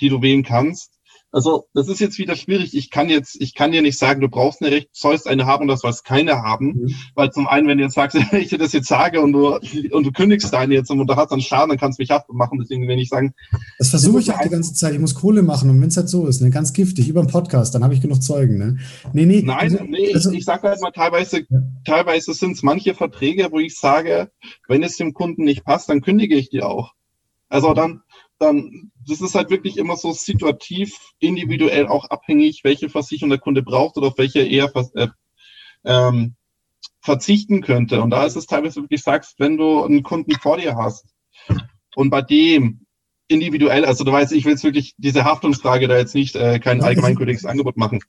die 0.00 0.08
du 0.08 0.22
wählen 0.22 0.42
kannst. 0.42 0.99
Also 1.32 1.68
das 1.74 1.88
ist 1.88 2.00
jetzt 2.00 2.18
wieder 2.18 2.34
schwierig. 2.34 2.76
Ich 2.76 2.90
kann 2.90 3.08
jetzt, 3.08 3.40
ich 3.40 3.54
kann 3.54 3.70
dir 3.70 3.82
nicht 3.82 3.98
sagen, 3.98 4.20
du 4.20 4.28
brauchst 4.28 4.60
eine 4.60 4.72
Recht, 4.72 4.88
sollst 4.92 5.28
eine 5.28 5.46
haben 5.46 5.62
und 5.62 5.68
das 5.68 5.80
sollst 5.80 6.04
keine 6.04 6.42
haben. 6.42 6.66
Mhm. 6.66 6.94
Weil 7.14 7.30
zum 7.30 7.46
einen, 7.46 7.68
wenn 7.68 7.78
du 7.78 7.84
jetzt 7.84 7.94
sagst, 7.94 8.16
wenn 8.32 8.40
ich 8.40 8.48
dir 8.48 8.58
das 8.58 8.72
jetzt 8.72 8.88
sage 8.88 9.20
und 9.20 9.32
du, 9.32 9.58
und 9.92 10.06
du 10.06 10.12
kündigst 10.12 10.52
deine 10.52 10.74
jetzt 10.74 10.90
und 10.90 11.06
du 11.06 11.16
hast 11.16 11.30
dann 11.30 11.40
Schaden, 11.40 11.68
dann 11.68 11.78
kannst 11.78 11.98
du 11.98 12.02
mich 12.02 12.10
haftbar 12.10 12.36
machen. 12.36 12.58
Deswegen 12.58 12.88
will 12.88 12.98
ich 12.98 13.08
sagen. 13.08 13.32
Das 13.78 13.90
versuche 13.90 14.20
ich 14.20 14.32
auch 14.32 14.40
die 14.40 14.48
ganze 14.48 14.74
Zeit. 14.74 14.92
Ich 14.92 14.98
muss 14.98 15.14
Kohle 15.14 15.42
machen 15.42 15.70
und 15.70 15.80
wenn 15.80 15.88
es 15.88 15.96
halt 15.96 16.08
so 16.08 16.26
ist, 16.26 16.40
ne, 16.40 16.50
ganz 16.50 16.72
giftig, 16.72 17.08
über 17.08 17.22
den 17.22 17.30
Podcast, 17.30 17.74
dann 17.74 17.84
habe 17.84 17.94
ich 17.94 18.00
genug 18.00 18.22
Zeugen, 18.22 18.58
ne? 18.58 18.78
Nee, 19.12 19.26
nee. 19.26 19.42
Nein, 19.42 19.58
also, 19.58 19.84
nee, 19.84 20.12
also, 20.12 20.30
ich, 20.32 20.38
ich 20.38 20.44
sage 20.44 20.68
halt 20.68 20.80
mal 20.80 20.90
teilweise, 20.90 21.40
ja. 21.48 21.58
teilweise 21.84 22.34
sind 22.34 22.52
es 22.52 22.62
manche 22.62 22.94
Verträge, 22.94 23.48
wo 23.52 23.60
ich 23.60 23.78
sage, 23.78 24.30
wenn 24.66 24.82
es 24.82 24.96
dem 24.96 25.14
Kunden 25.14 25.44
nicht 25.44 25.64
passt, 25.64 25.88
dann 25.88 26.00
kündige 26.00 26.36
ich 26.36 26.50
die 26.50 26.62
auch. 26.62 26.92
Also 27.48 27.74
dann, 27.74 28.02
dann, 28.40 28.90
das 29.06 29.20
ist 29.20 29.34
halt 29.34 29.50
wirklich 29.50 29.76
immer 29.76 29.96
so 29.96 30.12
situativ, 30.12 30.96
individuell 31.18 31.86
auch 31.86 32.06
abhängig, 32.06 32.64
welche 32.64 32.88
Versicherung 32.88 33.30
der 33.30 33.38
Kunde 33.38 33.62
braucht 33.62 33.96
oder 33.96 34.08
auf 34.08 34.18
welche 34.18 34.40
er 34.40 34.72
äh, 34.94 35.08
ähm, 35.84 36.34
verzichten 37.00 37.62
könnte. 37.62 38.02
Und 38.02 38.10
da 38.10 38.24
ist 38.24 38.36
es 38.36 38.46
teilweise 38.46 38.82
wirklich 38.82 39.02
sagst, 39.02 39.38
wenn 39.38 39.56
du 39.56 39.84
einen 39.84 40.02
Kunden 40.02 40.32
vor 40.32 40.56
dir 40.56 40.76
hast 40.76 41.04
und 41.94 42.10
bei 42.10 42.22
dem 42.22 42.86
individuell, 43.28 43.84
also 43.84 44.04
du 44.04 44.12
weißt, 44.12 44.32
ich 44.32 44.44
will 44.44 44.52
jetzt 44.52 44.64
wirklich 44.64 44.94
diese 44.98 45.24
Haftungsfrage 45.24 45.86
da 45.86 45.96
jetzt 45.96 46.14
nicht 46.14 46.34
äh, 46.34 46.58
kein 46.58 46.82
allgemeingültiges 46.82 47.44
Angebot 47.44 47.76
machen. 47.76 48.00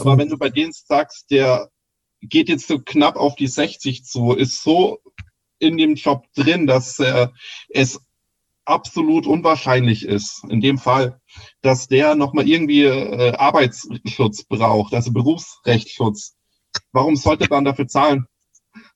Aber 0.00 0.18
wenn 0.18 0.28
du 0.28 0.36
bei 0.36 0.50
denen 0.50 0.72
sagst, 0.72 1.30
der 1.30 1.70
geht 2.20 2.48
jetzt 2.48 2.68
so 2.68 2.78
knapp 2.78 3.16
auf 3.16 3.34
die 3.36 3.46
60 3.46 4.04
zu, 4.04 4.32
ist 4.32 4.62
so 4.62 4.98
in 5.58 5.76
dem 5.76 5.94
Job 5.94 6.26
drin, 6.34 6.66
dass 6.66 6.98
äh, 6.98 7.28
es 7.70 8.00
absolut 8.68 9.26
unwahrscheinlich 9.26 10.04
ist, 10.04 10.44
in 10.48 10.60
dem 10.60 10.78
Fall, 10.78 11.20
dass 11.62 11.88
der 11.88 12.14
nochmal 12.14 12.46
irgendwie 12.46 12.84
äh, 12.84 13.34
Arbeitsschutz 13.34 14.44
braucht, 14.44 14.94
also 14.94 15.12
Berufsrechtsschutz. 15.12 16.36
Warum 16.92 17.16
sollte 17.16 17.48
man 17.48 17.64
dafür 17.64 17.88
zahlen? 17.88 18.26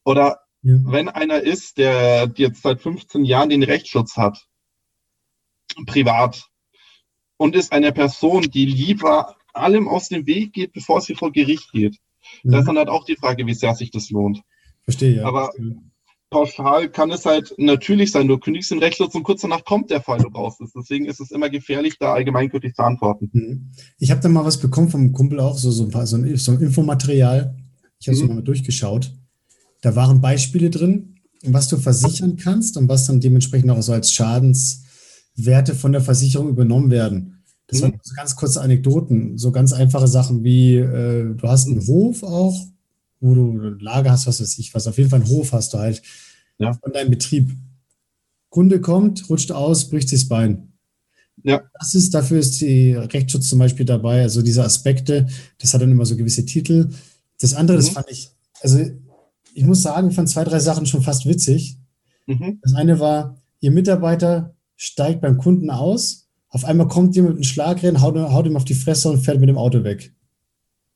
Oder 0.04 0.40
ja. 0.62 0.74
wenn 0.84 1.08
einer 1.08 1.40
ist, 1.40 1.78
der 1.78 2.30
jetzt 2.36 2.62
seit 2.62 2.80
15 2.82 3.24
Jahren 3.24 3.48
den 3.48 3.62
Rechtsschutz 3.62 4.16
hat, 4.16 4.46
privat, 5.86 6.48
und 7.38 7.56
ist 7.56 7.72
eine 7.72 7.92
Person, 7.92 8.42
die 8.42 8.66
lieber 8.66 9.36
allem 9.52 9.88
aus 9.88 10.08
dem 10.08 10.26
Weg 10.26 10.52
geht, 10.52 10.72
bevor 10.72 11.00
sie 11.00 11.14
vor 11.14 11.32
Gericht 11.32 11.72
geht, 11.72 11.96
ja. 12.42 12.52
das 12.52 12.60
ist 12.60 12.66
dann 12.66 12.78
halt 12.78 12.88
auch 12.88 13.04
die 13.04 13.16
Frage, 13.16 13.46
wie 13.46 13.54
sehr 13.54 13.74
sich 13.74 13.90
das 13.90 14.10
lohnt. 14.10 14.42
Verstehe, 14.84 15.16
ja. 15.16 15.24
Aber 15.24 15.52
pauschal 16.32 16.90
kann 16.90 17.12
es 17.12 17.24
halt 17.24 17.54
natürlich 17.58 18.10
sein, 18.10 18.26
du 18.26 18.38
kündigst 18.38 18.70
den 18.72 18.80
Rechtsschutz 18.80 19.14
und 19.14 19.22
kurz 19.22 19.42
danach 19.42 19.64
kommt 19.64 19.90
der 19.90 20.00
Fall, 20.00 20.18
du 20.18 20.30
brauchst 20.30 20.60
es. 20.60 20.72
Deswegen 20.72 21.04
ist 21.04 21.20
es 21.20 21.30
immer 21.30 21.50
gefährlich, 21.50 21.98
da 22.00 22.14
allgemeingültig 22.14 22.74
zu 22.74 22.82
antworten. 22.82 23.30
Mhm. 23.32 23.70
Ich 23.98 24.10
habe 24.10 24.20
da 24.20 24.28
mal 24.28 24.44
was 24.44 24.58
bekommen 24.58 24.88
vom 24.88 25.12
Kumpel 25.12 25.38
auch, 25.38 25.56
so, 25.56 25.70
so, 25.70 25.84
ein, 25.84 25.90
paar, 25.90 26.06
so, 26.06 26.16
ein, 26.16 26.36
so 26.36 26.52
ein 26.52 26.60
Infomaterial. 26.60 27.54
Ich 28.00 28.08
habe 28.08 28.16
es 28.16 28.22
mhm. 28.22 28.34
mal 28.34 28.42
durchgeschaut. 28.42 29.12
Da 29.82 29.94
waren 29.94 30.20
Beispiele 30.20 30.70
drin, 30.70 31.20
was 31.44 31.68
du 31.68 31.76
versichern 31.76 32.36
kannst 32.36 32.76
und 32.76 32.88
was 32.88 33.06
dann 33.06 33.20
dementsprechend 33.20 33.70
auch 33.70 33.82
so 33.82 33.92
als 33.92 34.10
Schadenswerte 34.10 35.74
von 35.74 35.92
der 35.92 36.00
Versicherung 36.00 36.48
übernommen 36.48 36.90
werden. 36.90 37.44
Das 37.68 37.78
mhm. 37.78 37.84
waren 37.84 38.00
so 38.02 38.14
ganz 38.16 38.34
kurze 38.34 38.60
Anekdoten, 38.60 39.38
so 39.38 39.52
ganz 39.52 39.72
einfache 39.72 40.08
Sachen 40.08 40.42
wie, 40.42 40.76
äh, 40.76 41.34
du 41.34 41.48
hast 41.48 41.66
einen 41.66 41.76
mhm. 41.76 41.86
Hof 41.86 42.22
auch, 42.22 42.58
wo 43.22 43.34
du 43.34 43.52
ein 43.52 43.78
Lager 43.78 44.10
hast, 44.10 44.26
was 44.26 44.40
weiß 44.40 44.58
ich 44.58 44.74
was. 44.74 44.86
Auf 44.86 44.98
jeden 44.98 45.08
Fall 45.08 45.20
einen 45.20 45.30
Hof 45.30 45.52
hast 45.52 45.72
du 45.72 45.78
halt 45.78 46.02
ja. 46.58 46.72
von 46.74 46.92
deinem 46.92 47.10
Betrieb. 47.10 47.50
Kunde 48.50 48.80
kommt, 48.80 49.30
rutscht 49.30 49.52
aus, 49.52 49.88
bricht 49.88 50.08
sich 50.08 50.20
das 50.20 50.28
Bein. 50.28 50.72
Ja. 51.42 51.62
Das 51.78 51.94
ist, 51.94 52.12
dafür 52.12 52.38
ist 52.38 52.60
die 52.60 52.92
Rechtsschutz 52.92 53.48
zum 53.48 53.58
Beispiel 53.58 53.86
dabei, 53.86 54.22
also 54.22 54.42
diese 54.42 54.62
Aspekte, 54.62 55.26
das 55.58 55.72
hat 55.72 55.80
dann 55.80 55.90
immer 55.90 56.04
so 56.04 56.16
gewisse 56.16 56.44
Titel. 56.44 56.90
Das 57.40 57.54
andere, 57.54 57.78
mhm. 57.78 57.80
das 57.80 57.88
fand 57.88 58.10
ich, 58.10 58.30
also 58.60 58.78
ich 59.54 59.64
muss 59.64 59.82
sagen, 59.82 60.10
ich 60.10 60.14
fand 60.14 60.28
zwei, 60.28 60.44
drei 60.44 60.58
Sachen 60.58 60.86
schon 60.86 61.02
fast 61.02 61.26
witzig. 61.26 61.78
Mhm. 62.26 62.58
Das 62.62 62.74
eine 62.74 63.00
war, 63.00 63.42
Ihr 63.60 63.70
Mitarbeiter 63.70 64.56
steigt 64.76 65.20
beim 65.20 65.38
Kunden 65.38 65.70
aus, 65.70 66.28
auf 66.48 66.64
einmal 66.64 66.88
kommt 66.88 67.16
jemand 67.16 67.36
mit 67.36 67.38
einem 67.38 67.50
Schlagrennen, 67.50 68.02
haut, 68.02 68.16
haut 68.16 68.46
ihm 68.46 68.56
auf 68.56 68.64
die 68.64 68.74
Fresse 68.74 69.08
und 69.10 69.22
fährt 69.22 69.40
mit 69.40 69.48
dem 69.48 69.56
Auto 69.56 69.84
weg. 69.84 70.12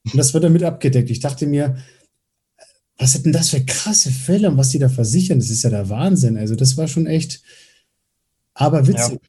Und 0.05 0.19
das 0.19 0.35
wird 0.35 0.45
damit 0.45 0.63
abgedeckt. 0.63 1.11
Ich 1.11 1.21
dachte 1.21 1.47
mir, 1.47 1.77
was 2.99 3.13
sind 3.13 3.27
denn 3.27 3.33
das 3.33 3.51
für 3.51 3.65
krasse 3.65 4.11
Fälle 4.11 4.51
und 4.51 4.57
was 4.57 4.71
die 4.71 4.79
da 4.79 4.89
versichern? 4.89 5.39
Das 5.39 5.51
ist 5.51 5.63
ja 5.63 5.71
der 5.71 5.89
Wahnsinn. 5.89 6.37
Also, 6.37 6.55
das 6.55 6.77
war 6.77 6.89
schon 6.89 7.07
echt, 7.07 7.43
aber 8.55 8.87
witzig. 8.87 9.21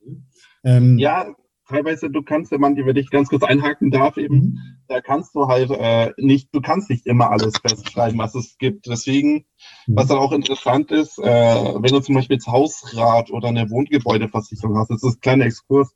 Ja, 0.64 0.78
ähm, 0.78 0.98
ja 0.98 1.36
teilweise, 1.68 2.10
du 2.10 2.24
kannst, 2.24 2.52
wenn 2.52 2.62
man 2.62 2.76
die, 2.76 2.86
wenn 2.86 2.96
ich 2.96 3.10
ganz 3.10 3.30
kurz 3.30 3.44
einhaken 3.44 3.92
darf, 3.92 4.18
eben, 4.18 4.36
mhm. 4.36 4.60
da 4.88 5.02
kannst 5.02 5.36
du 5.36 5.48
halt 5.48 5.70
äh, 5.72 6.14
nicht, 6.18 6.50
du 6.54 6.62
kannst 6.62 6.90
nicht 6.90 7.06
immer 7.06 7.30
alles 7.30 7.58
festschreiben, 7.58 8.18
was 8.18 8.36
es 8.36 8.58
gibt. 8.58 8.88
Deswegen, 8.88 9.46
mhm. 9.86 9.96
was 9.96 10.08
dann 10.08 10.18
auch 10.18 10.32
interessant 10.32 10.92
ist, 10.92 11.20
äh, 11.20 11.24
wenn 11.26 11.92
du 11.92 12.00
zum 12.00 12.16
Beispiel 12.16 12.38
jetzt 12.38 12.48
Hausrat 12.48 13.32
oder 13.32 13.50
eine 13.50 13.70
Wohngebäudeversicherung 13.70 14.78
hast, 14.78 14.90
das 14.90 15.04
ist 15.04 15.18
ein 15.18 15.22
kleiner 15.22 15.46
Exkurs, 15.46 15.94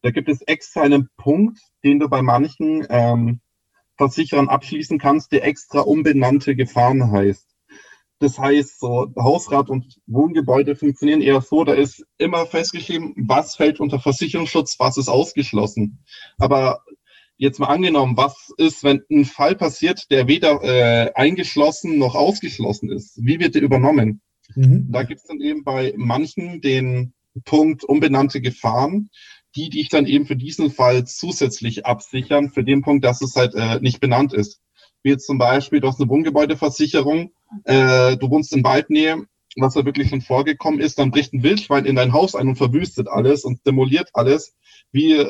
da 0.00 0.10
gibt 0.10 0.28
es 0.28 0.40
extra 0.42 0.82
einen 0.82 1.08
Punkt, 1.16 1.60
den 1.84 2.00
du 2.00 2.08
bei 2.08 2.22
manchen 2.22 2.86
ähm, 2.88 3.40
Versicherern 4.02 4.48
abschließen 4.48 4.98
kannst, 4.98 5.30
der 5.30 5.44
extra 5.44 5.80
umbenannte 5.80 6.56
Gefahren 6.56 7.12
heißt. 7.12 7.46
Das 8.18 8.36
heißt, 8.36 8.80
so 8.80 9.12
Hausrat 9.16 9.70
und 9.70 10.00
Wohngebäude 10.06 10.74
funktionieren 10.74 11.22
eher 11.22 11.40
so, 11.40 11.62
da 11.62 11.72
ist 11.74 12.04
immer 12.18 12.46
festgeschrieben, 12.46 13.14
was 13.16 13.54
fällt 13.54 13.78
unter 13.78 14.00
Versicherungsschutz, 14.00 14.76
was 14.80 14.96
ist 14.96 15.08
ausgeschlossen. 15.08 16.04
Aber 16.38 16.82
jetzt 17.36 17.60
mal 17.60 17.66
angenommen, 17.66 18.16
was 18.16 18.52
ist, 18.56 18.82
wenn 18.82 19.02
ein 19.08 19.24
Fall 19.24 19.54
passiert, 19.54 20.10
der 20.10 20.26
weder 20.26 20.62
äh, 20.62 21.12
eingeschlossen 21.14 21.98
noch 21.98 22.16
ausgeschlossen 22.16 22.90
ist? 22.90 23.24
Wie 23.24 23.38
wird 23.38 23.54
der 23.54 23.62
übernommen? 23.62 24.20
Mhm. 24.56 24.88
Da 24.90 25.04
gibt 25.04 25.20
es 25.20 25.26
dann 25.26 25.40
eben 25.40 25.62
bei 25.62 25.94
manchen 25.96 26.60
den 26.60 27.14
Punkt 27.44 27.84
unbenannte 27.84 28.40
Gefahren 28.40 29.10
die 29.54 29.70
dich 29.70 29.88
dann 29.88 30.06
eben 30.06 30.26
für 30.26 30.36
diesen 30.36 30.70
Fall 30.70 31.04
zusätzlich 31.04 31.86
absichern, 31.86 32.50
für 32.50 32.64
den 32.64 32.82
Punkt, 32.82 33.04
dass 33.04 33.22
es 33.22 33.34
halt 33.36 33.54
äh, 33.54 33.80
nicht 33.80 34.00
benannt 34.00 34.32
ist. 34.32 34.60
Wie 35.02 35.10
jetzt 35.10 35.26
zum 35.26 35.38
Beispiel, 35.38 35.80
du 35.80 35.88
hast 35.88 36.00
eine 36.00 36.08
Wohngebäudeversicherung, 36.08 37.32
äh, 37.64 38.16
du 38.16 38.30
wohnst 38.30 38.54
in 38.54 38.64
Waldnähe, 38.64 39.26
was 39.56 39.74
da 39.74 39.84
wirklich 39.84 40.08
schon 40.08 40.22
vorgekommen 40.22 40.80
ist, 40.80 40.98
dann 40.98 41.10
bricht 41.10 41.34
ein 41.34 41.42
Wildschwein 41.42 41.84
in 41.84 41.96
dein 41.96 42.12
Haus 42.12 42.34
ein 42.34 42.48
und 42.48 42.56
verwüstet 42.56 43.08
alles 43.08 43.44
und 43.44 43.66
demoliert 43.66 44.08
alles. 44.14 44.54
Wie 44.92 45.26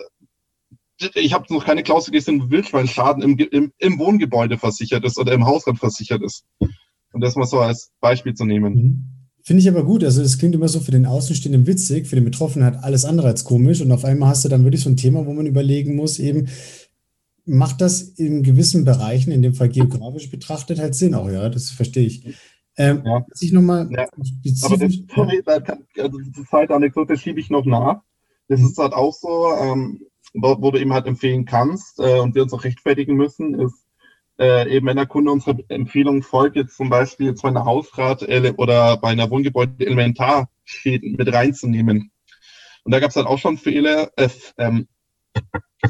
ich 1.14 1.32
habe 1.32 1.52
noch 1.52 1.64
keine 1.64 1.82
Klausel 1.82 2.12
gesehen, 2.12 2.50
Wildschweinschaden 2.50 3.22
im, 3.22 3.38
im, 3.38 3.72
im 3.78 3.98
Wohngebäude 3.98 4.58
versichert 4.58 5.04
ist 5.04 5.18
oder 5.18 5.32
im 5.32 5.46
Hausrat 5.46 5.78
versichert 5.78 6.22
ist. 6.22 6.44
Und 6.58 7.20
das 7.20 7.34
mal 7.34 7.46
so 7.46 7.58
als 7.58 7.92
Beispiel 8.00 8.34
zu 8.34 8.44
nehmen. 8.44 8.74
Mhm. 8.74 9.21
Finde 9.42 9.60
ich 9.60 9.68
aber 9.68 9.84
gut. 9.84 10.04
Also, 10.04 10.22
es 10.22 10.38
klingt 10.38 10.54
immer 10.54 10.68
so 10.68 10.80
für 10.80 10.92
den 10.92 11.06
Außenstehenden 11.06 11.66
witzig, 11.66 12.06
für 12.06 12.14
den 12.14 12.24
Betroffenen 12.24 12.64
halt 12.64 12.82
alles 12.84 13.04
andere 13.04 13.28
als 13.28 13.44
komisch. 13.44 13.80
Und 13.80 13.90
auf 13.90 14.04
einmal 14.04 14.30
hast 14.30 14.44
du 14.44 14.48
dann 14.48 14.64
wirklich 14.64 14.82
so 14.82 14.90
ein 14.90 14.96
Thema, 14.96 15.26
wo 15.26 15.32
man 15.32 15.46
überlegen 15.46 15.96
muss, 15.96 16.18
eben, 16.18 16.48
macht 17.44 17.80
das 17.80 18.02
in 18.02 18.42
gewissen 18.42 18.84
Bereichen, 18.84 19.32
in 19.32 19.42
dem 19.42 19.54
Fall 19.54 19.68
geografisch 19.68 20.30
betrachtet, 20.30 20.78
halt 20.78 20.94
Sinn 20.94 21.14
auch, 21.14 21.28
ja, 21.28 21.48
das 21.48 21.70
verstehe 21.70 22.06
ich. 22.06 22.24
Ähm, 22.76 23.02
ja. 23.04 23.26
ich 23.40 23.52
nochmal 23.52 23.88
ja. 23.90 24.06
Aber 24.62 24.76
das, 24.78 24.94
sorry, 25.14 25.42
da 25.44 25.60
kann, 25.60 25.84
also 25.98 26.18
die 26.18 26.44
zweite 26.44 26.74
Anekdote 26.74 27.18
schiebe 27.18 27.40
ich 27.40 27.50
noch 27.50 27.66
nach. 27.66 28.00
Das 28.48 28.60
ist 28.60 28.78
halt 28.78 28.94
auch 28.94 29.12
so, 29.12 29.52
ähm, 29.60 30.00
wo, 30.32 30.56
wo, 30.60 30.70
du 30.70 30.80
eben 30.80 30.92
halt 30.92 31.06
empfehlen 31.06 31.44
kannst 31.44 31.98
äh, 31.98 32.18
und 32.18 32.34
wir 32.34 32.42
uns 32.42 32.52
auch 32.52 32.64
rechtfertigen 32.64 33.14
müssen, 33.16 33.60
ist, 33.60 33.84
äh, 34.38 34.68
eben 34.74 34.86
wenn 34.86 34.96
der 34.96 35.06
Kunde 35.06 35.30
unsere 35.30 35.58
Empfehlung 35.68 36.22
folgt, 36.22 36.56
jetzt 36.56 36.76
zum 36.76 36.90
Beispiel 36.90 37.26
jetzt 37.26 37.42
bei 37.42 37.48
einer 37.48 37.64
Hausrat 37.64 38.22
oder 38.56 38.96
bei 38.96 39.08
einer 39.08 39.30
Wohngebäude 39.30 39.86
Elementarschäden 39.86 41.16
mit 41.16 41.32
reinzunehmen. 41.32 42.10
Und 42.84 42.92
da 42.92 43.00
gab 43.00 43.08
es 43.08 43.14
dann 43.14 43.26
auch 43.26 43.38
schon 43.38 43.58
Fälle, 43.58 44.10
äh, 44.16 44.28
ähm, 44.58 44.88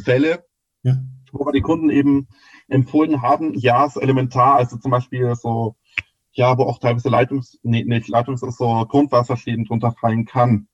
Fälle 0.04 0.44
ja. 0.82 0.96
wo 1.32 1.44
wir 1.46 1.52
die 1.52 1.60
Kunden 1.60 1.90
eben 1.90 2.28
empfohlen 2.68 3.22
haben, 3.22 3.54
ja, 3.54 3.88
so 3.88 4.00
elementar, 4.00 4.56
also 4.56 4.76
zum 4.76 4.90
Beispiel 4.90 5.34
so, 5.34 5.76
ja, 6.32 6.56
wo 6.58 6.64
auch 6.64 6.78
teilweise 6.78 7.08
Leitungs, 7.08 7.58
nee, 7.62 7.84
nicht 7.84 8.08
Leitungs, 8.08 8.40
so 8.40 8.86
Grundwasserschäden 8.88 9.64
drunter 9.64 9.92
fallen 9.92 10.24
kann. 10.24 10.68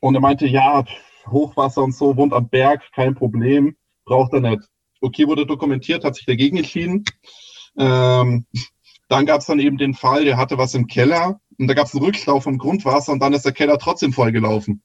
Und 0.00 0.14
er 0.14 0.20
meinte, 0.20 0.46
ja, 0.46 0.84
Hochwasser 1.26 1.82
und 1.82 1.94
so, 1.94 2.16
wohnt 2.16 2.34
am 2.34 2.48
Berg, 2.48 2.82
kein 2.92 3.14
Problem, 3.14 3.76
braucht 4.04 4.34
er 4.34 4.40
nicht. 4.40 4.62
Okay, 5.04 5.26
wurde 5.26 5.46
dokumentiert, 5.46 6.04
hat 6.04 6.14
sich 6.14 6.26
dagegen 6.26 6.56
entschieden. 6.56 7.04
Ähm, 7.76 8.46
dann 9.08 9.26
gab 9.26 9.40
es 9.40 9.46
dann 9.46 9.58
eben 9.58 9.76
den 9.76 9.94
Fall, 9.94 10.24
der 10.24 10.36
hatte 10.36 10.56
was 10.56 10.74
im 10.74 10.86
Keller 10.86 11.40
und 11.58 11.68
da 11.68 11.74
gab 11.74 11.86
es 11.86 11.94
einen 11.94 12.04
Rücklauf 12.04 12.44
vom 12.44 12.58
Grundwasser 12.58 13.12
und 13.12 13.20
dann 13.20 13.34
ist 13.34 13.44
der 13.44 13.52
Keller 13.52 13.78
trotzdem 13.78 14.12
vollgelaufen. 14.12 14.82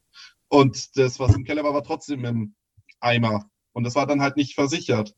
Und 0.49 0.97
das, 0.97 1.20
was 1.20 1.36
im 1.36 1.45
Keller 1.45 1.63
war, 1.63 1.74
war 1.74 1.84
trotzdem 1.84 2.26
im 2.26 2.53
Eimer. 2.99 3.49
Und 3.72 3.86
das 3.86 3.95
war 3.95 4.07
dann 4.07 4.22
halt 4.22 4.36
nicht 4.36 4.55
versichert. 4.55 5.15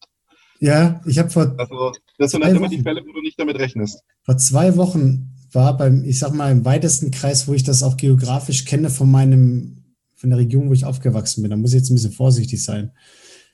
Ja, 0.60 1.02
ich 1.08 1.18
habe 1.18 1.30
vor. 1.30 1.56
Also, 1.58 1.92
das 2.20 2.32
sind 2.32 2.44
halt 2.44 2.56
immer 2.56 2.70
die 2.70 2.82
Fälle, 2.82 3.02
wo 3.04 3.12
du 3.12 3.22
nicht 3.22 3.40
damit 3.40 3.58
rechnest. 3.58 4.04
Vor 4.24 4.38
zwei 4.38 4.78
Wochen 4.78 5.36
war 5.52 5.76
beim, 5.76 6.04
ich 6.04 6.20
sag 6.20 6.34
mal, 6.34 6.52
im 6.52 6.66
weitesten 6.66 7.10
Kreis, 7.10 7.48
wo 7.48 7.54
ich 7.54 7.64
das 7.64 7.82
auch 7.82 7.98
geografisch 7.98 8.66
kenne, 8.66 8.92
von 8.92 9.10
meinem, 9.10 9.96
von 10.16 10.30
der 10.30 10.38
Region, 10.38 10.70
wo 10.70 10.74
ich 10.74 10.86
aufgewachsen 10.86 11.42
bin. 11.42 11.50
Da 11.50 11.58
muss 11.58 11.72
ich 11.72 11.80
jetzt 11.80 11.90
ein 11.90 11.96
bisschen 11.96 12.12
vorsichtig 12.12 12.64
sein. 12.64 12.92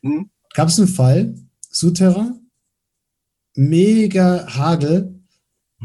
Mhm. 0.01 0.29
Gab 0.57 0.69
es 0.69 0.79
einen 0.79 0.87
Fall, 0.87 1.35
Suterra, 1.69 2.35
mega 3.53 4.47
Hagel, 4.55 5.21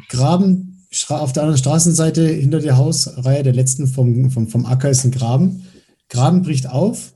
Graben 0.08 0.88
auf 1.10 1.34
der 1.34 1.42
anderen 1.42 1.58
Straßenseite 1.58 2.26
hinter 2.26 2.58
der 2.58 2.78
Hausreihe, 2.78 3.42
der 3.42 3.52
letzten 3.52 3.86
vom, 3.86 4.30
vom, 4.30 4.48
vom 4.48 4.64
Acker, 4.64 4.88
ist 4.88 5.04
ein 5.04 5.10
Graben. 5.10 5.66
Graben 6.08 6.40
bricht 6.40 6.70
auf. 6.70 7.14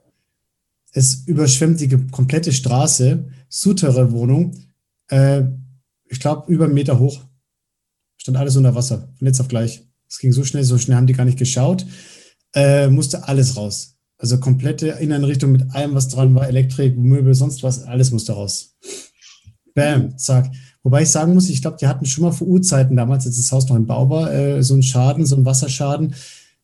Es 0.92 1.22
überschwemmt 1.24 1.80
die 1.80 1.88
komplette 1.88 2.52
Straße. 2.52 3.24
Sutere 3.48 4.12
Wohnung. 4.12 4.54
Äh, 5.08 5.44
ich 6.04 6.20
glaube, 6.20 6.52
über 6.52 6.66
einen 6.66 6.74
Meter 6.74 6.98
hoch. 6.98 7.24
Stand 8.18 8.36
alles 8.36 8.56
unter 8.56 8.74
Wasser. 8.74 9.08
Von 9.16 9.28
jetzt 9.28 9.40
auf 9.40 9.48
gleich. 9.48 9.82
Es 10.06 10.18
ging 10.18 10.32
so 10.32 10.44
schnell, 10.44 10.64
so 10.64 10.76
schnell 10.76 10.98
haben 10.98 11.06
die 11.06 11.14
gar 11.14 11.24
nicht 11.24 11.38
geschaut. 11.38 11.86
Äh, 12.54 12.88
musste 12.88 13.26
alles 13.26 13.56
raus. 13.56 13.95
Also 14.18 14.38
komplette 14.38 14.88
Innenrichtung 14.88 15.52
mit 15.52 15.74
allem, 15.74 15.94
was 15.94 16.08
dran 16.08 16.34
war, 16.34 16.48
Elektrik, 16.48 16.96
Möbel, 16.96 17.34
sonst 17.34 17.62
was, 17.62 17.84
alles 17.84 18.10
musste 18.10 18.32
raus. 18.32 18.76
Bam, 19.74 20.16
zack. 20.16 20.50
Wobei 20.82 21.02
ich 21.02 21.10
sagen 21.10 21.34
muss, 21.34 21.50
ich 21.50 21.60
glaube, 21.60 21.76
die 21.78 21.86
hatten 21.86 22.06
schon 22.06 22.22
mal 22.24 22.32
vor 22.32 22.46
Urzeiten 22.46 22.96
damals, 22.96 23.26
als 23.26 23.36
das 23.36 23.52
Haus 23.52 23.68
noch 23.68 23.76
im 23.76 23.86
Bau 23.86 24.08
war, 24.08 24.32
äh, 24.32 24.62
so 24.62 24.72
einen 24.72 24.82
Schaden, 24.82 25.26
so 25.26 25.36
einen 25.36 25.44
Wasserschaden, 25.44 26.14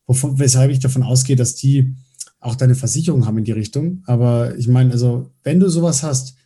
wovon, 0.06 0.38
weshalb 0.38 0.70
ich 0.70 0.78
davon 0.78 1.02
ausgehe, 1.02 1.36
dass 1.36 1.54
die 1.54 1.94
auch 2.40 2.54
deine 2.54 2.74
Versicherung 2.74 3.26
haben 3.26 3.38
in 3.38 3.44
die 3.44 3.52
Richtung. 3.52 4.02
Aber 4.06 4.56
ich 4.56 4.66
meine, 4.66 4.92
also, 4.92 5.30
wenn 5.42 5.60
du 5.60 5.68
sowas 5.68 6.02
hast, 6.02 6.36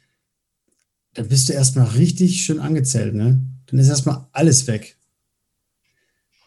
dann 1.14 1.28
bist 1.28 1.48
du 1.48 1.52
erstmal 1.52 1.86
richtig 1.86 2.44
schön 2.44 2.60
angezählt, 2.60 3.14
ne? 3.14 3.42
Dann 3.66 3.78
ist 3.78 3.88
erstmal 3.88 4.26
alles 4.32 4.66
weg. 4.66 4.96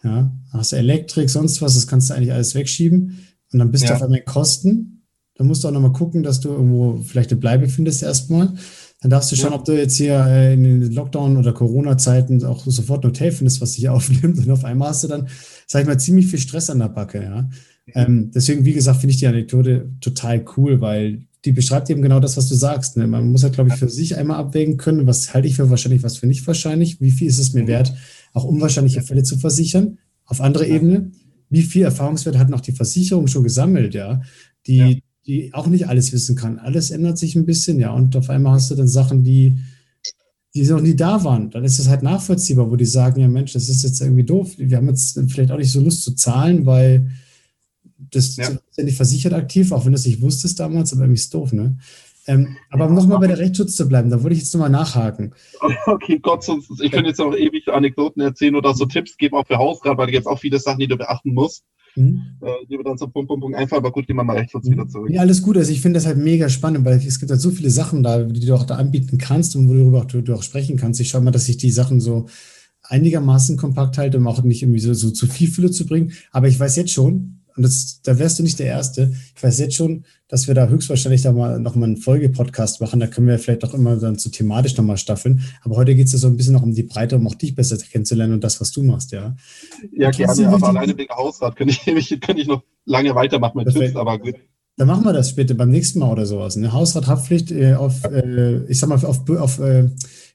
Ja, 0.04 0.32
hast 0.52 0.74
Elektrik, 0.74 1.30
sonst 1.30 1.62
was, 1.62 1.76
das 1.76 1.88
kannst 1.88 2.10
du 2.10 2.14
eigentlich 2.14 2.32
alles 2.32 2.56
wegschieben. 2.56 3.20
Und 3.52 3.60
dann 3.60 3.72
bist 3.72 3.84
ja. 3.84 3.90
du 3.90 3.96
auf 3.96 4.04
einmal 4.04 4.20
in 4.20 4.26
Kosten. 4.26 5.06
Dann 5.36 5.48
musst 5.48 5.64
du 5.64 5.68
auch 5.68 5.72
nochmal 5.72 5.94
gucken, 5.94 6.22
dass 6.22 6.42
du 6.42 6.50
irgendwo 6.50 6.98
vielleicht 6.98 7.32
eine 7.32 7.40
Bleibe 7.40 7.70
findest 7.70 8.04
erstmal. 8.04 8.54
Dann 9.02 9.12
darfst 9.12 9.32
du 9.32 9.38
schauen, 9.38 9.54
ob 9.54 9.64
du 9.64 9.72
jetzt 9.72 9.96
hier 9.96 10.26
äh, 10.26 10.54
in 10.54 10.64
den 10.64 10.92
Lockdown- 10.92 11.38
oder 11.38 11.54
Corona-Zeiten 11.54 12.44
auch 12.44 12.66
sofort 12.66 13.06
ein 13.06 13.10
Hotel 13.10 13.32
findest, 13.32 13.62
was 13.62 13.74
dich 13.74 13.88
aufnimmt. 13.90 14.38
Und 14.38 14.52
auf 14.52 14.66
einmal 14.66 14.90
hast 14.90 15.04
du 15.04 15.08
dann, 15.08 15.30
sag 15.66 15.82
ich 15.82 15.88
mal, 15.88 16.00
ziemlich 16.00 16.28
viel 16.28 16.40
Stress 16.40 16.70
an 16.70 16.80
der 16.80 16.90
Backe. 16.90 17.24
Ja? 17.24 17.50
Ähm, 17.96 18.32
deswegen, 18.34 18.66
wie 18.66 18.74
gesagt, 18.74 19.00
finde 19.00 19.12
ich 19.14 19.20
die 19.20 19.28
Anekdote 19.28 19.90
total 20.02 20.44
cool, 20.58 20.82
weil 20.82 21.26
die 21.46 21.54
beschreibt 21.54 21.90
eben 21.90 22.02
genau 22.02 22.20
das, 22.20 22.36
was 22.36 22.50
du 22.50 22.56
sagst. 22.56 22.98
Ne? 22.98 23.08
Man 23.08 23.32
muss 23.32 23.44
halt, 23.44 23.54
glaube 23.54 23.70
ich, 23.70 23.76
für 23.76 23.90
sich 23.90 24.18
einmal 24.18 24.38
abwägen 24.38 24.76
können, 24.78 25.08
was 25.08 25.34
halte 25.34 25.48
ich 25.48 25.56
für 25.56 25.70
wahrscheinlich, 25.70 26.04
was 26.04 26.18
für 26.18 26.28
nicht 26.28 26.46
wahrscheinlich, 26.46 27.00
wie 27.00 27.12
viel 27.12 27.28
ist 27.28 27.40
es 27.40 27.54
mir 27.54 27.66
wert, 27.68 27.94
auch 28.34 28.44
unwahrscheinliche 28.44 29.02
Fälle 29.02 29.24
zu 29.24 29.38
versichern. 29.38 30.00
Auf 30.26 30.42
andere 30.42 30.68
Ebene, 30.68 31.12
wie 31.50 31.64
viel 31.64 31.84
Erfahrungswert 31.84 32.38
hat 32.38 32.50
noch 32.50 32.62
die 32.62 32.72
Versicherung 32.72 33.28
schon 33.28 33.44
gesammelt, 33.44 33.94
ja, 33.94 34.22
die, 34.68 34.78
ja 34.78 34.92
die 35.30 35.54
auch 35.54 35.68
nicht 35.68 35.88
alles 35.88 36.12
wissen 36.12 36.36
kann. 36.36 36.58
Alles 36.58 36.90
ändert 36.90 37.20
sich 37.20 37.36
ein 37.36 37.46
bisschen, 37.46 37.80
ja. 37.80 37.92
Und 37.92 38.16
auf 38.16 38.32
einmal 38.32 38.54
hast 38.54 38.72
du 38.72 38.76
dann 38.76 38.88
Sachen, 38.88 39.24
die, 39.24 39.60
die 40.56 40.64
noch 40.64 40.82
nie 40.82 40.96
da 40.96 41.24
waren. 41.24 41.52
Dann 41.52 41.64
ist 41.64 41.78
es 41.78 41.88
halt 41.88 42.02
nachvollziehbar, 42.02 42.72
wo 42.72 42.76
die 42.76 42.86
sagen, 42.86 43.22
ja 43.22 43.28
Mensch, 43.28 43.54
das 43.54 43.70
ist 43.70 43.84
jetzt 43.84 44.02
irgendwie 44.02 44.24
doof. 44.24 44.54
Wir 44.58 44.78
haben 44.78 44.90
jetzt 44.90 45.20
vielleicht 45.28 45.52
auch 45.52 45.58
nicht 45.58 45.72
so 45.72 45.82
Lust 45.82 46.04
zu 46.04 46.16
zahlen, 46.16 46.66
weil 46.66 47.12
das 48.12 48.38
ja. 48.38 48.48
ist 48.48 48.78
ja 48.78 48.84
nicht 48.84 48.96
versichert 48.96 49.34
aktiv, 49.34 49.72
auch 49.72 49.86
wenn 49.86 49.92
du 49.92 50.00
es 50.00 50.06
nicht 50.08 50.20
wusstest 50.20 50.60
damals, 50.60 50.94
aber 50.94 51.04
irgendwie 51.04 51.22
ist 51.22 51.34
doof, 51.34 51.54
ne? 51.54 51.78
Ähm, 52.30 52.58
aber 52.70 52.86
um 52.86 52.94
nochmal 52.94 53.18
bei 53.18 53.26
der 53.26 53.40
Rechtsschutz 53.40 53.76
zu 53.76 53.90
bleiben, 53.90 54.12
da 54.12 54.22
würde 54.22 54.36
ich 54.36 54.42
jetzt 54.42 54.54
nochmal 54.54 54.70
nachhaken. 54.70 55.34
Okay, 55.88 56.20
Gott, 56.20 56.44
sonst, 56.44 56.70
ich 56.80 56.92
könnte 56.92 57.10
jetzt 57.10 57.20
auch 57.20 57.36
ewig 57.36 57.68
Anekdoten 57.70 58.22
erzählen 58.22 58.56
oder 58.56 58.76
so 58.76 58.86
Tipps 58.86 59.18
geben, 59.18 59.36
auch 59.36 59.48
für 59.48 59.58
Hausrat, 59.58 59.98
weil 59.98 60.06
da 60.06 60.12
gibt 60.12 60.22
es 60.22 60.28
auch 60.28 60.38
viele 60.38 60.60
Sachen, 60.60 60.80
die 60.80 60.88
du 60.88 60.96
beachten 60.96 61.34
musst. 61.34 61.64
Mhm. 61.96 62.38
Äh, 62.42 62.52
die 62.70 62.78
wir 62.78 62.84
dann 62.84 63.00
so 63.00 63.08
Punkt, 63.08 63.30
Punkt, 63.30 63.42
Punkt 63.42 63.58
einfach, 63.58 63.78
aber 63.78 63.92
gut, 63.92 64.06
gehen 64.06 64.16
wir 64.16 64.24
mal 64.24 64.38
Rechtsschutz 64.38 64.66
mhm. 64.68 64.74
wieder 64.74 64.88
zurück. 64.88 65.10
Ja, 65.10 65.22
alles 65.22 65.42
gut. 65.42 65.58
Also 65.58 65.72
ich 65.72 65.82
finde 65.82 65.98
das 65.98 66.06
halt 66.06 66.18
mega 66.18 66.48
spannend, 66.48 66.86
weil 66.86 66.98
es 66.98 67.20
gibt 67.20 67.32
halt 67.32 67.42
so 67.42 67.50
viele 67.50 67.72
Sachen 67.72 68.04
da, 68.04 68.22
die 68.22 68.46
du 68.46 68.54
auch 68.54 68.64
da 68.64 68.76
anbieten 68.76 69.18
kannst 69.18 69.56
und 69.56 69.68
worüber 69.68 70.06
du, 70.06 70.22
du 70.22 70.36
auch 70.36 70.44
sprechen 70.44 70.78
kannst. 70.78 71.00
Ich 71.00 71.10
schaue 71.10 71.22
mal, 71.22 71.32
dass 71.32 71.50
ich 71.50 71.58
die 71.58 71.72
Sachen 71.72 72.00
so 72.00 72.28
einigermaßen 72.84 73.58
kompakt 73.58 73.98
halte, 73.98 74.20
um 74.20 74.28
auch 74.28 74.44
nicht 74.44 74.62
irgendwie 74.62 74.80
so, 74.80 74.94
so 74.94 75.10
zu 75.10 75.26
viel 75.26 75.50
Fülle 75.50 75.72
zu 75.72 75.88
bringen. 75.88 76.12
Aber 76.32 76.48
ich 76.48 76.60
weiß 76.60 76.76
jetzt 76.76 76.92
schon, 76.92 77.39
und 77.60 77.64
das, 77.64 78.00
da 78.04 78.18
wärst 78.18 78.40
du 78.40 78.44
nicht 78.44 78.58
der 78.58 78.68
Erste. 78.68 79.12
Ich 79.36 79.44
weiß 79.44 79.60
jetzt 79.60 79.76
schon, 79.76 80.06
dass 80.30 80.48
wir 80.48 80.56
da 80.56 80.70
höchstwahrscheinlich 80.70 81.24
da 81.24 81.34
mal 81.34 81.60
noch 81.60 81.76
mal 81.76 81.88
einen 81.88 81.98
Folgepodcast 81.98 82.80
machen. 82.80 83.02
Da 83.02 83.08
können 83.08 83.28
wir 83.28 83.38
vielleicht 83.38 83.66
auch 83.66 83.74
immer 83.74 83.98
dann 83.98 84.18
so 84.18 84.30
thematisch 84.30 84.78
nochmal 84.78 84.96
staffeln. 84.96 85.42
Aber 85.62 85.76
heute 85.76 85.94
geht 85.94 86.06
es 86.06 86.14
ja 86.14 86.20
so 86.20 86.28
ein 86.30 86.38
bisschen 86.38 86.54
noch 86.54 86.64
um 86.64 86.74
die 86.74 86.84
Breite, 86.84 87.18
um 87.18 87.28
auch 87.28 87.36
dich 87.36 87.56
besser 87.56 87.76
kennenzulernen 87.76 88.32
und 88.32 88.46
das, 88.46 88.62
was 88.62 88.72
du 88.72 88.82
machst, 88.82 89.12
ja. 89.12 89.36
Ja, 89.92 90.10
gerne, 90.10 90.48
aber 90.48 90.70
alleine 90.70 90.98
wegen 90.98 91.14
Hausrat 91.14 91.58
könnte 91.58 91.76
ich, 91.86 92.10
könnte 92.22 92.42
ich 92.42 92.48
noch 92.48 92.64
lange 92.86 93.14
weitermachen 93.14 93.58
mit 93.58 93.74
Tipps, 93.74 93.98
aber 93.98 94.20
gut. 94.20 94.36
Dann 94.78 94.88
machen 94.88 95.04
wir 95.04 95.12
das 95.12 95.32
später 95.32 95.54
beim 95.56 95.70
nächsten 95.70 96.00
Mal 96.00 96.14
oder 96.14 96.26
sowas. 96.26 96.56
Eine 96.56 96.72
Hausrathaftpflicht 96.72 97.52
äh, 97.52 97.74
auf, 97.74 98.06
äh, 98.06 98.64
ich 98.70 98.80
sag 98.80 98.88
mal, 98.88 99.04
auf, 99.04 99.30
auf 99.30 99.60
äh, 99.60 99.90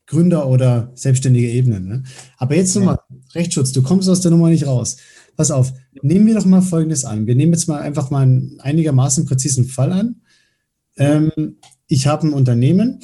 Gründer- 0.07 0.47
oder 0.47 0.93
selbstständige 0.95 1.49
Ebene. 1.49 1.81
Ne? 1.81 2.03
Aber 2.37 2.55
jetzt 2.55 2.75
nochmal, 2.75 2.99
Rechtsschutz, 3.35 3.73
du 3.73 3.83
kommst 3.83 4.11
aus 4.11 4.21
der 4.21 4.31
Nummer 4.31 4.51
nicht 4.51 4.67
raus. 4.67 4.99
Pass 5.37 5.51
auf, 5.51 5.73
nehmen 6.03 6.27
wir 6.27 6.35
doch 6.35 6.45
mal 6.45 6.63
Folgendes 6.63 7.05
an. 7.05 7.27
Wir 7.27 7.35
nehmen 7.35 7.53
jetzt 7.53 7.69
mal 7.69 7.81
einfach 7.81 8.11
mal 8.11 8.23
einen 8.23 8.61
einigermaßen 8.61 9.25
präzisen 9.25 9.67
Fall 9.67 9.93
an. 9.93 10.17
Ähm, 10.97 11.57
ich 11.87 12.07
habe 12.07 12.27
ein 12.27 12.33
Unternehmen, 12.33 13.01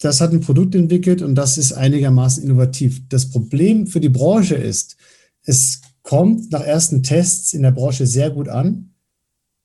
das 0.00 0.20
hat 0.20 0.32
ein 0.32 0.40
Produkt 0.40 0.74
entwickelt 0.74 1.22
und 1.22 1.34
das 1.34 1.58
ist 1.58 1.72
einigermaßen 1.72 2.42
innovativ. 2.42 3.02
Das 3.08 3.30
Problem 3.30 3.86
für 3.86 4.00
die 4.00 4.08
Branche 4.08 4.54
ist, 4.54 4.96
es 5.42 5.80
kommt 6.02 6.52
nach 6.52 6.62
ersten 6.62 7.02
Tests 7.02 7.52
in 7.52 7.62
der 7.62 7.72
Branche 7.72 8.06
sehr 8.06 8.30
gut 8.30 8.48
an, 8.48 8.94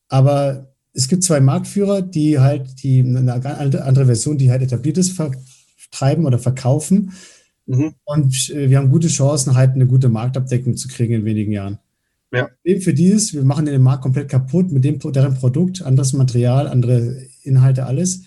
aber 0.08 0.74
es 0.94 1.08
gibt 1.08 1.24
zwei 1.24 1.40
Marktführer, 1.40 2.02
die 2.02 2.40
halt 2.40 2.84
die 2.84 3.00
eine 3.00 3.34
andere 3.34 4.06
Version, 4.06 4.38
die 4.38 4.52
halt 4.52 4.62
etabliertes 4.62 5.10
vertreiben 5.10 6.26
oder 6.26 6.40
verkaufen. 6.40 7.14
Mhm. 7.66 7.94
Und 8.04 8.50
äh, 8.50 8.70
wir 8.70 8.78
haben 8.78 8.92
gute 8.92 9.08
Chancen, 9.08 9.56
halt 9.56 9.74
eine 9.74 9.88
gute 9.88 10.10
Marktabdeckung 10.10 10.76
zu 10.76 10.88
kriegen 10.88 11.14
in 11.14 11.26
wenigen 11.26 11.52
Jahren. 11.52 11.80
Ja. 12.34 12.50
Für 12.80 12.94
dieses, 12.94 13.34
wir 13.34 13.44
machen 13.44 13.66
den 13.66 13.82
Markt 13.82 14.02
komplett 14.02 14.30
kaputt 14.30 14.72
mit 14.72 14.84
dem, 14.84 15.00
deren 15.00 15.36
Produkt, 15.36 15.84
anderes 15.84 16.14
Material, 16.14 16.68
andere 16.68 17.28
Inhalte, 17.44 17.86
alles. 17.86 18.24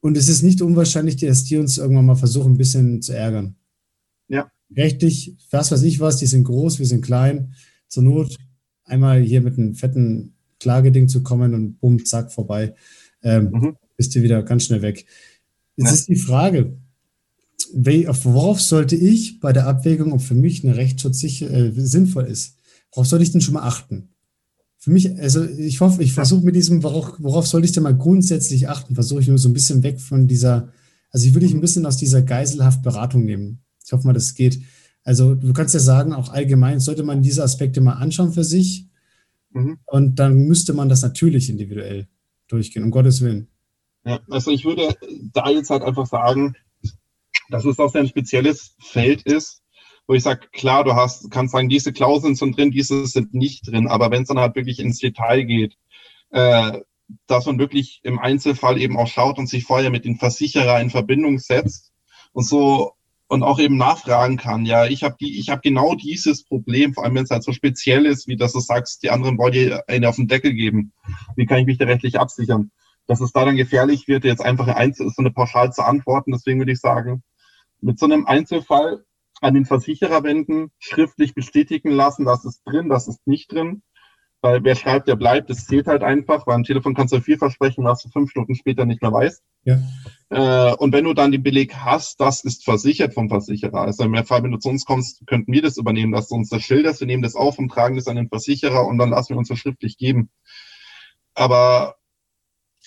Und 0.00 0.16
es 0.16 0.28
ist 0.28 0.42
nicht 0.42 0.60
unwahrscheinlich, 0.60 1.16
dass 1.16 1.44
die 1.44 1.56
uns 1.56 1.78
irgendwann 1.78 2.06
mal 2.06 2.16
versuchen, 2.16 2.52
ein 2.52 2.58
bisschen 2.58 3.00
zu 3.00 3.14
ärgern. 3.14 3.56
Ja. 4.28 4.50
Rechtlich, 4.76 5.36
was 5.50 5.70
weiß 5.70 5.82
ich 5.82 6.00
was, 6.00 6.18
die 6.18 6.26
sind 6.26 6.44
groß, 6.44 6.78
wir 6.78 6.86
sind 6.86 7.02
klein. 7.02 7.54
Zur 7.88 8.02
Not 8.02 8.36
einmal 8.84 9.22
hier 9.22 9.40
mit 9.40 9.58
einem 9.58 9.74
fetten 9.74 10.34
Klageding 10.58 11.08
zu 11.08 11.22
kommen 11.22 11.54
und 11.54 11.80
bumm, 11.80 12.04
zack, 12.04 12.32
vorbei. 12.32 12.74
Ähm, 13.22 13.50
mhm. 13.52 13.76
Bist 13.96 14.14
du 14.14 14.22
wieder 14.22 14.42
ganz 14.42 14.64
schnell 14.64 14.82
weg. 14.82 15.06
Jetzt 15.76 15.88
ja. 15.88 15.94
ist 15.94 16.08
die 16.08 16.16
Frage, 16.16 16.76
worauf 17.72 18.60
sollte 18.60 18.96
ich 18.96 19.40
bei 19.40 19.52
der 19.52 19.66
Abwägung, 19.66 20.12
ob 20.12 20.20
für 20.20 20.34
mich 20.34 20.64
eine 20.64 20.76
Rechtsschutz 20.76 21.20
sicher, 21.20 21.50
äh, 21.50 21.72
sinnvoll 21.74 22.26
ist? 22.26 22.58
Worauf 22.92 23.06
soll 23.06 23.22
ich 23.22 23.32
denn 23.32 23.40
schon 23.40 23.54
mal 23.54 23.62
achten? 23.62 24.08
Für 24.78 24.90
mich, 24.90 25.16
also 25.18 25.44
ich 25.44 25.80
hoffe, 25.80 26.02
ich 26.02 26.12
versuche 26.12 26.44
mit 26.44 26.56
diesem, 26.56 26.82
worauf, 26.82 27.14
worauf 27.18 27.46
soll 27.46 27.64
ich 27.64 27.72
denn 27.72 27.84
mal 27.84 27.96
grundsätzlich 27.96 28.68
achten, 28.68 28.94
versuche 28.94 29.20
ich 29.20 29.28
nur 29.28 29.38
so 29.38 29.48
ein 29.48 29.52
bisschen 29.52 29.82
weg 29.82 30.00
von 30.00 30.26
dieser, 30.26 30.72
also 31.10 31.26
ich 31.26 31.34
würde 31.34 31.46
dich 31.46 31.54
ein 31.54 31.60
bisschen 31.60 31.86
aus 31.86 31.96
dieser 31.96 32.22
geiselhaft 32.22 32.82
Beratung 32.82 33.24
nehmen. 33.24 33.62
Ich 33.84 33.92
hoffe 33.92 34.06
mal, 34.06 34.12
das 34.12 34.34
geht. 34.34 34.60
Also 35.04 35.34
du 35.34 35.52
kannst 35.52 35.74
ja 35.74 35.80
sagen, 35.80 36.12
auch 36.12 36.30
allgemein 36.30 36.80
sollte 36.80 37.02
man 37.02 37.22
diese 37.22 37.42
Aspekte 37.42 37.80
mal 37.80 37.94
anschauen 37.94 38.32
für 38.32 38.44
sich. 38.44 38.88
Mhm. 39.50 39.78
Und 39.86 40.16
dann 40.16 40.34
müsste 40.34 40.72
man 40.72 40.88
das 40.88 41.02
natürlich 41.02 41.48
individuell 41.48 42.08
durchgehen, 42.48 42.84
um 42.84 42.90
Gottes 42.90 43.20
Willen. 43.20 43.48
Ja, 44.04 44.20
also 44.30 44.50
ich 44.50 44.64
würde 44.64 44.96
da 45.32 45.48
jetzt 45.50 45.70
halt 45.70 45.82
einfach 45.82 46.06
sagen, 46.06 46.56
dass 47.50 47.64
es 47.64 47.78
auch 47.78 47.94
ein 47.94 48.08
spezielles 48.08 48.74
Feld 48.80 49.22
ist, 49.22 49.61
wo 50.12 50.14
ich 50.14 50.24
sage, 50.24 50.46
klar, 50.52 50.84
du 50.84 50.94
hast, 50.94 51.30
kannst 51.30 51.52
sagen, 51.52 51.70
diese 51.70 51.90
Klauseln 51.90 52.34
sind 52.34 52.58
drin, 52.58 52.70
diese 52.70 53.06
sind 53.06 53.32
nicht 53.32 53.66
drin, 53.66 53.88
aber 53.88 54.10
wenn 54.10 54.24
es 54.24 54.28
dann 54.28 54.38
halt 54.38 54.56
wirklich 54.56 54.78
ins 54.78 54.98
Detail 54.98 55.44
geht, 55.44 55.78
äh, 56.32 56.80
dass 57.26 57.46
man 57.46 57.58
wirklich 57.58 58.00
im 58.02 58.18
Einzelfall 58.18 58.78
eben 58.78 58.98
auch 58.98 59.06
schaut 59.06 59.38
und 59.38 59.46
sich 59.48 59.64
vorher 59.64 59.88
mit 59.88 60.04
den 60.04 60.16
Versicherer 60.16 60.82
in 60.82 60.90
Verbindung 60.90 61.38
setzt 61.38 61.92
und 62.34 62.44
so 62.44 62.92
und 63.26 63.42
auch 63.42 63.58
eben 63.58 63.78
nachfragen 63.78 64.36
kann. 64.36 64.66
Ja, 64.66 64.84
ich 64.84 65.02
habe 65.02 65.16
die, 65.18 65.40
ich 65.40 65.48
habe 65.48 65.62
genau 65.62 65.94
dieses 65.94 66.44
Problem, 66.44 66.92
vor 66.92 67.04
allem 67.04 67.14
wenn 67.14 67.24
es 67.24 67.30
halt 67.30 67.42
so 67.42 67.52
speziell 67.52 68.04
ist, 68.04 68.28
wie 68.28 68.36
dass 68.36 68.52
du 68.52 68.60
sagst, 68.60 69.02
die 69.02 69.08
anderen 69.08 69.38
wollen 69.38 69.52
dir 69.52 69.82
eine 69.88 70.10
auf 70.10 70.16
den 70.16 70.28
Deckel 70.28 70.52
geben. 70.52 70.92
Wie 71.36 71.46
kann 71.46 71.58
ich 71.58 71.64
mich 71.64 71.78
da 71.78 71.86
rechtlich 71.86 72.20
absichern? 72.20 72.70
Dass 73.06 73.22
es 73.22 73.32
da 73.32 73.46
dann 73.46 73.56
gefährlich 73.56 74.08
wird, 74.08 74.24
jetzt 74.24 74.44
einfach 74.44 74.68
eine, 74.68 74.92
so 74.92 75.10
eine 75.16 75.30
pauschal 75.30 75.72
zu 75.72 75.82
antworten. 75.82 76.32
Deswegen 76.32 76.58
würde 76.58 76.72
ich 76.72 76.80
sagen, 76.80 77.22
mit 77.80 77.98
so 77.98 78.04
einem 78.04 78.26
Einzelfall 78.26 79.06
an 79.42 79.54
den 79.54 79.66
Versicherer 79.66 80.22
wenden, 80.22 80.70
schriftlich 80.78 81.34
bestätigen 81.34 81.90
lassen, 81.90 82.24
das 82.24 82.44
ist 82.44 82.62
drin, 82.64 82.88
das 82.88 83.08
ist 83.08 83.26
nicht 83.26 83.52
drin. 83.52 83.82
Weil 84.40 84.64
wer 84.64 84.74
schreibt, 84.74 85.06
der 85.06 85.14
bleibt, 85.14 85.50
das 85.50 85.66
zählt 85.66 85.86
halt 85.86 86.02
einfach, 86.02 86.46
weil 86.46 86.56
am 86.56 86.64
Telefon 86.64 86.94
kannst 86.94 87.14
du 87.14 87.20
viel 87.20 87.38
versprechen, 87.38 87.84
was 87.84 88.02
du 88.02 88.08
fünf 88.08 88.30
Stunden 88.30 88.56
später 88.56 88.84
nicht 88.84 89.00
mehr 89.00 89.12
weißt. 89.12 89.40
Ja. 89.64 89.78
Äh, 90.30 90.74
und 90.74 90.92
wenn 90.92 91.04
du 91.04 91.14
dann 91.14 91.30
den 91.30 91.44
Beleg 91.44 91.76
hast, 91.76 92.20
das 92.20 92.42
ist 92.42 92.64
versichert 92.64 93.14
vom 93.14 93.28
Versicherer. 93.28 93.82
Also 93.82 94.02
im 94.02 94.24
Fall, 94.24 94.42
wenn 94.42 94.50
du 94.50 94.58
zu 94.58 94.68
uns 94.68 94.84
kommst, 94.84 95.24
könnten 95.28 95.52
wir 95.52 95.62
das 95.62 95.76
übernehmen, 95.76 96.10
dass 96.10 96.28
du 96.28 96.34
uns 96.34 96.48
das 96.48 96.62
schilderst, 96.62 96.98
wir 96.98 97.06
nehmen 97.06 97.22
das 97.22 97.36
auf 97.36 97.58
und 97.60 97.68
tragen 97.68 97.94
das 97.94 98.08
an 98.08 98.16
den 98.16 98.28
Versicherer 98.28 98.84
und 98.84 98.98
dann 98.98 99.10
lassen 99.10 99.34
wir 99.34 99.38
uns 99.38 99.48
das 99.48 99.58
schriftlich 99.58 99.96
geben. 99.96 100.28
Aber 101.34 101.94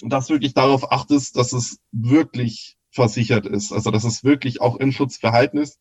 dass 0.01 0.29
wirklich 0.29 0.53
darauf 0.53 0.91
achtest, 0.91 1.37
dass 1.37 1.53
es 1.53 1.79
wirklich 1.93 2.75
versichert 2.91 3.45
ist, 3.45 3.71
also 3.71 3.91
dass 3.91 4.03
es 4.03 4.25
wirklich 4.25 4.59
auch 4.59 4.75
im 4.77 4.91
Schutzverhalten 4.91 5.59
ist. 5.59 5.79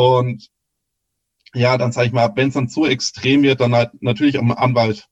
Und 0.00 0.48
ja, 1.54 1.76
dann 1.76 1.92
sage 1.92 2.06
ich 2.06 2.12
mal, 2.12 2.30
wenn 2.36 2.48
es 2.48 2.54
dann 2.54 2.68
zu 2.68 2.86
extrem 2.86 3.42
wird, 3.42 3.60
dann 3.60 3.74
halt 3.74 4.02
natürlich 4.02 4.38
am 4.38 4.52
Anwalt 4.52 5.08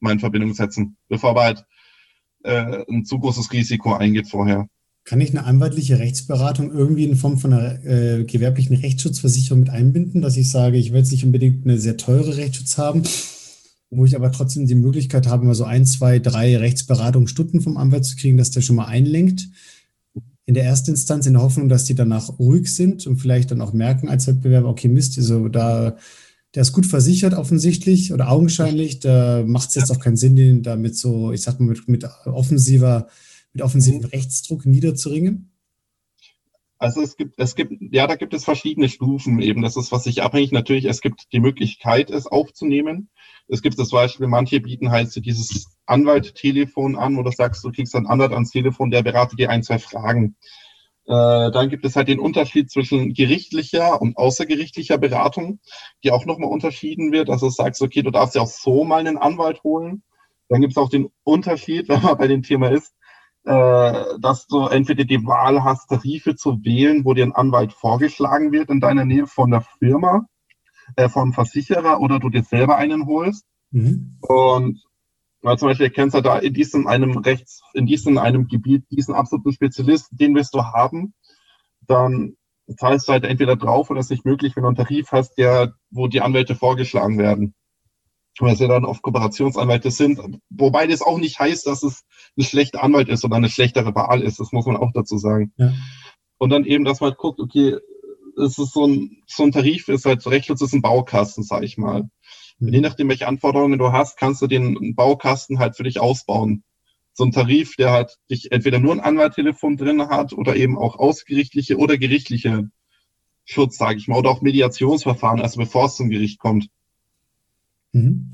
mal 0.00 0.12
in 0.12 0.20
Verbindung 0.20 0.54
setzen, 0.54 0.96
bevor 1.08 1.34
man 1.34 1.44
halt 1.44 1.64
äh, 2.44 2.84
ein 2.90 3.04
zu 3.04 3.18
großes 3.18 3.52
Risiko 3.52 3.94
eingeht 3.94 4.28
vorher. 4.28 4.68
Kann 5.04 5.20
ich 5.20 5.30
eine 5.30 5.44
anwaltliche 5.44 6.00
Rechtsberatung 6.00 6.72
irgendwie 6.72 7.04
in 7.04 7.14
Form 7.14 7.38
von 7.38 7.52
einer 7.52 7.84
äh, 7.84 8.24
gewerblichen 8.24 8.76
Rechtsschutzversicherung 8.76 9.60
mit 9.60 9.70
einbinden, 9.70 10.20
dass 10.20 10.36
ich 10.36 10.50
sage, 10.50 10.78
ich 10.78 10.90
will 10.90 10.98
jetzt 10.98 11.12
nicht 11.12 11.24
unbedingt 11.24 11.64
eine 11.64 11.78
sehr 11.78 11.96
teure 11.96 12.36
Rechtsschutz 12.36 12.76
haben, 12.76 13.04
wo 13.90 14.04
ich 14.04 14.16
aber 14.16 14.32
trotzdem 14.32 14.66
die 14.66 14.74
Möglichkeit 14.74 15.28
habe, 15.28 15.46
mal 15.46 15.54
so 15.54 15.64
ein, 15.64 15.86
zwei, 15.86 16.18
drei 16.18 16.56
Rechtsberatungsstunden 16.56 17.60
vom 17.60 17.76
Anwalt 17.76 18.04
zu 18.04 18.16
kriegen, 18.16 18.36
dass 18.36 18.50
der 18.50 18.62
schon 18.62 18.76
mal 18.76 18.86
einlenkt 18.86 19.48
in 20.46 20.54
der 20.54 20.64
ersten 20.64 20.92
Instanz 20.92 21.26
in 21.26 21.34
der 21.34 21.42
Hoffnung, 21.42 21.68
dass 21.68 21.84
die 21.84 21.96
danach 21.96 22.38
ruhig 22.38 22.74
sind 22.74 23.06
und 23.06 23.18
vielleicht 23.18 23.50
dann 23.50 23.60
auch 23.60 23.72
merken 23.72 24.08
als 24.08 24.28
Wettbewerber, 24.28 24.68
okay, 24.68 24.88
Mist, 24.88 25.18
also 25.18 25.48
da, 25.48 25.96
der 26.54 26.62
ist 26.62 26.72
gut 26.72 26.86
versichert 26.86 27.34
offensichtlich 27.34 28.12
oder 28.12 28.30
augenscheinlich, 28.30 29.00
da 29.00 29.42
macht 29.44 29.70
es 29.70 29.74
jetzt 29.74 29.90
auch 29.90 29.98
keinen 29.98 30.16
Sinn, 30.16 30.36
den 30.36 30.62
damit 30.62 30.96
so, 30.96 31.32
ich 31.32 31.42
sag 31.42 31.58
mal, 31.58 31.66
mit, 31.66 31.88
mit 31.88 32.04
offensiver, 32.26 33.08
mit 33.52 33.62
offensivem 33.62 34.00
mhm. 34.00 34.06
Rechtsdruck 34.06 34.66
niederzuringen? 34.66 35.50
Also 36.78 37.00
es 37.00 37.16
gibt, 37.16 37.34
es 37.38 37.54
gibt, 37.54 37.72
ja, 37.80 38.06
da 38.06 38.16
gibt 38.16 38.34
es 38.34 38.44
verschiedene 38.44 38.88
Stufen 38.88 39.40
eben. 39.40 39.62
Das 39.62 39.76
ist, 39.76 39.92
was 39.92 40.04
sich 40.04 40.22
abhängig 40.22 40.52
natürlich, 40.52 40.84
es 40.84 41.00
gibt 41.00 41.32
die 41.32 41.40
Möglichkeit, 41.40 42.10
es 42.10 42.26
aufzunehmen. 42.26 43.08
Es 43.48 43.62
gibt 43.62 43.78
das 43.78 43.90
Beispiel, 43.90 44.26
manche 44.26 44.60
bieten 44.60 44.90
halt 44.90 45.14
dieses 45.24 45.76
Anwalttelefon 45.86 46.96
an 46.96 47.16
oder 47.16 47.32
sagst, 47.32 47.64
du 47.64 47.70
kriegst 47.70 47.94
einen 47.94 48.06
Anwalt 48.06 48.32
ans 48.32 48.50
Telefon, 48.50 48.90
der 48.90 49.02
beratet 49.02 49.38
dir 49.38 49.50
ein, 49.50 49.62
zwei 49.62 49.78
Fragen. 49.78 50.36
Äh, 51.06 51.52
dann 51.52 51.70
gibt 51.70 51.84
es 51.84 51.94
halt 51.94 52.08
den 52.08 52.18
Unterschied 52.18 52.70
zwischen 52.70 53.14
gerichtlicher 53.14 54.02
und 54.02 54.16
außergerichtlicher 54.16 54.98
Beratung, 54.98 55.60
die 56.02 56.10
auch 56.10 56.26
nochmal 56.26 56.50
unterschieden 56.50 57.12
wird. 57.12 57.30
Also 57.30 57.46
du 57.46 57.52
sagst, 57.52 57.80
okay, 57.80 58.02
du 58.02 58.10
darfst 58.10 58.34
ja 58.34 58.42
auch 58.42 58.48
so 58.48 58.84
mal 58.84 59.00
einen 59.00 59.16
Anwalt 59.16 59.62
holen. 59.62 60.02
Dann 60.48 60.60
gibt 60.60 60.72
es 60.72 60.76
auch 60.76 60.90
den 60.90 61.08
Unterschied, 61.22 61.88
wenn 61.88 62.02
man 62.02 62.18
bei 62.18 62.26
dem 62.26 62.42
Thema 62.42 62.70
ist, 62.70 62.92
äh, 63.46 64.18
dass 64.20 64.46
du 64.48 64.66
entweder 64.66 65.04
die 65.04 65.24
Wahl 65.24 65.62
hast, 65.64 65.88
Tarife 65.88 66.34
zu 66.34 66.64
wählen, 66.64 67.04
wo 67.04 67.14
dir 67.14 67.24
ein 67.24 67.34
Anwalt 67.34 67.72
vorgeschlagen 67.72 68.52
wird 68.52 68.70
in 68.70 68.80
deiner 68.80 69.04
Nähe 69.04 69.26
von 69.26 69.50
der 69.50 69.62
Firma 69.78 70.26
äh, 70.96 71.08
vom 71.08 71.32
Versicherer 71.32 72.00
oder 72.00 72.18
du 72.18 72.28
dir 72.28 72.42
selber 72.42 72.76
einen 72.76 73.06
holst. 73.06 73.44
Mhm. 73.70 74.18
Und 74.20 74.82
weil 75.42 75.58
zum 75.58 75.68
Beispiel 75.68 75.90
kennst 75.90 76.16
du 76.16 76.22
da 76.22 76.38
in 76.38 76.54
diesem 76.54 76.88
einem 76.88 77.18
Rechts, 77.18 77.62
in 77.72 77.86
diesem 77.86 78.18
einem 78.18 78.48
Gebiet 78.48 78.84
diesen 78.90 79.14
absoluten 79.14 79.52
Spezialisten, 79.52 80.16
den 80.16 80.34
willst 80.34 80.54
du 80.54 80.62
haben, 80.62 81.14
dann 81.86 82.36
zahlst 82.76 83.06
du 83.06 83.12
halt 83.12 83.24
entweder 83.24 83.54
drauf 83.54 83.90
oder 83.90 84.00
es 84.00 84.06
ist 84.06 84.10
nicht 84.10 84.24
möglich, 84.24 84.56
wenn 84.56 84.62
du 84.62 84.68
einen 84.68 84.76
Tarif 84.76 85.12
hast, 85.12 85.38
der, 85.38 85.74
wo 85.90 86.08
die 86.08 86.20
Anwälte 86.20 86.56
vorgeschlagen 86.56 87.18
werden. 87.18 87.54
Weil 88.38 88.56
sie 88.56 88.68
dann 88.68 88.84
oft 88.84 89.02
Kooperationsanwälte 89.02 89.90
sind, 89.90 90.20
wobei 90.50 90.86
das 90.86 91.00
auch 91.00 91.18
nicht 91.18 91.38
heißt, 91.38 91.66
dass 91.66 91.82
es 91.82 92.04
ein 92.36 92.44
schlechter 92.44 92.82
Anwalt 92.82 93.08
ist 93.08 93.24
oder 93.24 93.36
eine 93.36 93.48
schlechtere 93.48 93.94
Wahl 93.94 94.22
ist, 94.22 94.40
das 94.40 94.52
muss 94.52 94.66
man 94.66 94.76
auch 94.76 94.92
dazu 94.92 95.16
sagen. 95.16 95.52
Ja. 95.56 95.72
Und 96.38 96.50
dann 96.50 96.64
eben, 96.64 96.84
dass 96.84 97.00
man 97.00 97.10
halt 97.10 97.18
guckt, 97.18 97.40
okay, 97.40 97.76
es 98.38 98.58
ist 98.58 98.74
so 98.74 98.86
ein, 98.86 99.22
so 99.26 99.44
ein 99.44 99.52
Tarif, 99.52 99.88
ist 99.88 100.04
halt 100.04 100.26
Rechtsschutz 100.26 100.60
ist 100.60 100.74
ein 100.74 100.82
Baukasten, 100.82 101.44
sag 101.44 101.62
ich 101.62 101.78
mal. 101.78 102.10
Und 102.60 102.72
je 102.72 102.80
nachdem, 102.80 103.08
welche 103.08 103.26
Anforderungen 103.26 103.78
du 103.78 103.92
hast, 103.92 104.18
kannst 104.18 104.42
du 104.42 104.46
den 104.46 104.94
Baukasten 104.94 105.58
halt 105.58 105.76
für 105.76 105.82
dich 105.82 106.00
ausbauen. 106.00 106.62
So 107.12 107.24
ein 107.24 107.32
Tarif, 107.32 107.76
der 107.76 107.92
halt 107.92 108.18
dich 108.30 108.52
entweder 108.52 108.78
nur 108.78 108.92
ein 108.92 109.00
Anwalttelefon 109.00 109.76
drin 109.76 110.08
hat 110.08 110.32
oder 110.32 110.56
eben 110.56 110.78
auch 110.78 110.98
ausgerichtliche 110.98 111.78
oder 111.78 111.96
gerichtliche 111.96 112.70
Schutz, 113.44 113.78
sage 113.78 113.98
ich 113.98 114.08
mal, 114.08 114.18
oder 114.18 114.30
auch 114.30 114.42
Mediationsverfahren, 114.42 115.40
also 115.40 115.58
bevor 115.60 115.86
es 115.86 115.96
zum 115.96 116.10
Gericht 116.10 116.38
kommt. 116.38 116.68
Mhm. 117.96 118.32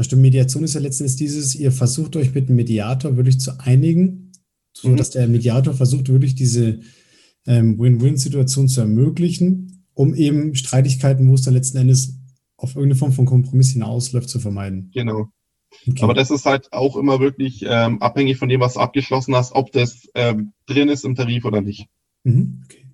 Stimmt, 0.00 0.22
Mediation 0.22 0.62
ist 0.62 0.74
ja 0.74 0.80
letztendlich 0.80 1.16
dieses, 1.16 1.54
ihr 1.56 1.72
versucht 1.72 2.14
euch 2.14 2.32
mit 2.32 2.48
dem 2.48 2.56
Mediator 2.56 3.16
wirklich 3.16 3.40
zu 3.40 3.58
einigen, 3.58 4.30
so 4.72 4.90
mhm. 4.90 4.96
dass 4.96 5.10
der 5.10 5.26
Mediator 5.26 5.74
versucht 5.74 6.08
wirklich 6.08 6.36
diese 6.36 6.80
ähm, 7.46 7.78
Win-Win-Situation 7.78 8.68
zu 8.68 8.80
ermöglichen, 8.80 9.84
um 9.94 10.14
eben 10.14 10.54
Streitigkeiten, 10.54 11.28
wo 11.28 11.34
es 11.34 11.42
dann 11.42 11.54
letzten 11.54 11.78
Endes 11.78 12.20
auf 12.56 12.76
irgendeine 12.76 12.98
Form 12.98 13.12
von 13.12 13.26
Kompromiss 13.26 13.72
hinausläuft, 13.72 14.28
zu 14.28 14.38
vermeiden. 14.38 14.90
Genau. 14.94 15.30
Okay. 15.86 16.02
Aber 16.02 16.14
das 16.14 16.30
ist 16.30 16.46
halt 16.46 16.72
auch 16.72 16.96
immer 16.96 17.20
wirklich 17.20 17.64
ähm, 17.66 18.00
abhängig 18.00 18.36
von 18.36 18.48
dem, 18.48 18.60
was 18.60 18.74
du 18.74 18.80
abgeschlossen 18.80 19.34
hast, 19.34 19.52
ob 19.52 19.72
das 19.72 20.08
ähm, 20.14 20.52
drin 20.66 20.88
ist 20.88 21.04
im 21.04 21.14
Tarif 21.14 21.44
oder 21.44 21.60
nicht. 21.60 21.88
Mhm. 22.24 22.62
Okay. 22.64 22.86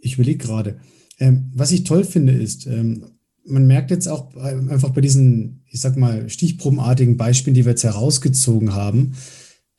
Ich 0.00 0.14
überlege 0.14 0.38
gerade. 0.38 0.80
Ähm, 1.18 1.50
was 1.54 1.72
ich 1.72 1.84
toll 1.84 2.04
finde, 2.04 2.32
ist, 2.32 2.66
ähm, 2.66 3.19
man 3.50 3.66
merkt 3.66 3.90
jetzt 3.90 4.08
auch 4.08 4.34
einfach 4.36 4.90
bei 4.90 5.00
diesen, 5.00 5.62
ich 5.66 5.80
sag 5.80 5.96
mal, 5.96 6.28
stichprobenartigen 6.28 7.16
Beispielen, 7.16 7.54
die 7.54 7.64
wir 7.64 7.70
jetzt 7.70 7.84
herausgezogen 7.84 8.74
haben, 8.74 9.12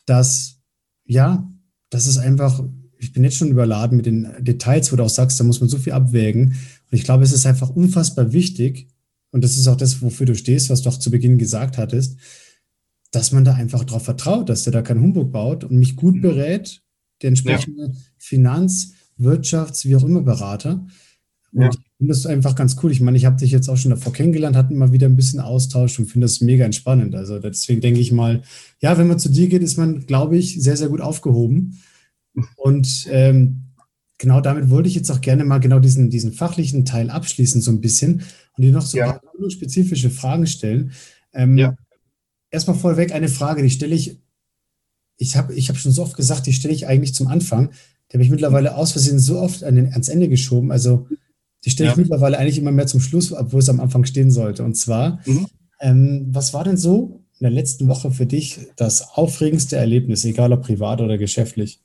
dass 0.05 0.61
ja, 1.05 1.49
das 1.89 2.07
ist 2.07 2.17
einfach, 2.17 2.63
ich 2.97 3.11
bin 3.11 3.24
jetzt 3.24 3.38
schon 3.38 3.49
überladen 3.49 3.97
mit 3.97 4.05
den 4.05 4.28
Details, 4.39 4.91
wo 4.91 4.95
du 4.95 5.03
auch 5.03 5.09
sagst, 5.09 5.39
da 5.39 5.43
muss 5.43 5.59
man 5.59 5.69
so 5.69 5.78
viel 5.78 5.93
abwägen. 5.93 6.49
Und 6.49 6.97
ich 6.97 7.03
glaube, 7.03 7.24
es 7.24 7.32
ist 7.32 7.45
einfach 7.45 7.69
unfassbar 7.69 8.32
wichtig, 8.32 8.88
und 9.32 9.43
das 9.43 9.57
ist 9.57 9.67
auch 9.67 9.78
das, 9.78 10.01
wofür 10.01 10.26
du 10.26 10.36
stehst, 10.36 10.69
was 10.69 10.82
du 10.82 10.89
auch 10.89 10.99
zu 10.99 11.09
Beginn 11.09 11.38
gesagt 11.38 11.78
hattest, 11.78 12.17
dass 13.11 13.32
man 13.32 13.43
da 13.43 13.53
einfach 13.53 13.84
darauf 13.84 14.03
vertraut, 14.03 14.49
dass 14.49 14.63
der 14.63 14.74
da 14.74 14.82
keinen 14.82 15.01
Humbug 15.01 15.32
baut 15.32 15.63
und 15.63 15.78
mich 15.78 15.95
gut 15.95 16.15
mhm. 16.15 16.22
berät, 16.22 16.82
der 17.22 17.30
entsprechende 17.30 17.88
ja. 17.88 17.93
Finanz-, 18.17 18.93
Wirtschafts-, 19.17 19.86
wie 19.86 19.95
auch 19.95 20.03
immer 20.03 20.22
Berater. 20.22 20.86
Und 21.53 21.61
ja. 21.61 21.72
Finde 22.02 22.16
das 22.16 22.26
einfach 22.26 22.56
ganz 22.56 22.78
cool. 22.82 22.91
Ich 22.91 22.99
meine, 22.99 23.16
ich 23.16 23.26
habe 23.26 23.38
dich 23.38 23.52
jetzt 23.52 23.70
auch 23.70 23.78
schon 23.78 23.91
davor 23.91 24.12
kennengelernt, 24.12 24.56
hatten 24.56 24.76
mal 24.76 24.91
wieder 24.91 25.08
ein 25.08 25.16
bisschen 25.16 25.39
Austausch 25.39 25.99
und 25.99 26.08
finde 26.08 26.26
das 26.26 26.41
mega 26.41 26.66
entspannend. 26.66 27.14
Also 27.14 27.38
deswegen 27.38 27.80
denke 27.80 27.99
ich 27.99 28.12
mal, 28.12 28.41
ja, 28.80 28.97
wenn 28.97 29.08
man 29.08 29.20
zu 29.20 29.30
dir 29.30 29.47
geht, 29.47 29.62
ist 29.62 29.78
man, 29.78 30.08
glaube 30.08 30.36
ich, 30.36 30.60
sehr, 30.64 30.76
sehr 30.76 30.89
gut 30.89 30.99
aufgehoben. 30.99 31.80
Und 32.56 33.08
ähm, 33.12 33.66
genau 34.18 34.41
damit 34.41 34.72
wollte 34.72 34.89
ich 34.89 34.95
jetzt 34.95 35.12
auch 35.12 35.22
gerne 35.22 35.43
mal 35.43 35.60
genau 35.60 35.78
diesen, 35.78 36.10
diesen 36.10 36.34
fachlichen 36.34 36.86
Teil 36.86 37.12
abschließen, 37.12 37.62
so 37.62 37.70
ein 37.70 37.82
bisschen 37.82 38.24
und 38.58 38.64
dir 38.64 38.72
noch 38.72 38.82
so 38.82 38.97
ja. 38.97 39.14
ein 39.14 39.20
paar 39.20 39.52
spezifische 39.52 40.10
Fragen 40.10 40.47
stellen. 40.47 40.93
Ähm, 41.34 41.56
ja. 41.56 41.76
Erstmal 42.49 42.78
vorweg 42.78 43.14
eine 43.14 43.30
Frage, 43.30 43.62
die 43.62 43.70
stelle 43.70 43.93
ich, 43.93 44.18
ich 45.18 45.38
habe 45.38 45.54
ich 45.54 45.70
hab 45.70 45.78
schon 45.78 45.91
so 45.91 46.02
oft 46.02 46.18
gesagt, 46.18 46.47
die 46.47 46.54
stelle 46.54 46.74
ich 46.74 46.88
eigentlich 46.88 47.14
zum 47.14 47.28
Anfang. 47.28 47.70
Die 48.10 48.16
habe 48.16 48.24
ich 48.24 48.32
mittlerweile 48.32 48.74
aus 48.74 48.91
Versehen 48.93 49.20
so 49.20 49.38
oft 49.38 49.64
an 49.64 49.76
den, 49.76 49.91
ans 49.91 50.10
Ende 50.10 50.30
geschoben. 50.30 50.72
Also 50.72 51.08
die 51.64 51.70
stelle 51.70 51.91
ich 51.91 51.95
ja. 51.95 52.01
mittlerweile 52.01 52.38
eigentlich 52.38 52.57
immer 52.57 52.72
mehr 52.72 52.88
zum 52.88 52.99
Schluss, 52.99 53.32
obwohl 53.32 53.59
es 53.59 53.70
am 53.70 53.80
Anfang 53.80 54.05
stehen 54.05 54.32
sollte. 54.32 54.64
Und 54.64 54.76
zwar, 54.76 55.20
mhm. 55.26 55.47
ähm, 55.80 56.28
was 56.32 56.53
war 56.53 56.64
denn 56.64 56.78
so 56.78 57.24
in 57.39 57.45
der 57.45 57.51
letzten 57.51 57.88
Woche 57.88 58.12
für 58.12 58.26
dich 58.26 58.59
das 58.76 59.16
aufregendste 59.16 59.76
Erlebnis, 59.76 60.26
egal 60.26 60.53
ob 60.53 60.64
privat 60.64 61.01
oder 61.01 61.18
geschäftlich? 61.18 61.82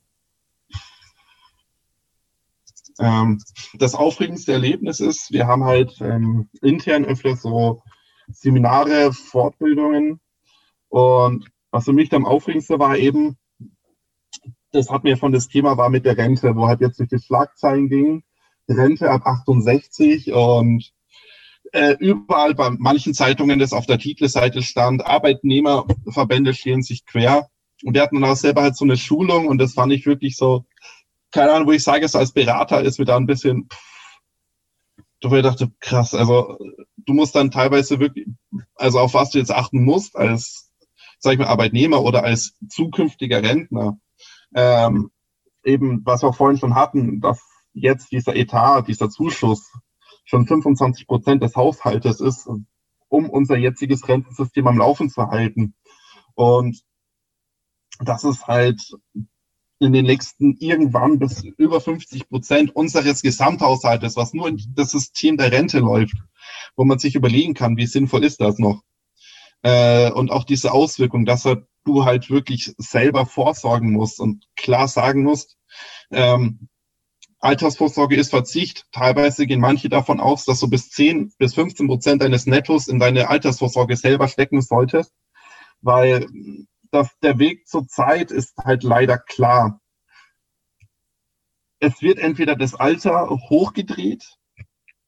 Ähm, 2.99 3.39
das 3.75 3.93
aufregendste 3.93 4.53
Erlebnis 4.53 4.99
ist, 4.99 5.31
wir 5.31 5.45
haben 5.45 5.63
halt 5.63 5.99
ähm, 6.01 6.49
intern 6.61 7.05
öfter 7.05 7.35
so 7.35 7.83
Seminare, 8.27 9.13
Fortbildungen. 9.13 10.19
Und 10.89 11.45
was 11.71 11.85
für 11.85 11.93
mich 11.93 12.11
am 12.13 12.25
aufregendsten 12.25 12.79
war 12.79 12.97
eben, 12.97 13.37
das 14.71 14.89
hat 14.89 15.03
mir 15.03 15.17
von 15.17 15.31
das 15.31 15.47
Thema 15.47 15.77
war 15.77 15.89
mit 15.89 16.05
der 16.05 16.17
Rente, 16.17 16.55
wo 16.55 16.67
halt 16.67 16.81
jetzt 16.81 16.99
durch 16.99 17.09
die 17.09 17.19
Schlagzeilen 17.19 17.87
ging, 17.87 18.23
Rente 18.67 19.09
ab 19.09 19.25
68 19.25 20.31
und 20.33 20.93
äh, 21.73 21.95
überall 21.99 22.55
bei 22.55 22.69
manchen 22.69 23.13
Zeitungen, 23.13 23.59
das 23.59 23.73
auf 23.73 23.85
der 23.85 23.99
Titelseite 23.99 24.61
stand, 24.61 25.05
Arbeitnehmerverbände 25.05 26.53
stehen 26.53 26.81
sich 26.81 27.05
quer. 27.05 27.49
Und 27.83 27.93
wir 27.93 28.01
hatten 28.01 28.19
dann 28.19 28.29
auch 28.29 28.35
selber 28.35 28.63
halt 28.63 28.75
so 28.75 28.85
eine 28.85 28.97
Schulung 28.97 29.47
und 29.47 29.59
das 29.59 29.73
fand 29.73 29.93
ich 29.93 30.05
wirklich 30.05 30.35
so, 30.35 30.65
keine 31.31 31.51
Ahnung, 31.51 31.67
wo 31.67 31.71
ich 31.71 31.83
sage, 31.83 32.07
so 32.07 32.17
als 32.17 32.31
Berater 32.31 32.81
ist 32.81 32.99
mir 32.99 33.05
da 33.05 33.17
ein 33.17 33.27
bisschen, 33.27 33.67
du 35.19 35.35
ich 35.35 35.43
dachte, 35.43 35.71
krass, 35.79 36.13
also 36.13 36.57
du 36.97 37.13
musst 37.13 37.35
dann 37.35 37.51
teilweise 37.51 37.99
wirklich, 37.99 38.27
also 38.75 38.99
auf 38.99 39.13
was 39.13 39.31
du 39.31 39.39
jetzt 39.39 39.51
achten 39.51 39.83
musst 39.83 40.15
als, 40.15 40.71
sag 41.19 41.33
ich 41.33 41.39
mal, 41.39 41.47
Arbeitnehmer 41.47 42.01
oder 42.01 42.23
als 42.23 42.57
zukünftiger 42.69 43.43
Rentner. 43.43 43.99
Ähm, 44.55 45.11
eben, 45.63 46.05
was 46.05 46.23
wir 46.23 46.33
vorhin 46.33 46.57
schon 46.57 46.75
hatten, 46.75 47.19
dass 47.19 47.41
jetzt 47.79 48.11
dieser 48.11 48.35
Etat, 48.35 48.83
dieser 48.87 49.09
Zuschuss 49.09 49.71
schon 50.25 50.45
25 50.45 51.07
Prozent 51.07 51.43
des 51.43 51.55
Haushaltes 51.55 52.19
ist, 52.19 52.49
um 53.07 53.29
unser 53.29 53.57
jetziges 53.57 54.07
Rentensystem 54.07 54.67
am 54.67 54.77
Laufen 54.77 55.09
zu 55.09 55.27
halten. 55.27 55.73
Und 56.35 56.81
das 57.99 58.23
ist 58.23 58.47
halt 58.47 58.81
in 59.79 59.93
den 59.93 60.05
nächsten 60.05 60.57
irgendwann 60.57 61.19
bis 61.19 61.43
über 61.43 61.79
50 61.79 62.29
Prozent 62.29 62.75
unseres 62.75 63.21
Gesamthaushaltes, 63.21 64.17
was 64.17 64.33
nur 64.33 64.47
in 64.49 64.61
das 64.75 64.91
System 64.91 65.37
der 65.37 65.51
Rente 65.51 65.79
läuft, 65.79 66.15
wo 66.75 66.83
man 66.83 66.99
sich 66.99 67.15
überlegen 67.15 67.53
kann, 67.53 67.77
wie 67.77 67.85
sinnvoll 67.85 68.23
ist 68.23 68.41
das 68.41 68.57
noch. 68.57 68.81
Äh, 69.61 70.11
und 70.11 70.31
auch 70.31 70.43
diese 70.43 70.71
Auswirkung, 70.71 71.25
dass 71.25 71.47
du 71.83 72.05
halt 72.05 72.29
wirklich 72.29 72.73
selber 72.77 73.25
vorsorgen 73.25 73.91
musst 73.91 74.19
und 74.19 74.45
klar 74.55 74.87
sagen 74.87 75.23
musst, 75.23 75.57
ähm, 76.11 76.69
Altersvorsorge 77.39 78.15
ist 78.15 78.31
Verzicht. 78.31 78.85
Teilweise 78.91 79.45
gehen 79.45 79.59
manche 79.59 79.89
davon 79.89 80.19
aus, 80.19 80.45
dass 80.45 80.59
du 80.59 80.69
bis 80.69 80.89
10 80.89 81.33
bis 81.37 81.53
15 81.53 81.87
Prozent 81.87 82.21
deines 82.21 82.45
Nettos 82.45 82.87
in 82.87 82.99
deine 82.99 83.29
Altersvorsorge 83.29 83.95
selber 83.95 84.27
stecken 84.27 84.61
solltest, 84.61 85.13
weil 85.81 86.27
dass 86.91 87.09
der 87.19 87.37
Weg 87.37 87.67
zur 87.67 87.87
Zeit 87.87 88.31
ist 88.31 88.57
halt 88.57 88.83
leider 88.83 89.17
klar. 89.17 89.81
Es 91.79 92.01
wird 92.01 92.17
entweder 92.17 92.55
das 92.55 92.75
Alter 92.75 93.29
hochgedreht 93.29 94.37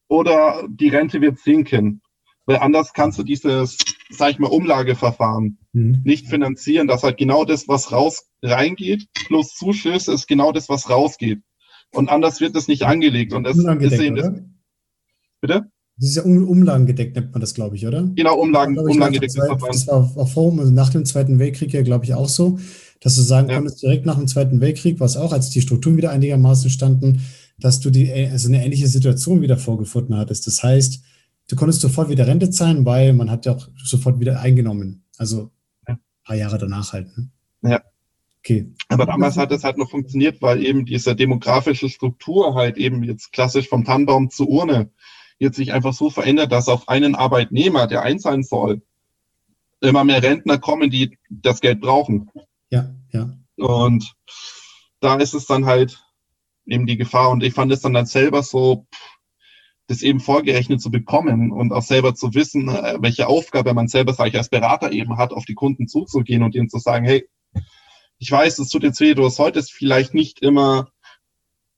oder 0.08 0.68
die 0.70 0.90
Rente 0.90 1.22
wird 1.22 1.40
sinken. 1.40 2.02
Weil 2.46 2.58
anders 2.58 2.94
kannst 2.94 3.20
du 3.20 3.24
dieses, 3.24 3.78
sag 4.10 4.32
ich 4.32 4.40
mal, 4.40 4.48
Umlageverfahren 4.50 5.60
mhm. 5.72 6.02
nicht 6.04 6.28
finanzieren. 6.28 6.88
Das 6.88 7.04
halt 7.04 7.18
genau 7.18 7.46
das, 7.46 7.68
was 7.68 7.92
raus 7.92 8.28
reingeht, 8.42 9.08
plus 9.28 9.54
Zuschüsse 9.56 10.14
ist 10.14 10.28
genau 10.28 10.52
das, 10.52 10.68
was 10.68 10.90
rausgeht. 10.90 11.42
Und 11.92 12.10
anders 12.10 12.40
wird 12.40 12.56
es 12.56 12.68
nicht 12.68 12.84
angelegt. 12.84 13.34
Und 13.34 13.44
das 13.44 13.58
ist 13.58 13.66
eben 14.00 14.16
das, 14.16 14.32
Bitte? 15.42 15.72
Das 15.98 16.10
ist 16.10 16.16
ja 16.16 16.24
um, 16.24 16.48
umlagengedeckt, 16.48 17.16
nennt 17.16 17.34
man 17.34 17.42
das, 17.42 17.54
glaube 17.54 17.76
ich, 17.76 17.86
oder? 17.86 18.04
Genau, 18.16 18.40
Umlagen, 18.40 18.76
ja, 18.76 18.82
umlagengedeckt. 18.82 19.38
Das 19.38 19.88
war 19.88 20.02
auch 20.16 20.30
vor 20.30 20.58
also 20.58 20.72
nach 20.72 20.90
dem 20.90 21.04
Zweiten 21.06 21.40
Weltkrieg 21.40 21.74
ja, 21.74 21.82
glaube 21.82 22.06
ich, 22.06 22.14
auch 22.14 22.30
so, 22.30 22.58
dass 23.02 23.16
du 23.16 23.22
sagen 23.22 23.50
ja. 23.50 23.56
konntest, 23.56 23.82
direkt 23.82 24.06
nach 24.06 24.18
dem 24.18 24.28
Zweiten 24.28 24.62
Weltkrieg, 24.62 25.00
was 25.00 25.18
auch, 25.18 25.34
als 25.34 25.50
die 25.50 25.62
Strukturen 25.62 25.98
wieder 25.98 26.12
einigermaßen 26.12 26.70
standen, 26.70 27.22
dass 27.60 27.82
du 27.82 27.90
die, 27.90 28.12
also 28.14 28.48
eine 28.48 28.64
ähnliche 28.64 28.88
Situation 28.88 29.42
wieder 29.42 29.58
vorgefunden 29.58 30.16
hattest. 30.16 30.48
Das 30.48 30.64
heißt, 30.64 31.02
du 31.50 31.56
konntest 31.58 31.82
sofort 31.82 32.10
wieder 32.10 32.28
Rente 32.28 32.50
zahlen, 32.50 32.86
weil 32.86 33.12
man 33.12 33.30
hat 33.30 33.46
ja 33.46 33.54
auch 33.54 33.68
sofort 33.84 34.22
wieder 34.22 34.40
eingenommen. 34.40 35.04
Also 35.18 35.52
ein 35.86 36.00
paar 36.24 36.38
Jahre 36.38 36.58
danach 36.58 36.94
halt. 36.94 37.10
Ne? 37.18 37.30
Ja. 37.64 37.82
Okay. 38.40 38.72
Aber 38.88 39.06
damals 39.06 39.38
hat 39.38 39.52
es 39.52 39.64
halt 39.64 39.78
noch 39.78 39.90
funktioniert, 39.90 40.42
weil 40.42 40.64
eben 40.66 40.86
diese 40.86 41.16
demografische 41.16 41.90
Struktur 41.90 42.56
halt 42.56 42.78
eben 42.78 43.04
jetzt 43.04 43.32
klassisch 43.32 43.68
vom 43.68 43.84
Tannenbaum 43.84 44.30
zur 44.30 44.48
Urne 44.48 44.92
jetzt 45.40 45.56
sich 45.56 45.74
einfach 45.74 45.94
so 45.94 46.10
verändert, 46.10 46.52
dass 46.52 46.68
auf 46.68 46.90
einen 46.90 47.16
Arbeitnehmer, 47.16 47.88
der 47.88 48.04
einzahlen 48.04 48.44
soll, 48.44 48.82
immer 49.82 50.04
mehr 50.04 50.22
Rentner 50.22 50.58
kommen, 50.58 50.90
die 50.90 51.18
das 51.30 51.62
Geld 51.62 51.80
brauchen. 51.80 52.30
Ja, 52.70 52.94
ja. 53.12 53.38
Und 53.56 54.14
da 55.00 55.16
ist 55.16 55.34
es 55.34 55.46
dann 55.46 55.66
halt 55.66 56.04
eben 56.66 56.86
die 56.86 56.98
Gefahr. 56.98 57.30
Und 57.30 57.44
ich 57.44 57.54
fand 57.54 57.72
es 57.72 57.82
dann 57.82 57.94
dann 57.94 58.06
selber 58.06 58.44
so, 58.44 58.86
das 59.88 60.02
eben 60.02 60.20
vorgerechnet 60.20 60.82
zu 60.82 60.92
bekommen 60.92 61.52
und 61.52 61.72
auch 61.72 61.82
selber 61.82 62.14
zu 62.14 62.34
wissen, 62.36 62.68
äh, 62.68 62.98
welche 63.00 63.28
Aufgabe 63.28 63.74
man 63.74 63.88
selber, 63.88 64.14
sage 64.14 64.30
ich, 64.30 64.38
als 64.38 64.50
Berater 64.50 64.92
eben 64.92 65.18
hat, 65.18 65.34
auf 65.34 65.46
die 65.46 65.56
Kunden 65.56 65.88
zuzugehen 65.88 66.44
und 66.44 66.54
ihnen 66.54 66.70
zu 66.70 66.78
sagen, 66.78 67.06
hey, 67.06 67.28
ich 68.20 68.32
weiß, 68.32 68.60
es 68.60 68.70
tut 68.70 68.84
jetzt 68.84 69.00
weh, 69.00 69.14
du 69.14 69.28
solltest 69.30 69.72
vielleicht 69.72 70.14
nicht 70.14 70.42
immer 70.42 70.92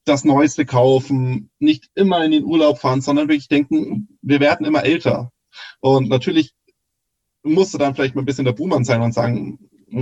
das 0.03 0.25
Neueste 0.25 0.65
kaufen, 0.65 1.51
nicht 1.59 1.89
immer 1.93 2.25
in 2.25 2.31
den 2.31 2.43
Urlaub 2.43 2.79
fahren, 2.79 3.01
sondern 3.01 3.27
wirklich 3.27 3.47
denken, 3.47 4.17
wir 4.21 4.39
werden 4.39 4.65
immer 4.65 4.83
älter. 4.83 5.31
Und 5.79 6.09
natürlich 6.09 6.53
musst 7.43 7.73
du 7.73 7.77
dann 7.77 7.95
vielleicht 7.95 8.15
mal 8.15 8.23
ein 8.23 8.25
bisschen 8.25 8.45
der 8.45 8.53
Buhmann 8.53 8.83
sein 8.83 9.01
und 9.01 9.13
sagen, 9.13 9.59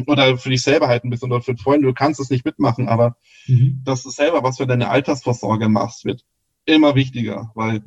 oder 0.07 0.37
für 0.37 0.49
dich 0.49 0.61
selber 0.61 0.87
halt 0.87 1.03
ein 1.03 1.09
bisschen 1.09 1.31
oder 1.31 1.41
für 1.41 1.57
Freunde, 1.57 1.87
du 1.87 1.93
kannst 1.93 2.19
es 2.19 2.29
nicht 2.29 2.45
mitmachen, 2.45 2.87
aber 2.87 3.17
mhm. 3.47 3.81
dass 3.83 4.03
du 4.03 4.09
selber 4.09 4.43
was 4.43 4.57
für 4.57 4.67
deine 4.67 4.89
Altersvorsorge 4.89 5.67
machst, 5.67 6.05
wird 6.05 6.23
immer 6.65 6.95
wichtiger, 6.95 7.51
weil 7.55 7.83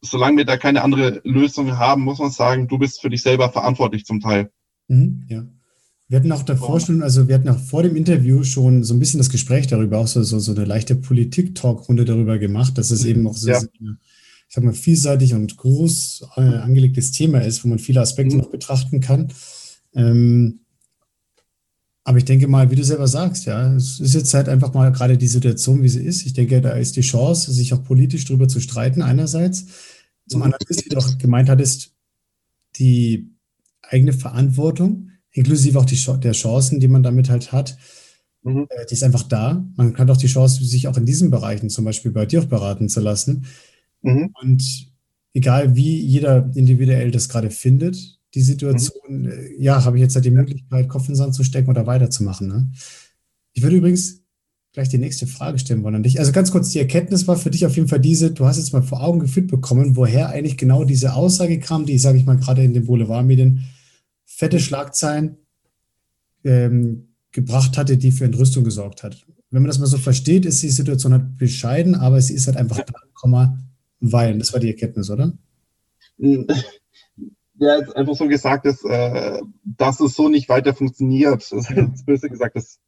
solange 0.00 0.38
wir 0.38 0.44
da 0.44 0.56
keine 0.56 0.82
andere 0.82 1.20
Lösung 1.24 1.78
haben, 1.78 2.02
muss 2.02 2.18
man 2.18 2.30
sagen, 2.30 2.68
du 2.68 2.78
bist 2.78 3.00
für 3.00 3.10
dich 3.10 3.22
selber 3.22 3.50
verantwortlich 3.50 4.04
zum 4.04 4.20
Teil. 4.20 4.50
Mhm, 4.88 5.26
ja. 5.28 5.44
Wir 6.12 6.18
hatten 6.18 6.32
auch 6.32 6.42
davor 6.42 6.78
schon, 6.78 7.02
also 7.02 7.26
wir 7.26 7.34
hatten 7.34 7.48
auch 7.48 7.58
vor 7.58 7.82
dem 7.82 7.96
Interview 7.96 8.44
schon 8.44 8.84
so 8.84 8.92
ein 8.92 8.98
bisschen 8.98 9.16
das 9.16 9.30
Gespräch 9.30 9.66
darüber, 9.66 9.96
auch 9.96 10.06
so, 10.06 10.22
so, 10.22 10.38
so 10.40 10.52
eine 10.52 10.66
leichte 10.66 10.94
Politik-Talk-Runde 10.94 12.04
darüber 12.04 12.36
gemacht, 12.36 12.76
dass 12.76 12.90
es 12.90 13.06
eben 13.06 13.26
auch 13.26 13.34
so, 13.34 13.48
ja. 13.48 13.58
sehr, 13.58 13.70
ich 13.80 14.54
sag 14.54 14.62
mal, 14.62 14.74
vielseitig 14.74 15.32
und 15.32 15.56
groß 15.56 16.26
äh, 16.36 16.40
angelegtes 16.42 17.12
Thema 17.12 17.40
ist, 17.40 17.64
wo 17.64 17.68
man 17.68 17.78
viele 17.78 18.02
Aspekte 18.02 18.34
mhm. 18.34 18.42
noch 18.42 18.50
betrachten 18.50 19.00
kann. 19.00 19.32
Ähm, 19.94 20.60
aber 22.04 22.18
ich 22.18 22.26
denke 22.26 22.46
mal, 22.46 22.70
wie 22.70 22.76
du 22.76 22.84
selber 22.84 23.08
sagst, 23.08 23.46
ja, 23.46 23.74
es 23.74 23.98
ist 23.98 24.12
jetzt 24.12 24.34
halt 24.34 24.50
einfach 24.50 24.74
mal 24.74 24.92
gerade 24.92 25.16
die 25.16 25.28
Situation, 25.28 25.82
wie 25.82 25.88
sie 25.88 26.04
ist. 26.04 26.26
Ich 26.26 26.34
denke, 26.34 26.60
da 26.60 26.72
ist 26.72 26.94
die 26.96 27.00
Chance, 27.00 27.50
sich 27.52 27.72
auch 27.72 27.84
politisch 27.84 28.26
darüber 28.26 28.48
zu 28.48 28.60
streiten, 28.60 29.00
einerseits. 29.00 29.64
Zum 30.28 30.40
mhm. 30.40 30.44
anderen 30.44 30.66
ist, 30.68 30.84
wie 30.84 30.90
du 30.90 30.98
auch 30.98 31.16
gemeint 31.16 31.48
hattest, 31.48 31.94
die 32.76 33.30
eigene 33.80 34.12
Verantwortung 34.12 35.08
inklusive 35.32 35.78
auch 35.78 35.84
die, 35.84 35.98
der 36.20 36.32
Chancen, 36.32 36.80
die 36.80 36.88
man 36.88 37.02
damit 37.02 37.30
halt 37.30 37.52
hat. 37.52 37.76
Mhm. 38.42 38.66
Äh, 38.68 38.86
die 38.86 38.94
ist 38.94 39.02
einfach 39.02 39.22
da. 39.24 39.64
Man 39.76 39.96
hat 39.96 40.10
auch 40.10 40.16
die 40.16 40.26
Chance, 40.26 40.64
sich 40.64 40.88
auch 40.88 40.96
in 40.96 41.06
diesen 41.06 41.30
Bereichen 41.30 41.70
zum 41.70 41.84
Beispiel 41.84 42.12
bei 42.12 42.26
dir 42.26 42.42
auch 42.42 42.46
beraten 42.46 42.88
zu 42.88 43.00
lassen. 43.00 43.46
Mhm. 44.02 44.34
Und 44.40 44.92
egal 45.34 45.76
wie 45.76 46.00
jeder 46.00 46.50
individuell 46.54 47.10
das 47.10 47.28
gerade 47.28 47.50
findet, 47.50 48.18
die 48.34 48.42
Situation, 48.42 49.22
mhm. 49.22 49.32
ja, 49.58 49.84
habe 49.84 49.96
ich 49.96 50.02
jetzt 50.02 50.14
halt 50.14 50.24
die 50.24 50.30
Möglichkeit, 50.30 50.88
Kopf 50.88 51.08
in 51.08 51.12
den 51.12 51.16
Sand 51.16 51.34
zu 51.34 51.44
stecken 51.44 51.70
oder 51.70 51.86
weiterzumachen. 51.86 52.48
Ne? 52.48 52.70
Ich 53.52 53.62
würde 53.62 53.76
übrigens 53.76 54.22
gleich 54.72 54.88
die 54.88 54.98
nächste 54.98 55.26
Frage 55.26 55.58
stellen 55.58 55.82
wollen 55.82 55.96
an 55.96 56.02
dich. 56.02 56.18
Also 56.18 56.32
ganz 56.32 56.50
kurz, 56.50 56.70
die 56.70 56.78
Erkenntnis 56.78 57.28
war 57.28 57.36
für 57.36 57.50
dich 57.50 57.66
auf 57.66 57.76
jeden 57.76 57.88
Fall 57.88 58.00
diese, 58.00 58.30
du 58.30 58.46
hast 58.46 58.56
jetzt 58.56 58.72
mal 58.72 58.82
vor 58.82 59.02
Augen 59.02 59.20
geführt 59.20 59.48
bekommen, 59.48 59.96
woher 59.96 60.30
eigentlich 60.30 60.56
genau 60.56 60.84
diese 60.84 61.12
Aussage 61.12 61.60
kam, 61.60 61.84
die, 61.84 61.98
sage 61.98 62.16
ich 62.16 62.24
mal, 62.24 62.38
gerade 62.38 62.64
in 62.64 62.72
den 62.72 62.86
Boulevardmedien 62.86 63.64
fette 64.36 64.58
Schlagzeilen 64.58 65.36
ähm, 66.44 67.14
gebracht 67.30 67.78
hatte, 67.78 67.96
die 67.96 68.12
für 68.12 68.24
Entrüstung 68.24 68.64
gesorgt 68.64 69.02
hat. 69.02 69.24
Wenn 69.50 69.62
man 69.62 69.68
das 69.68 69.78
mal 69.78 69.86
so 69.86 69.98
versteht, 69.98 70.46
ist 70.46 70.62
die 70.62 70.70
Situation 70.70 71.12
halt 71.12 71.36
bescheiden, 71.36 71.94
aber 71.94 72.20
sie 72.20 72.34
ist 72.34 72.46
halt 72.46 72.56
einfach 72.56 72.80
da, 72.80 73.58
weil. 74.00 74.38
Das 74.38 74.52
war 74.52 74.60
die 74.60 74.68
Erkenntnis, 74.68 75.10
oder? 75.10 75.32
Ja, 76.18 77.78
jetzt 77.78 77.94
einfach 77.94 78.14
so 78.14 78.26
gesagt, 78.26 78.66
dass, 78.66 78.82
äh, 78.84 79.40
dass 79.64 80.00
es 80.00 80.14
so 80.14 80.28
nicht 80.28 80.48
weiter 80.48 80.74
funktioniert. 80.74 81.46
Das 81.52 81.70
ist 81.70 82.06
böse 82.06 82.28
gesagt, 82.28 82.56
das 82.56 82.80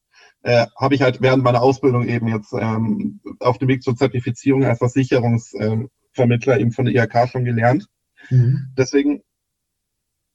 äh, 0.43 0.67
habe 0.77 0.95
ich 0.95 1.03
halt 1.03 1.21
während 1.21 1.45
meiner 1.45 1.63
Ausbildung 1.63 2.09
eben 2.09 2.29
jetzt 2.29 2.53
ähm, 2.53 3.21
auf 3.39 3.59
dem 3.59 3.69
Weg 3.69 3.83
zur 3.83 3.97
Zertifizierung 3.97 4.65
als 4.65 4.79
Versicherungsvermittler 4.79 6.59
eben 6.59 6.73
von 6.73 6.87
der 6.87 6.95
IHK 6.95 7.29
schon 7.31 7.45
gelernt. 7.45 7.89
Mhm. 8.31 8.73
Deswegen 8.77 9.23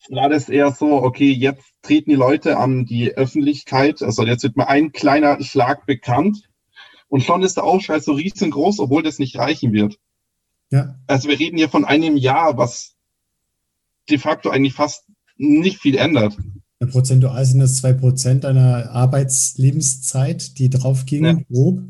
war 0.08 0.30
das 0.30 0.50
eher 0.50 0.72
so, 0.72 1.04
okay, 1.04 1.32
jetzt 1.32 1.64
treten 1.82 2.12
die 2.12 2.16
Leute 2.16 2.58
an 2.58 2.86
die 2.86 3.12
Öffentlichkeit, 3.12 4.02
also 4.02 4.26
jetzt 4.26 4.44
wird 4.44 4.56
mal 4.56 4.66
ein 4.66 4.92
kleiner 4.92 5.42
Schlag 5.44 5.86
bekannt 5.86 6.50
und 7.10 7.22
schon 7.24 7.44
ist 7.44 7.58
der 7.58 7.66
Aufschrei 7.66 8.00
so 8.00 8.14
riesengroß, 8.14 8.80
obwohl 8.80 9.04
das 9.04 9.20
nicht 9.20 9.38
reichen 9.38 9.74
wird. 9.74 10.00
Ja. 10.72 10.96
Also 11.08 11.28
wir 11.28 11.40
reden 11.40 11.58
hier 11.58 11.70
von 11.70 11.86
einem 11.86 12.16
Jahr, 12.16 12.58
was 12.58 12.96
de 14.10 14.18
facto 14.18 14.50
eigentlich 14.50 14.74
fast 14.74 15.06
nicht 15.38 15.80
viel 15.80 15.98
ändert. 15.98 16.38
Ja, 16.80 16.88
prozentual 16.88 17.44
sind 17.46 17.60
das 17.60 17.78
zwei 17.78 17.94
Prozent 17.94 18.44
deiner 18.46 18.92
Arbeitslebenszeit, 18.92 20.58
die 20.60 20.70
draufgingen, 20.70 21.40
ja. 21.40 21.44
grob. 21.50 21.82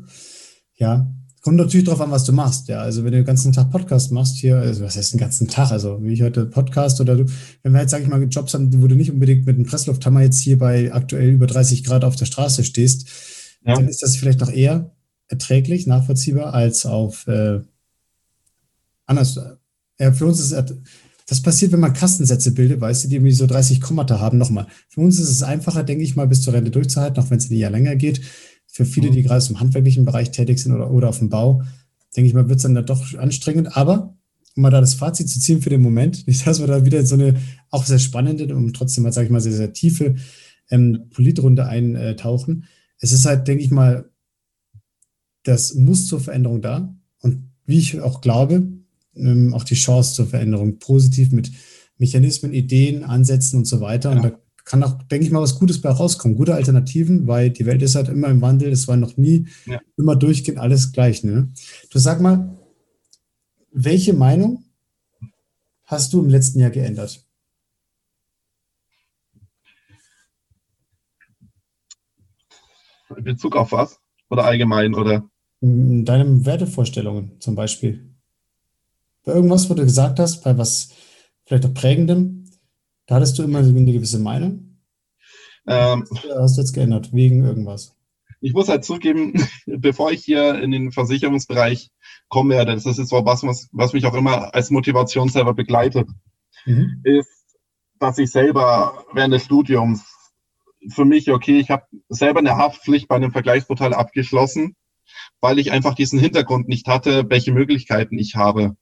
Ja, 0.76 1.06
Kommt 1.42 1.56
natürlich 1.56 1.86
darauf 1.86 2.02
an, 2.02 2.10
was 2.10 2.24
du 2.24 2.32
machst. 2.32 2.68
Ja, 2.68 2.80
also 2.82 3.02
wenn 3.02 3.12
du 3.12 3.18
den 3.18 3.24
ganzen 3.24 3.52
Tag 3.52 3.70
Podcast 3.70 4.12
machst 4.12 4.36
hier, 4.36 4.58
also 4.58 4.84
was 4.84 4.96
heißt 4.96 5.14
den 5.14 5.20
ganzen 5.20 5.48
Tag? 5.48 5.70
Also 5.70 6.02
wie 6.02 6.12
ich 6.12 6.22
heute 6.22 6.44
Podcast 6.44 7.00
oder 7.00 7.16
du, 7.16 7.24
wenn 7.62 7.72
wir 7.72 7.80
jetzt, 7.80 7.92
sag 7.92 8.02
ich 8.02 8.08
mal, 8.08 8.22
Jobs 8.24 8.52
haben, 8.52 8.70
wo 8.82 8.86
du 8.86 8.94
nicht 8.94 9.10
unbedingt 9.10 9.46
mit 9.46 9.56
einem 9.56 9.64
Presslufthammer 9.64 10.20
jetzt 10.20 10.38
hier 10.38 10.58
bei 10.58 10.92
aktuell 10.92 11.30
über 11.30 11.46
30 11.46 11.82
Grad 11.84 12.04
auf 12.04 12.16
der 12.16 12.26
Straße 12.26 12.62
stehst, 12.62 13.08
ja. 13.64 13.74
dann 13.74 13.88
ist 13.88 14.02
das 14.02 14.16
vielleicht 14.16 14.40
noch 14.40 14.52
eher 14.52 14.90
erträglich, 15.28 15.86
nachvollziehbar 15.86 16.52
als 16.52 16.84
auf 16.84 17.26
äh, 17.26 17.60
anders. 19.06 19.40
Ja, 19.98 20.12
für 20.12 20.26
uns 20.26 20.40
ist 20.40 20.54
das 21.26 21.40
passiert, 21.40 21.72
wenn 21.72 21.80
man 21.80 21.94
Kastensätze 21.94 22.52
bildet, 22.52 22.82
weißt 22.82 23.04
du, 23.04 23.08
die 23.08 23.14
irgendwie 23.14 23.32
so 23.32 23.46
30 23.46 23.80
Kommata 23.80 24.20
haben. 24.20 24.36
Nochmal. 24.36 24.66
Für 24.88 25.00
uns 25.00 25.18
ist 25.18 25.30
es 25.30 25.42
einfacher, 25.42 25.84
denke 25.84 26.04
ich 26.04 26.16
mal, 26.16 26.26
bis 26.26 26.42
zur 26.42 26.52
Rente 26.52 26.70
durchzuhalten, 26.70 27.22
auch 27.22 27.30
wenn 27.30 27.38
es 27.38 27.48
ein 27.48 27.56
Jahr 27.56 27.70
länger 27.70 27.96
geht 27.96 28.20
für 28.72 28.84
viele, 28.84 29.10
die 29.10 29.22
gerade 29.22 29.44
im 29.48 29.60
handwerklichen 29.60 30.04
Bereich 30.04 30.30
tätig 30.30 30.58
sind 30.58 30.72
oder, 30.72 30.90
oder 30.90 31.08
auf 31.08 31.18
dem 31.18 31.28
Bau, 31.28 31.62
denke 32.16 32.28
ich 32.28 32.34
mal, 32.34 32.48
wird 32.48 32.58
es 32.58 32.62
dann 32.62 32.74
da 32.74 32.82
doch 32.82 33.14
anstrengend. 33.14 33.76
Aber 33.76 34.16
um 34.56 34.62
mal 34.62 34.70
da 34.70 34.80
das 34.80 34.94
Fazit 34.94 35.28
zu 35.28 35.40
ziehen 35.40 35.62
für 35.62 35.70
den 35.70 35.82
Moment, 35.82 36.26
nicht, 36.26 36.46
dass 36.46 36.60
wir 36.60 36.66
da 36.66 36.84
wieder 36.84 37.04
so 37.04 37.14
eine 37.14 37.36
auch 37.70 37.84
sehr 37.84 37.98
spannende 37.98 38.54
und 38.54 38.74
trotzdem 38.74 39.04
mal, 39.04 39.12
sage 39.12 39.26
ich 39.26 39.32
mal, 39.32 39.40
sehr, 39.40 39.52
sehr 39.52 39.72
tiefe 39.72 40.16
ähm, 40.70 41.06
Politrunde 41.10 41.66
eintauchen. 41.66 42.64
Es 42.98 43.12
ist 43.12 43.26
halt, 43.26 43.48
denke 43.48 43.64
ich 43.64 43.70
mal, 43.70 44.10
das 45.42 45.74
Muss 45.74 46.06
zur 46.06 46.20
Veränderung 46.20 46.60
da. 46.60 46.94
Und 47.20 47.50
wie 47.64 47.78
ich 47.78 48.00
auch 48.00 48.20
glaube, 48.20 48.68
ähm, 49.16 49.54
auch 49.54 49.64
die 49.64 49.74
Chance 49.74 50.14
zur 50.14 50.26
Veränderung 50.26 50.78
positiv 50.78 51.32
mit 51.32 51.50
Mechanismen, 51.96 52.52
Ideen, 52.52 53.04
Ansätzen 53.04 53.58
und 53.58 53.66
so 53.66 53.80
weiter. 53.80 54.10
Ja. 54.10 54.16
Und 54.16 54.24
da 54.24 54.38
kann 54.70 54.84
auch, 54.84 55.02
denke 55.02 55.26
ich 55.26 55.32
mal, 55.32 55.42
was 55.42 55.58
Gutes 55.58 55.80
bei 55.80 55.90
rauskommen. 55.90 56.36
Gute 56.36 56.54
Alternativen, 56.54 57.26
weil 57.26 57.50
die 57.50 57.66
Welt 57.66 57.82
ist 57.82 57.96
halt 57.96 58.08
immer 58.08 58.28
im 58.28 58.40
Wandel. 58.40 58.70
Es 58.70 58.86
war 58.86 58.96
noch 58.96 59.16
nie 59.16 59.48
ja. 59.66 59.80
immer 59.96 60.14
durchgehend 60.14 60.60
alles 60.60 60.92
gleich. 60.92 61.24
Ne? 61.24 61.52
Du 61.90 61.98
sag 61.98 62.20
mal, 62.20 62.56
welche 63.72 64.12
Meinung 64.12 64.64
hast 65.86 66.12
du 66.12 66.20
im 66.20 66.28
letzten 66.28 66.60
Jahr 66.60 66.70
geändert? 66.70 67.26
In 73.16 73.24
Bezug 73.24 73.56
auf 73.56 73.72
was? 73.72 73.98
Oder 74.28 74.44
allgemein? 74.44 74.94
Oder? 74.94 75.28
In 75.60 76.04
deinen 76.04 76.46
Wertevorstellungen 76.46 77.40
zum 77.40 77.56
Beispiel. 77.56 78.14
Bei 79.24 79.32
irgendwas, 79.32 79.68
wo 79.68 79.74
du 79.74 79.82
gesagt 79.82 80.20
hast, 80.20 80.44
bei 80.44 80.56
was 80.56 80.90
vielleicht 81.44 81.66
auch 81.66 81.74
prägendem, 81.74 82.39
da 83.10 83.16
hattest 83.16 83.36
du 83.40 83.42
immer 83.42 83.58
eine 83.58 83.92
gewisse 83.92 84.20
Meinung. 84.20 84.78
Ähm, 85.66 86.06
hast 86.38 86.56
du 86.56 86.60
jetzt 86.60 86.72
geändert, 86.72 87.12
wegen 87.12 87.44
irgendwas? 87.44 87.96
Ich 88.40 88.52
muss 88.52 88.68
halt 88.68 88.84
zugeben, 88.84 89.34
bevor 89.66 90.12
ich 90.12 90.24
hier 90.24 90.62
in 90.62 90.70
den 90.70 90.92
Versicherungsbereich 90.92 91.90
kommen 92.28 92.50
werde, 92.50 92.72
das 92.72 92.86
ist 92.86 92.98
jetzt 92.98 93.10
was, 93.10 93.42
was, 93.42 93.68
was 93.72 93.92
mich 93.94 94.06
auch 94.06 94.14
immer 94.14 94.54
als 94.54 94.70
Motivation 94.70 95.28
selber 95.28 95.54
begleitet, 95.54 96.08
mhm. 96.66 97.00
ist, 97.02 97.58
dass 97.98 98.16
ich 98.18 98.30
selber 98.30 99.04
während 99.12 99.34
des 99.34 99.44
Studiums 99.44 100.04
für 100.88 101.04
mich, 101.04 101.32
okay, 101.32 101.58
ich 101.58 101.70
habe 101.70 101.86
selber 102.08 102.38
eine 102.38 102.58
Haftpflicht 102.58 103.08
bei 103.08 103.16
einem 103.16 103.32
Vergleichsportal 103.32 103.92
abgeschlossen, 103.92 104.76
weil 105.40 105.58
ich 105.58 105.72
einfach 105.72 105.96
diesen 105.96 106.20
Hintergrund 106.20 106.68
nicht 106.68 106.86
hatte, 106.86 107.28
welche 107.28 107.50
Möglichkeiten 107.50 108.18
ich 108.18 108.36
habe 108.36 108.76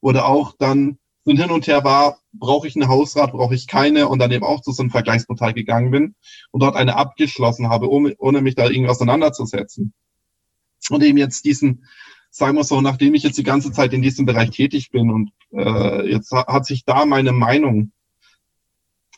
oder 0.00 0.24
auch 0.24 0.54
dann 0.58 0.98
so 1.26 1.32
ein 1.32 1.38
Hin 1.38 1.50
und 1.50 1.66
Her 1.66 1.82
war, 1.82 2.20
brauche 2.32 2.68
ich 2.68 2.76
eine 2.76 2.86
Hausrat, 2.86 3.32
brauche 3.32 3.54
ich 3.56 3.66
keine 3.66 4.08
und 4.08 4.20
dann 4.20 4.30
eben 4.30 4.44
auch 4.44 4.60
zu 4.60 4.70
so 4.70 4.82
einem 4.82 4.90
Vergleichsportal 4.90 5.54
gegangen 5.54 5.90
bin 5.90 6.14
und 6.52 6.62
dort 6.62 6.76
eine 6.76 6.94
abgeschlossen 6.94 7.68
habe, 7.68 7.90
ohne, 7.90 8.14
ohne 8.18 8.42
mich 8.42 8.54
da 8.54 8.66
irgendwie 8.66 8.88
auseinanderzusetzen. 8.88 9.92
Und 10.88 11.02
eben 11.02 11.18
jetzt 11.18 11.44
diesen, 11.44 11.84
sagen 12.30 12.56
wir 12.56 12.62
so, 12.62 12.80
nachdem 12.80 13.14
ich 13.14 13.24
jetzt 13.24 13.38
die 13.38 13.42
ganze 13.42 13.72
Zeit 13.72 13.92
in 13.92 14.02
diesem 14.02 14.24
Bereich 14.24 14.50
tätig 14.50 14.92
bin 14.92 15.10
und 15.10 15.32
äh, 15.50 16.08
jetzt 16.08 16.30
hat 16.30 16.64
sich 16.64 16.84
da 16.84 17.04
meine 17.06 17.32
Meinung 17.32 17.90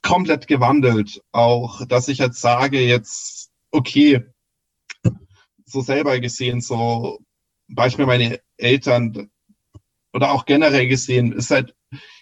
komplett 0.01 0.47
gewandelt. 0.47 1.23
Auch, 1.33 1.85
dass 1.87 2.09
ich 2.09 2.17
jetzt 2.17 2.41
sage, 2.41 2.81
jetzt, 2.81 3.51
okay, 3.71 4.25
so 5.67 5.83
selber 5.83 6.19
gesehen, 6.21 6.63
so 6.63 7.19
Beispiel 7.69 8.07
meine 8.07 8.41
Eltern, 8.57 9.29
oder 10.15 10.33
auch 10.33 10.47
generell 10.47 10.89
gesehen 10.89 11.33
ist 11.33 11.51
halt 11.51 11.75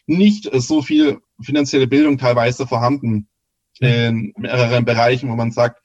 nicht 0.07 0.49
so 0.53 0.83
viel 0.83 1.19
finanzielle 1.43 1.87
Bildung 1.87 2.19
teilweise 2.19 2.67
vorhanden 2.67 3.29
in 3.79 4.33
mehreren 4.39 4.85
Bereichen, 4.85 5.31
wo 5.31 5.35
man 5.35 5.53
sagt, 5.53 5.83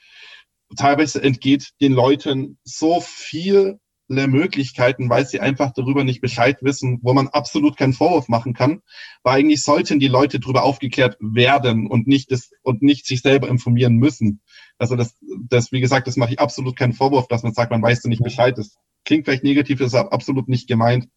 teilweise 0.77 1.21
entgeht 1.21 1.71
den 1.81 1.93
Leuten 1.93 2.57
so 2.63 3.01
viele 3.01 3.79
Möglichkeiten, 4.07 5.09
weil 5.09 5.25
sie 5.25 5.39
einfach 5.39 5.71
darüber 5.73 6.03
nicht 6.03 6.21
Bescheid 6.21 6.57
wissen, 6.61 6.99
wo 7.01 7.13
man 7.13 7.29
absolut 7.29 7.77
keinen 7.77 7.93
Vorwurf 7.93 8.27
machen 8.27 8.53
kann, 8.53 8.81
weil 9.23 9.39
eigentlich 9.39 9.63
sollten 9.63 9.99
die 9.99 10.09
Leute 10.09 10.39
darüber 10.39 10.63
aufgeklärt 10.63 11.17
werden 11.19 11.87
und 11.87 12.07
nicht 12.07 12.31
das, 12.31 12.51
und 12.61 12.81
nicht 12.81 13.05
sich 13.05 13.21
selber 13.21 13.47
informieren 13.47 13.95
müssen. 13.95 14.41
Also 14.77 14.95
das, 14.95 15.15
das, 15.47 15.71
wie 15.71 15.79
gesagt, 15.79 16.07
das 16.07 16.17
mache 16.17 16.33
ich 16.33 16.39
absolut 16.39 16.75
keinen 16.75 16.93
Vorwurf, 16.93 17.27
dass 17.27 17.43
man 17.43 17.53
sagt, 17.53 17.71
man 17.71 17.81
weiß 17.81 18.03
nicht 18.05 18.23
Bescheid. 18.23 18.57
Das 18.57 18.77
klingt 19.05 19.25
vielleicht 19.25 19.43
negativ, 19.43 19.79
das 19.79 19.93
ist 19.93 19.95
absolut 19.95 20.49
nicht 20.49 20.67
gemeint. 20.67 21.07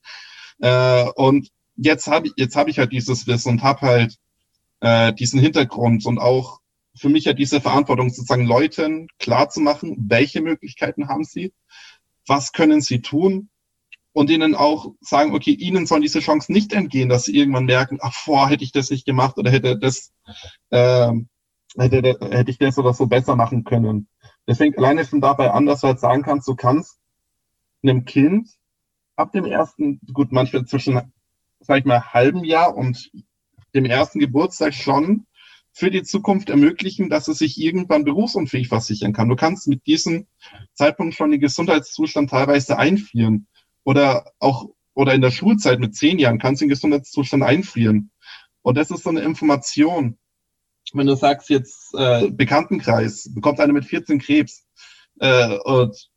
Äh, 0.61 1.07
und 1.17 1.51
jetzt 1.77 2.07
habe 2.07 2.29
ich, 2.29 2.33
jetzt 2.37 2.57
habe 2.57 2.71
ich 2.71 2.79
halt 2.79 2.93
dieses 2.93 3.27
Wissen 3.27 3.51
und 3.51 3.63
habe 3.63 3.81
halt 3.83 4.17
äh, 4.81 5.13
diesen 5.13 5.41
Hintergrund 5.41 6.07
und 6.07 6.19
auch 6.19 6.61
für 6.97 7.09
mich 7.09 7.27
halt 7.27 7.39
diese 7.39 7.61
Verantwortung, 7.61 8.11
sozusagen 8.11 8.47
Leuten 8.47 9.09
klar 9.19 9.49
zu 9.49 9.61
machen, 9.61 9.97
welche 10.09 10.41
Möglichkeiten 10.41 11.09
haben 11.09 11.25
sie, 11.25 11.53
was 12.27 12.53
können 12.53 12.81
sie 12.81 13.01
tun 13.01 13.49
und 14.13 14.31
ihnen 14.31 14.55
auch 14.55 14.93
sagen, 15.01 15.35
okay, 15.35 15.51
ihnen 15.51 15.87
sollen 15.87 16.03
diese 16.03 16.21
Chance 16.21 16.53
nicht 16.53 16.73
entgehen, 16.73 17.09
dass 17.09 17.25
sie 17.25 17.37
irgendwann 17.37 17.65
merken, 17.65 17.99
ach, 18.01 18.15
vor, 18.15 18.49
hätte 18.49 18.63
ich 18.65 18.73
das 18.73 18.91
nicht 18.91 19.05
gemacht 19.05 19.37
oder 19.39 19.51
hätte 19.51 19.77
das, 19.77 20.13
äh, 20.71 21.13
hätte, 21.77 22.17
hätte 22.31 22.51
ich 22.51 22.59
das 22.59 22.79
oder 22.79 22.95
so 22.95 23.07
besser 23.07 23.35
machen 23.35 23.65
können. 23.65 24.09
Das 24.47 24.59
fängt 24.59 24.79
alleine 24.79 25.05
schon 25.05 25.21
dabei 25.21 25.51
an, 25.51 25.67
dass 25.67 25.81
du 25.81 25.89
halt 25.89 25.99
sagen 25.99 26.23
kannst, 26.23 26.47
du 26.47 26.55
kannst 26.55 26.99
einem 27.83 28.05
Kind 28.05 28.49
ab 29.17 29.33
dem 29.33 29.45
ersten, 29.45 30.01
gut, 30.13 30.31
manchmal 30.31 30.65
zwischen, 30.65 31.13
sag 31.65 31.79
ich 31.81 31.85
mal, 31.85 32.13
halben 32.13 32.45
Jahr 32.45 32.77
und 32.77 33.11
dem 33.75 33.85
ersten 33.85 34.19
Geburtstag 34.19 34.75
schon 34.75 35.27
für 35.73 35.91
die 35.91 36.05
Zukunft 36.05 36.51
ermöglichen, 36.51 37.11
dass 37.11 37.27
es 37.27 37.39
sich 37.39 37.61
irgendwann 37.61 38.05
berufsunfähig 38.05 38.69
versichern 38.69 39.13
kann. 39.13 39.29
Du 39.29 39.35
kannst 39.35 39.67
mit 39.67 39.87
diesem 39.87 40.27
Zeitpunkt 40.73 41.15
schon 41.15 41.33
den 41.33 41.41
Gesundheitszustand 41.41 42.31
teilweise 42.31 42.79
einfrieren 42.79 43.49
oder 43.83 44.33
auch 44.39 44.69
oder 44.95 45.13
in 45.13 45.21
der 45.21 45.33
Schulzeit 45.33 45.81
mit 45.81 45.97
zehn 45.97 46.21
Jahren 46.21 46.39
kannst 46.39 46.61
du 46.61 46.67
den 46.67 46.71
Gesundheitszustand 46.71 47.43
einfrieren. 47.43 48.13
Und 48.63 48.77
das 48.77 48.93
ist 48.93 49.03
so 49.03 49.11
eine 49.11 49.21
Information. 49.21 50.19
Wenn 50.93 51.09
du 51.09 51.17
sagst 51.17 51.51
jetzt 51.51 51.93
äh, 51.95 52.31
Bekanntenkreis, 52.31 53.31
bekommt 53.35 53.59
einer 53.59 53.73
mit 53.73 53.85
14 53.85 54.21
Krebs 54.21 54.65
äh, 55.19 55.59
und 55.65 56.09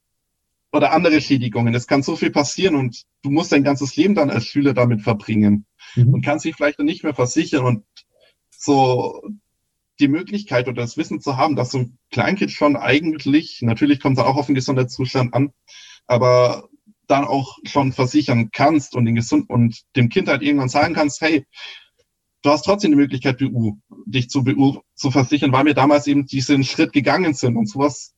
oder 0.77 0.93
andere 0.93 1.19
Schädigungen. 1.21 1.73
Es 1.73 1.87
kann 1.87 2.03
so 2.03 2.15
viel 2.15 2.31
passieren 2.31 2.75
und 2.75 3.03
du 3.23 3.29
musst 3.29 3.51
dein 3.51 3.63
ganzes 3.63 3.95
Leben 3.95 4.15
dann 4.15 4.29
als 4.29 4.45
Schüler 4.45 4.73
damit 4.73 5.01
verbringen 5.01 5.65
mhm. 5.95 6.13
und 6.13 6.25
kannst 6.25 6.45
dich 6.45 6.55
vielleicht 6.55 6.79
dann 6.79 6.85
nicht 6.85 7.03
mehr 7.03 7.13
versichern 7.13 7.65
und 7.65 7.83
so 8.49 9.21
die 9.99 10.07
Möglichkeit 10.07 10.67
oder 10.67 10.81
das 10.81 10.97
Wissen 10.97 11.19
zu 11.19 11.37
haben, 11.37 11.55
dass 11.55 11.71
so 11.71 11.79
ein 11.79 11.97
Kleinkind 12.11 12.51
schon 12.51 12.75
eigentlich, 12.75 13.59
natürlich 13.61 13.99
kommt 13.99 14.17
es 14.17 14.23
auch 14.23 14.37
auf 14.37 14.45
den 14.45 14.55
Gesundheitszustand 14.55 15.33
an, 15.33 15.51
aber 16.05 16.69
dann 17.07 17.25
auch 17.25 17.57
schon 17.63 17.93
versichern 17.93 18.49
kannst 18.51 18.95
und 18.95 19.05
den 19.05 19.15
gesund 19.15 19.49
und 19.49 19.81
dem 19.95 20.09
Kind 20.09 20.27
halt 20.27 20.43
irgendwann 20.43 20.69
sagen 20.69 20.93
kannst, 20.93 21.21
hey, 21.21 21.45
du 22.43 22.49
hast 22.49 22.63
trotzdem 22.63 22.91
die 22.91 22.97
Möglichkeit, 22.97 23.39
BU, 23.39 23.77
dich 24.05 24.29
zu 24.29 24.43
BU 24.43 24.81
zu 24.93 25.09
versichern, 25.09 25.51
weil 25.51 25.65
wir 25.65 25.73
damals 25.73 26.05
eben 26.07 26.25
diesen 26.25 26.63
Schritt 26.63 26.93
gegangen 26.93 27.33
sind 27.33 27.55
und 27.55 27.69
sowas, 27.69 28.13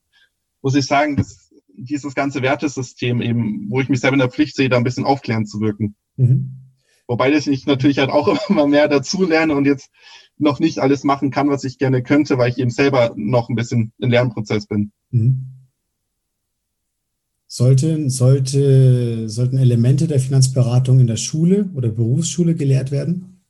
muss 0.61 0.75
ich 0.75 0.85
sagen, 0.85 1.15
das 1.15 1.38
dieses 1.83 2.15
ganze 2.15 2.41
Wertesystem 2.41 3.21
eben, 3.21 3.69
wo 3.69 3.81
ich 3.81 3.89
mich 3.89 3.99
selber 3.99 4.15
in 4.15 4.19
der 4.19 4.29
Pflicht 4.29 4.55
sehe, 4.55 4.69
da 4.69 4.77
ein 4.77 4.83
bisschen 4.83 5.05
aufklärend 5.05 5.49
zu 5.49 5.61
wirken. 5.61 5.95
Mhm. 6.17 6.55
Wobei 7.07 7.31
das 7.31 7.47
ich 7.47 7.65
natürlich 7.65 7.97
halt 7.97 8.11
auch 8.11 8.27
immer 8.49 8.67
mehr 8.67 8.87
dazu 8.87 9.25
lerne 9.25 9.55
und 9.55 9.65
jetzt 9.65 9.89
noch 10.37 10.59
nicht 10.59 10.79
alles 10.79 11.03
machen 11.03 11.31
kann, 11.31 11.49
was 11.49 11.63
ich 11.63 11.77
gerne 11.77 12.03
könnte, 12.03 12.37
weil 12.37 12.51
ich 12.51 12.57
eben 12.57 12.69
selber 12.69 13.13
noch 13.15 13.49
ein 13.49 13.55
bisschen 13.55 13.93
im 13.99 14.09
Lernprozess 14.09 14.67
bin. 14.67 14.91
Mhm. 15.11 15.59
Sollte, 17.47 18.11
sollte, 18.11 19.27
sollten 19.27 19.57
Elemente 19.57 20.07
der 20.07 20.19
Finanzberatung 20.19 20.99
in 20.99 21.07
der 21.07 21.17
Schule 21.17 21.71
oder 21.73 21.89
Berufsschule 21.89 22.53
gelehrt 22.53 22.91
werden? 22.91 23.41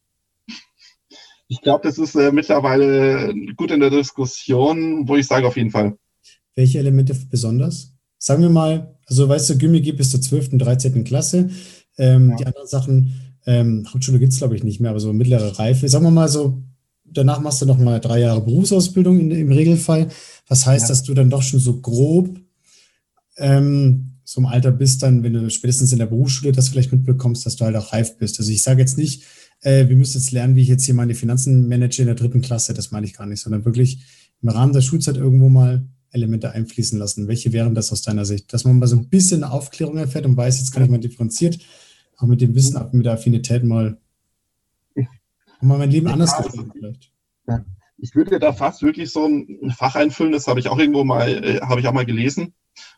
Ich 1.50 1.62
glaube, 1.62 1.82
das 1.84 1.98
ist 1.98 2.16
äh, 2.16 2.32
mittlerweile 2.32 3.34
gut 3.58 3.72
in 3.72 3.82
der 3.82 3.90
Diskussion, 3.90 5.08
wo 5.08 5.18
ich 5.18 5.28
sage 5.28 5.48
auf 5.48 5.58
jeden 5.58 5.72
Fall. 5.72 5.98
Welche 6.56 6.80
Elemente 6.80 7.14
besonders? 7.30 7.94
Sagen 8.20 8.44
wir 8.44 8.50
mal, 8.50 8.96
also 9.08 9.28
weißt 9.28 9.50
du, 9.50 9.58
Gimmi 9.58 9.82
gibt 9.82 9.98
bis 9.98 10.12
zur 10.12 10.22
12., 10.22 10.60
13. 10.60 11.04
Klasse. 11.04 11.50
Ähm, 11.98 12.30
ja. 12.30 12.36
Die 12.36 12.46
anderen 12.46 12.68
Sachen, 12.68 13.14
ähm, 13.48 13.88
Hauptschule 13.92 14.20
gibt 14.20 14.34
es, 14.34 14.38
glaube 14.38 14.56
ich, 14.56 14.64
nicht 14.64 14.80
mehr, 14.80 14.92
aber 14.92 15.00
so 15.00 15.12
mittlere 15.12 15.58
Reife. 15.58 15.90
Sagen 15.90 16.06
wir 16.06 16.12
mal 16.12 16.28
so, 16.28 16.62
danach 17.06 17.40
machst 17.40 17.62
du 17.62 17.66
noch 17.66 17.80
mal 17.80 18.00
drei 18.00 18.20
Jahre 18.20 18.42
Berufsausbildung 18.42 19.20
in, 19.20 19.32
im 19.32 19.52
Regelfall. 19.52 20.10
Was 20.48 20.66
heißt, 20.66 20.84
ja. 20.84 20.90
dass 20.90 21.04
du 21.04 21.16
dann 21.16 21.32
doch 21.32 21.42
schon 21.42 21.60
so 21.60 21.80
grob 21.80 22.40
ähm, 23.38 24.20
so 24.24 24.42
im 24.42 24.46
Alter 24.46 24.72
bist, 24.72 25.02
dann, 25.02 25.24
wenn 25.24 25.34
du 25.34 25.50
spätestens 25.50 25.92
in 25.92 25.98
der 25.98 26.06
Berufsschule 26.06 26.52
das 26.52 26.70
vielleicht 26.70 26.92
mitbekommst, 26.92 27.46
dass 27.46 27.56
du 27.56 27.66
halt 27.66 27.76
auch 27.76 27.94
reif 27.94 28.18
bist. 28.18 28.38
Also 28.40 28.52
ich 28.52 28.62
sage 28.62 28.80
jetzt 28.80 28.98
nicht, 28.98 29.24
äh, 29.62 29.88
wir 29.88 29.96
müssen 29.96 30.20
jetzt 30.20 30.32
lernen, 30.32 30.56
wie 30.56 30.62
ich 30.62 30.68
jetzt 30.68 30.86
hier 30.86 30.94
meine 30.94 31.16
Finanzen 31.16 31.68
manage 31.68 32.00
in 32.00 32.06
der 32.06 32.16
dritten 32.16 32.42
Klasse, 32.42 32.76
das 32.76 32.92
meine 32.92 33.08
ich 33.08 33.14
gar 33.14 33.26
nicht, 33.26 33.42
sondern 33.42 33.66
wirklich 33.66 34.00
im 34.42 34.50
Rahmen 34.50 34.74
der 34.74 34.82
Schulzeit 34.82 35.18
irgendwo 35.18 35.50
mal 35.50 35.88
Elemente 36.12 36.52
einfließen 36.52 36.98
lassen? 36.98 37.28
Welche 37.28 37.54
wären 37.54 37.76
das 37.76 37.92
aus 37.92 38.02
deiner 38.02 38.26
Sicht? 38.26 38.52
Dass 38.54 38.66
man 38.66 38.80
mal 38.80 38.88
so 38.88 38.98
ein 38.98 39.10
bisschen 39.10 39.44
Aufklärung 39.44 39.98
erfährt 39.98 40.26
und 40.26 40.38
weiß, 40.38 40.60
jetzt 40.60 40.72
kann 40.72 40.84
ich 40.84 40.90
mal 40.90 41.00
differenziert, 41.00 41.60
auch 42.18 42.28
mit 42.28 42.42
dem 42.42 42.56
Wissen, 42.56 42.80
mit 42.92 43.06
der 43.06 43.14
Affinität 43.14 43.64
mal, 43.64 43.98
mal 45.62 45.78
mein 45.78 45.92
Leben 45.92 46.08
anders 46.08 46.36
gestalten 46.36 46.72
vielleicht. 46.74 47.12
Ich 48.02 48.16
würde 48.16 48.40
da 48.40 48.54
fast 48.54 48.82
wirklich 48.82 49.12
so 49.12 49.26
ein 49.26 49.72
Fach 49.72 49.96
einfüllen, 49.96 50.32
das 50.32 50.48
habe 50.48 50.60
ich 50.60 50.70
auch 50.70 50.80
irgendwo 50.80 51.04
mal, 51.04 51.44
äh, 51.44 51.60
habe 51.62 51.82
ich 51.82 51.88
auch 51.88 51.94
mal 51.94 52.06
gelesen. 52.06 52.54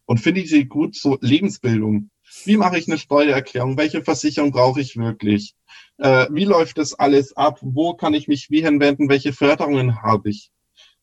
Und 0.05 0.19
finde 0.19 0.41
ich 0.41 0.49
sie 0.49 0.65
gut, 0.65 0.95
so 0.95 1.17
Lebensbildung. 1.21 2.11
Wie 2.45 2.57
mache 2.57 2.77
ich 2.77 2.87
eine 2.87 2.97
Steuererklärung? 2.97 3.77
Welche 3.77 4.03
Versicherung 4.03 4.51
brauche 4.51 4.79
ich 4.79 4.97
wirklich? 4.97 5.55
Äh, 5.97 6.27
wie 6.31 6.45
läuft 6.45 6.77
das 6.77 6.93
alles 6.93 7.35
ab? 7.35 7.59
Wo 7.61 7.93
kann 7.93 8.13
ich 8.13 8.27
mich 8.27 8.49
wie 8.49 8.61
hinwenden? 8.61 9.09
Welche 9.09 9.33
Förderungen 9.33 10.01
habe 10.01 10.29
ich? 10.29 10.51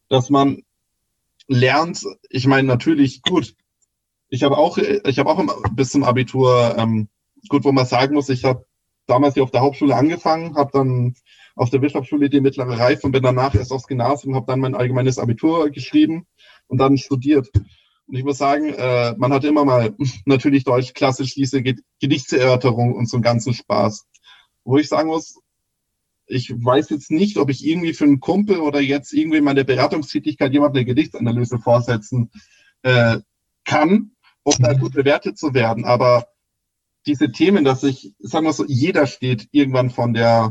Dass 0.09 0.30
man 0.30 0.62
lernt, 1.49 2.05
ich 2.28 2.46
meine 2.46 2.68
natürlich 2.68 3.22
gut. 3.22 3.55
Ich 4.28 4.42
habe 4.42 4.59
auch, 4.59 4.78
ich 4.78 5.18
habe 5.18 5.30
auch 5.30 5.42
bis 5.72 5.90
zum 5.90 6.05
Abitur, 6.05 6.76
ähm, 6.78 7.09
gut, 7.49 7.64
wo 7.64 7.72
man 7.72 7.86
sagen 7.86 8.14
muss, 8.14 8.28
ich 8.28 8.44
habe 8.44 8.66
damals 9.07 9.34
hier 9.34 9.42
auf 9.42 9.51
der 9.51 9.62
Hauptschule 9.62 9.96
angefangen, 9.96 10.55
habe 10.55 10.70
dann 10.72 11.14
auf 11.57 11.70
der 11.70 11.82
Wirtschaftsschule 11.82 12.28
die 12.28 12.42
mittlere 12.42 12.78
Reife 12.78 13.07
und 13.07 13.12
bin 13.12 13.22
danach 13.22 13.55
erst 13.55 13.72
aufs 13.72 13.86
Gymnasium, 13.86 14.34
habe 14.34 14.46
dann 14.46 14.61
mein 14.61 14.74
allgemeines 14.74 15.18
Abitur 15.18 15.70
geschrieben 15.70 16.26
und 16.68 16.78
dann 16.78 16.99
studiert. 16.99 17.49
Und 18.07 18.16
ich 18.16 18.24
muss 18.24 18.38
sagen, 18.38 18.72
äh, 18.74 19.14
man 19.16 19.32
hat 19.32 19.44
immer 19.44 19.64
mal 19.64 19.94
natürlich 20.26 20.64
Deutsch 20.64 20.92
klassisch 20.94 21.34
diese 21.34 21.62
Gedichtserörterung 22.01 22.94
und 22.94 23.09
so 23.09 23.16
einen 23.16 23.22
ganzen 23.22 23.55
Spaß. 23.55 24.07
Wo 24.64 24.76
ich 24.76 24.88
sagen 24.88 25.09
muss, 25.09 25.40
ich 26.28 26.50
weiß 26.50 26.90
jetzt 26.90 27.10
nicht, 27.10 27.38
ob 27.38 27.50
ich 27.50 27.66
irgendwie 27.66 27.94
für 27.94 28.04
einen 28.04 28.20
Kumpel 28.20 28.58
oder 28.58 28.80
jetzt 28.80 29.12
irgendwie 29.12 29.40
meine 29.40 29.64
Beratungstätigkeit 29.64 30.52
jemand 30.52 30.76
eine 30.76 30.84
Gedichtsanalyse 30.84 31.58
vorsetzen 31.58 32.30
äh, 32.82 33.18
kann, 33.64 34.12
um 34.42 34.54
da 34.58 34.74
gut 34.74 34.92
bewertet 34.92 35.38
zu 35.38 35.54
werden. 35.54 35.84
Aber 35.84 36.28
diese 37.06 37.32
Themen, 37.32 37.64
dass 37.64 37.82
ich, 37.82 38.14
sagen 38.18 38.46
wir 38.46 38.52
so, 38.52 38.64
jeder 38.66 39.06
steht 39.06 39.48
irgendwann 39.52 39.90
von 39.90 40.12
der, 40.12 40.50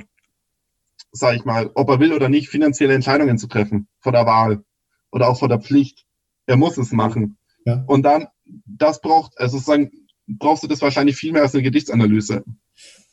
sag 1.11 1.36
ich 1.36 1.45
mal, 1.45 1.69
ob 1.75 1.89
er 1.89 1.99
will 1.99 2.13
oder 2.13 2.30
nicht, 2.30 2.49
finanzielle 2.49 2.95
Entscheidungen 2.95 3.38
zu 3.38 3.47
treffen, 3.47 3.88
vor 3.99 4.11
der 4.11 4.25
Wahl 4.25 4.63
oder 5.11 5.30
auch 5.30 5.39
vor 5.39 5.49
der 5.49 5.61
Pflicht. 5.61 6.05
Er 6.47 6.57
muss 6.57 6.78
es 6.78 6.91
machen. 6.91 7.38
Ja. 7.65 7.84
Und 7.86 8.03
dann, 8.03 8.28
das 8.65 9.01
braucht, 9.01 9.38
also 9.38 9.57
sozusagen, 9.57 9.91
brauchst 10.28 10.63
du 10.63 10.67
das 10.67 10.82
wahrscheinlich 10.82 11.15
viel 11.15 11.32
mehr 11.32 11.41
als 11.41 11.53
eine 11.53 11.63
Gedichtsanalyse. 11.63 12.43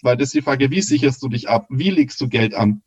Weil 0.03 0.17
das 0.17 0.29
ist 0.29 0.35
die 0.35 0.43
Frage, 0.43 0.71
wie 0.71 0.83
sicherst 0.83 1.23
du 1.23 1.29
dich 1.29 1.49
ab? 1.49 1.67
Wie 1.71 1.91
legst 1.91 2.21
du 2.21 2.29
Geld 2.29 2.55
an? 2.55 2.83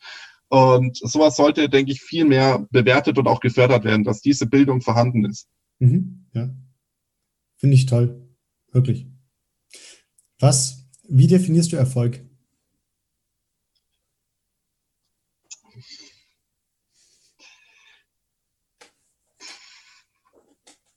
Und 0.50 0.98
sowas 0.98 1.36
sollte, 1.36 1.70
denke 1.70 1.92
ich, 1.92 2.02
viel 2.02 2.26
mehr 2.26 2.66
bewertet 2.72 3.18
und 3.18 3.28
auch 3.28 3.40
gefördert 3.40 3.84
werden, 3.84 4.04
dass 4.04 4.22
diese 4.22 4.46
Bildung 4.46 4.82
vorhanden 4.82 5.26
ist. 5.26 5.48
Mhm, 5.80 6.28
ja. 6.34 6.50
Finde 7.58 7.76
ich 7.76 7.86
toll. 7.86 8.30
Wirklich. 8.72 9.08
Was, 10.40 10.86
wie 11.08 11.28
definierst 11.28 11.72
du 11.72 11.76
Erfolg? 11.76 12.24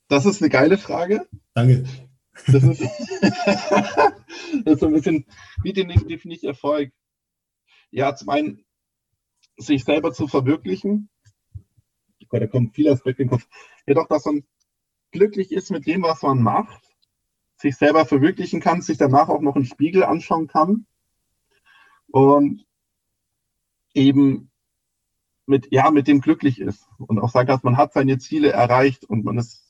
Das 0.09 0.27
ist 0.27 0.43
eine 0.43 0.51
geile 0.51 0.77
Frage. 0.77 1.27
Danke. 1.55 1.85
Das 2.47 2.63
ist, 2.63 2.81
das 4.65 4.75
ist 4.77 4.85
ein 4.85 4.93
bisschen, 4.93 5.27
wie 5.63 5.73
definiere 5.73 6.21
ich 6.25 6.45
Erfolg? 6.45 6.93
Ja, 7.91 8.15
zum 8.15 8.29
einen, 8.29 8.65
sich 9.57 9.85
selber 9.85 10.13
zu 10.13 10.27
verwirklichen. 10.27 11.11
Da 12.31 12.47
kommt 12.47 12.75
viel 12.75 12.89
Aspekte 12.89 13.23
in 13.23 13.29
den 13.29 13.39
Kopf. 13.39 13.49
Ja, 13.87 13.95
doch, 13.95 14.07
dass 14.07 14.25
man 14.25 14.45
glücklich 15.11 15.51
ist 15.51 15.71
mit 15.71 15.87
dem, 15.87 16.03
was 16.03 16.23
man 16.23 16.43
macht 16.43 16.91
sich 17.61 17.77
selber 17.77 18.07
verwirklichen 18.07 18.61
kann, 18.61 18.81
sich 18.81 18.97
danach 18.97 19.29
auch 19.29 19.43
noch 19.43 19.55
einen 19.55 19.67
Spiegel 19.67 20.03
anschauen 20.03 20.47
kann 20.47 20.87
und 22.09 22.67
eben 23.93 24.51
mit, 25.47 25.69
ja, 25.71 25.91
mit 25.91 26.09
dem 26.09 26.21
glücklich 26.21 26.61
ist 26.61 26.89
und 26.99 27.19
auch 27.19 27.31
sagen 27.31 27.49
kann, 27.49 27.61
man 27.63 27.77
hat 27.77 27.93
seine 27.93 28.19
Ziele 28.19 28.51
erreicht 28.51 29.05
und 29.05 29.25
man 29.25 29.37
ist, 29.37 29.70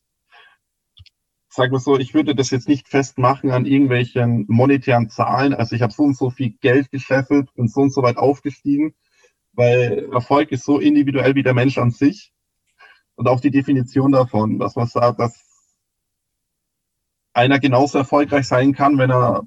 sagen 1.51 1.73
wir 1.73 1.81
so, 1.81 1.99
ich 1.99 2.15
würde 2.15 2.35
das 2.35 2.51
jetzt 2.51 2.69
nicht 2.69 2.89
festmachen 2.89 3.51
an 3.51 3.67
irgendwelchen 3.67 4.47
monetären 4.49 5.11
Zahlen. 5.11 5.53
Also 5.53 5.75
ich 5.75 5.83
habe 5.83 5.93
so 5.93 6.05
und 6.05 6.17
so 6.17 6.31
viel 6.31 6.51
Geld 6.61 6.91
gescheffelt, 6.91 7.53
bin 7.55 7.69
so 7.69 7.81
und 7.81 7.93
so 7.93 8.03
weit 8.03 8.17
aufgestiegen, 8.17 8.95
weil 9.53 10.09
Erfolg 10.13 10.53
ist 10.53 10.65
so 10.65 10.79
individuell 10.79 11.35
wie 11.35 11.43
der 11.43 11.55
Mensch 11.55 11.77
an 11.77 11.91
sich 11.91 12.33
und 13.17 13.29
auch 13.29 13.41
die 13.41 13.51
Definition 13.51 14.13
davon, 14.13 14.59
dass 14.59 14.77
man 14.77 14.87
sagt, 14.87 15.19
dass 15.19 15.45
einer 17.33 17.59
genauso 17.59 17.99
erfolgreich 17.99 18.47
sein 18.47 18.73
kann, 18.73 18.97
wenn 18.99 19.11
er 19.11 19.43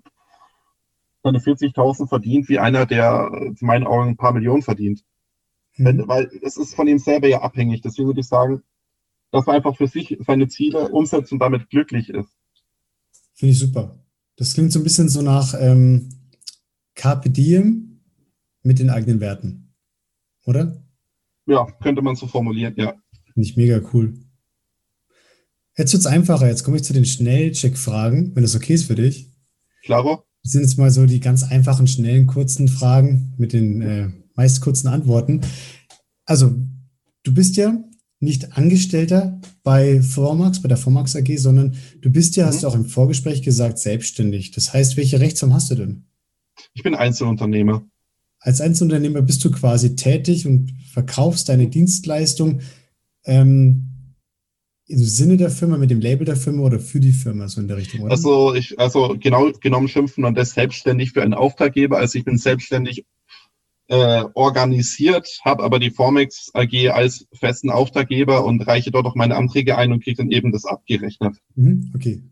seine 1.24 1.40
40.000 1.40 2.08
verdient, 2.10 2.50
wie 2.50 2.60
einer, 2.60 2.86
der 2.86 3.32
in 3.34 3.56
meinen 3.62 3.88
Augen 3.88 4.10
ein 4.10 4.18
paar 4.18 4.34
Millionen 4.34 4.62
verdient. 4.62 5.04
Mhm. 5.78 5.86
Wenn, 5.86 6.08
weil 6.08 6.30
es 6.42 6.58
ist 6.58 6.76
von 6.76 6.88
ihm 6.88 7.00
selber 7.00 7.28
ja 7.30 7.42
abhängig. 7.42 7.82
Deswegen 7.82 8.08
würde 8.08 8.20
ich 8.20 8.28
sagen, 8.28 8.62
dass 9.34 9.48
er 9.48 9.54
einfach 9.54 9.76
für 9.76 9.88
sich 9.88 10.16
seine 10.26 10.48
Ziele 10.48 10.90
umsetzt 10.90 11.32
und 11.34 11.40
damit 11.40 11.70
glücklich 11.72 12.10
ist. 12.10 12.30
Finde 13.34 13.54
ich 13.54 13.60
super. 13.60 14.00
Das 14.38 14.54
klingt 14.54 14.72
so 14.72 14.80
ein 14.80 14.84
bisschen 14.84 15.10
so 15.10 15.24
nach 15.24 15.56
ähm, 15.60 16.10
Carpe 16.94 17.32
Diem 17.32 18.00
mit 18.62 18.78
den 18.78 18.92
eigenen 18.92 19.20
Werten, 19.20 19.74
oder? 20.46 20.86
Ja, 21.48 21.66
könnte 21.82 22.04
man 22.04 22.16
so 22.16 22.28
formulieren, 22.28 22.76
ja. 22.78 22.94
Finde 23.34 23.50
ich 23.50 23.58
mega 23.58 23.82
cool. 23.92 24.14
Jetzt 25.76 25.94
wird 25.94 26.02
es 26.02 26.06
einfacher. 26.06 26.48
Jetzt 26.48 26.64
komme 26.64 26.78
ich 26.78 26.84
zu 26.84 26.94
den 26.94 27.06
Schnellcheck-Fragen, 27.06 28.36
wenn 28.36 28.44
das 28.44 28.56
okay 28.56 28.76
ist 28.76 28.86
für 28.86 28.96
dich. 28.96 29.32
Klaro. 29.84 30.24
Das 30.44 30.52
sind 30.52 30.62
jetzt 30.62 30.78
mal 30.78 30.92
so 30.92 31.08
die 31.08 31.20
ganz 31.20 31.42
einfachen, 31.42 31.88
schnellen, 31.88 32.28
kurzen 32.28 32.68
Fragen 32.68 33.34
mit 33.38 33.54
den 33.54 33.82
äh, 33.82 34.10
meist 34.36 34.62
kurzen 34.62 34.90
Antworten. 34.90 35.42
Also, 36.26 36.56
du 37.24 37.34
bist 37.34 37.58
ja 37.58 37.84
nicht 38.24 38.58
Angestellter 38.58 39.40
bei 39.64 40.02
Formax, 40.02 40.62
bei 40.62 40.70
der 40.70 40.78
Formax 40.78 41.16
AG, 41.16 41.38
sondern 41.38 41.76
du 42.02 42.10
bist 42.10 42.36
ja, 42.36 42.46
mhm. 42.46 42.48
hast 42.50 42.64
du 42.64 42.68
auch 42.68 42.76
im 42.76 42.86
Vorgespräch 42.86 43.42
gesagt, 43.42 43.80
selbstständig. 43.80 44.52
Das 44.52 44.74
heißt, 44.74 44.98
welche 44.98 45.20
Rechtsform 45.20 45.54
hast 45.54 45.72
du 45.72 45.76
denn? 45.76 46.06
Ich 46.74 46.84
bin 46.84 46.96
Einzelunternehmer. 46.96 47.84
Als 48.40 48.62
Einzelunternehmer 48.62 49.22
bist 49.22 49.44
du 49.46 49.52
quasi 49.52 49.96
tätig 49.96 50.46
und 50.48 50.74
verkaufst 50.92 51.50
deine 51.50 51.68
Dienstleistung 51.68 52.60
ähm, 53.26 53.90
im 54.88 55.00
Sinne 55.00 55.38
der 55.38 55.50
Firma, 55.50 55.78
mit 55.78 55.92
dem 55.92 56.02
Label 56.02 56.26
der 56.26 56.36
Firma 56.36 56.64
oder 56.64 56.80
für 56.80 57.00
die 57.00 57.14
Firma, 57.14 57.48
so 57.48 57.62
in 57.62 57.68
der 57.68 57.78
Richtung, 57.78 58.02
oder? 58.02 58.12
Also, 58.12 58.54
ich, 58.54 58.78
also 58.80 59.16
genau 59.20 59.52
genommen 59.62 59.88
schimpfen 59.88 60.26
und 60.26 60.38
das 60.38 60.52
selbstständig 60.52 61.12
für 61.12 61.22
einen 61.22 61.34
Auftraggeber. 61.34 61.98
Also 61.98 62.18
ich 62.18 62.26
bin 62.26 62.38
selbstständig 62.38 63.06
äh, 63.94 64.26
organisiert, 64.34 65.30
habe 65.46 65.64
aber 65.64 65.78
die 65.78 65.92
Formex 65.92 66.50
AG 66.56 66.90
als 66.90 67.28
festen 67.32 67.70
Auftraggeber 67.70 68.44
und 68.44 68.66
reiche 68.66 68.90
dort 68.90 69.06
auch 69.06 69.14
meine 69.14 69.36
Anträge 69.36 69.78
ein 69.78 69.92
und 69.92 70.04
kriege 70.04 70.18
dann 70.18 70.32
eben 70.32 70.52
das 70.52 70.66
abgerechnet. 70.66 71.38
Mhm, 71.54 71.92
okay. 71.96 72.24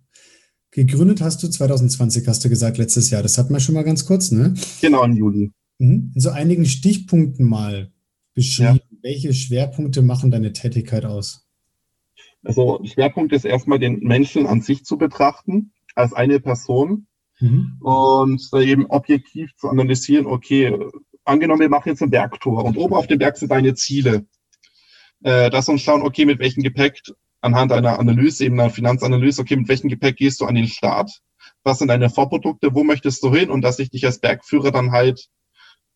Gegründet 0.71 1.21
hast 1.21 1.43
du 1.43 1.47
2020, 1.47 2.27
hast 2.27 2.43
du 2.43 2.49
gesagt, 2.49 2.79
letztes 2.79 3.11
Jahr. 3.11 3.21
Das 3.21 3.37
hatten 3.37 3.53
wir 3.53 3.59
schon 3.59 3.75
mal 3.75 3.83
ganz 3.83 4.07
kurz, 4.07 4.31
ne? 4.31 4.55
Genau, 4.81 5.03
im 5.03 5.15
Juli. 5.15 5.51
Mhm. 5.77 6.13
In 6.15 6.21
so 6.21 6.31
einigen 6.31 6.65
Stichpunkten 6.65 7.47
mal 7.47 7.91
beschrieben, 8.33 8.79
ja. 8.89 8.97
welche 9.03 9.31
Schwerpunkte 9.31 10.01
machen 10.01 10.31
deine 10.31 10.53
Tätigkeit 10.53 11.05
aus? 11.05 11.45
Also 12.43 12.81
Schwerpunkt 12.85 13.33
ist 13.33 13.45
erstmal 13.45 13.77
den 13.77 13.99
Menschen 13.99 14.47
an 14.47 14.61
sich 14.61 14.83
zu 14.83 14.97
betrachten, 14.97 15.73
als 15.93 16.13
eine 16.13 16.39
Person 16.39 17.05
mhm. 17.39 17.77
und 17.81 18.49
eben 18.55 18.87
objektiv 18.87 19.51
zu 19.57 19.69
analysieren, 19.69 20.25
okay, 20.25 20.75
angenommen, 21.31 21.61
wir 21.61 21.69
machen 21.69 21.89
jetzt 21.89 22.01
ein 22.01 22.09
Bergtor 22.09 22.63
und 22.63 22.77
oben 22.77 22.93
auf 22.93 23.07
dem 23.07 23.19
Berg 23.19 23.37
sind 23.37 23.51
deine 23.51 23.73
Ziele. 23.73 24.25
Äh, 25.23 25.49
dass 25.49 25.67
wir 25.67 25.73
uns 25.73 25.81
schauen, 25.81 26.01
okay, 26.01 26.25
mit 26.25 26.39
welchem 26.39 26.63
Gepäck 26.63 27.01
anhand 27.41 27.71
einer 27.71 27.99
Analyse, 27.99 28.45
eben 28.45 28.59
einer 28.59 28.69
Finanzanalyse, 28.69 29.41
okay, 29.41 29.55
mit 29.55 29.67
welchem 29.67 29.89
Gepäck 29.89 30.17
gehst 30.17 30.41
du 30.41 30.45
an 30.45 30.55
den 30.55 30.67
Start? 30.67 31.21
Was 31.63 31.79
sind 31.79 31.89
deine 31.89 32.09
Vorprodukte? 32.09 32.73
Wo 32.73 32.83
möchtest 32.83 33.23
du 33.23 33.33
hin? 33.33 33.49
Und 33.49 33.61
dass 33.61 33.79
ich 33.79 33.89
dich 33.89 34.05
als 34.05 34.19
Bergführer 34.19 34.71
dann 34.71 34.91
halt 34.91 35.27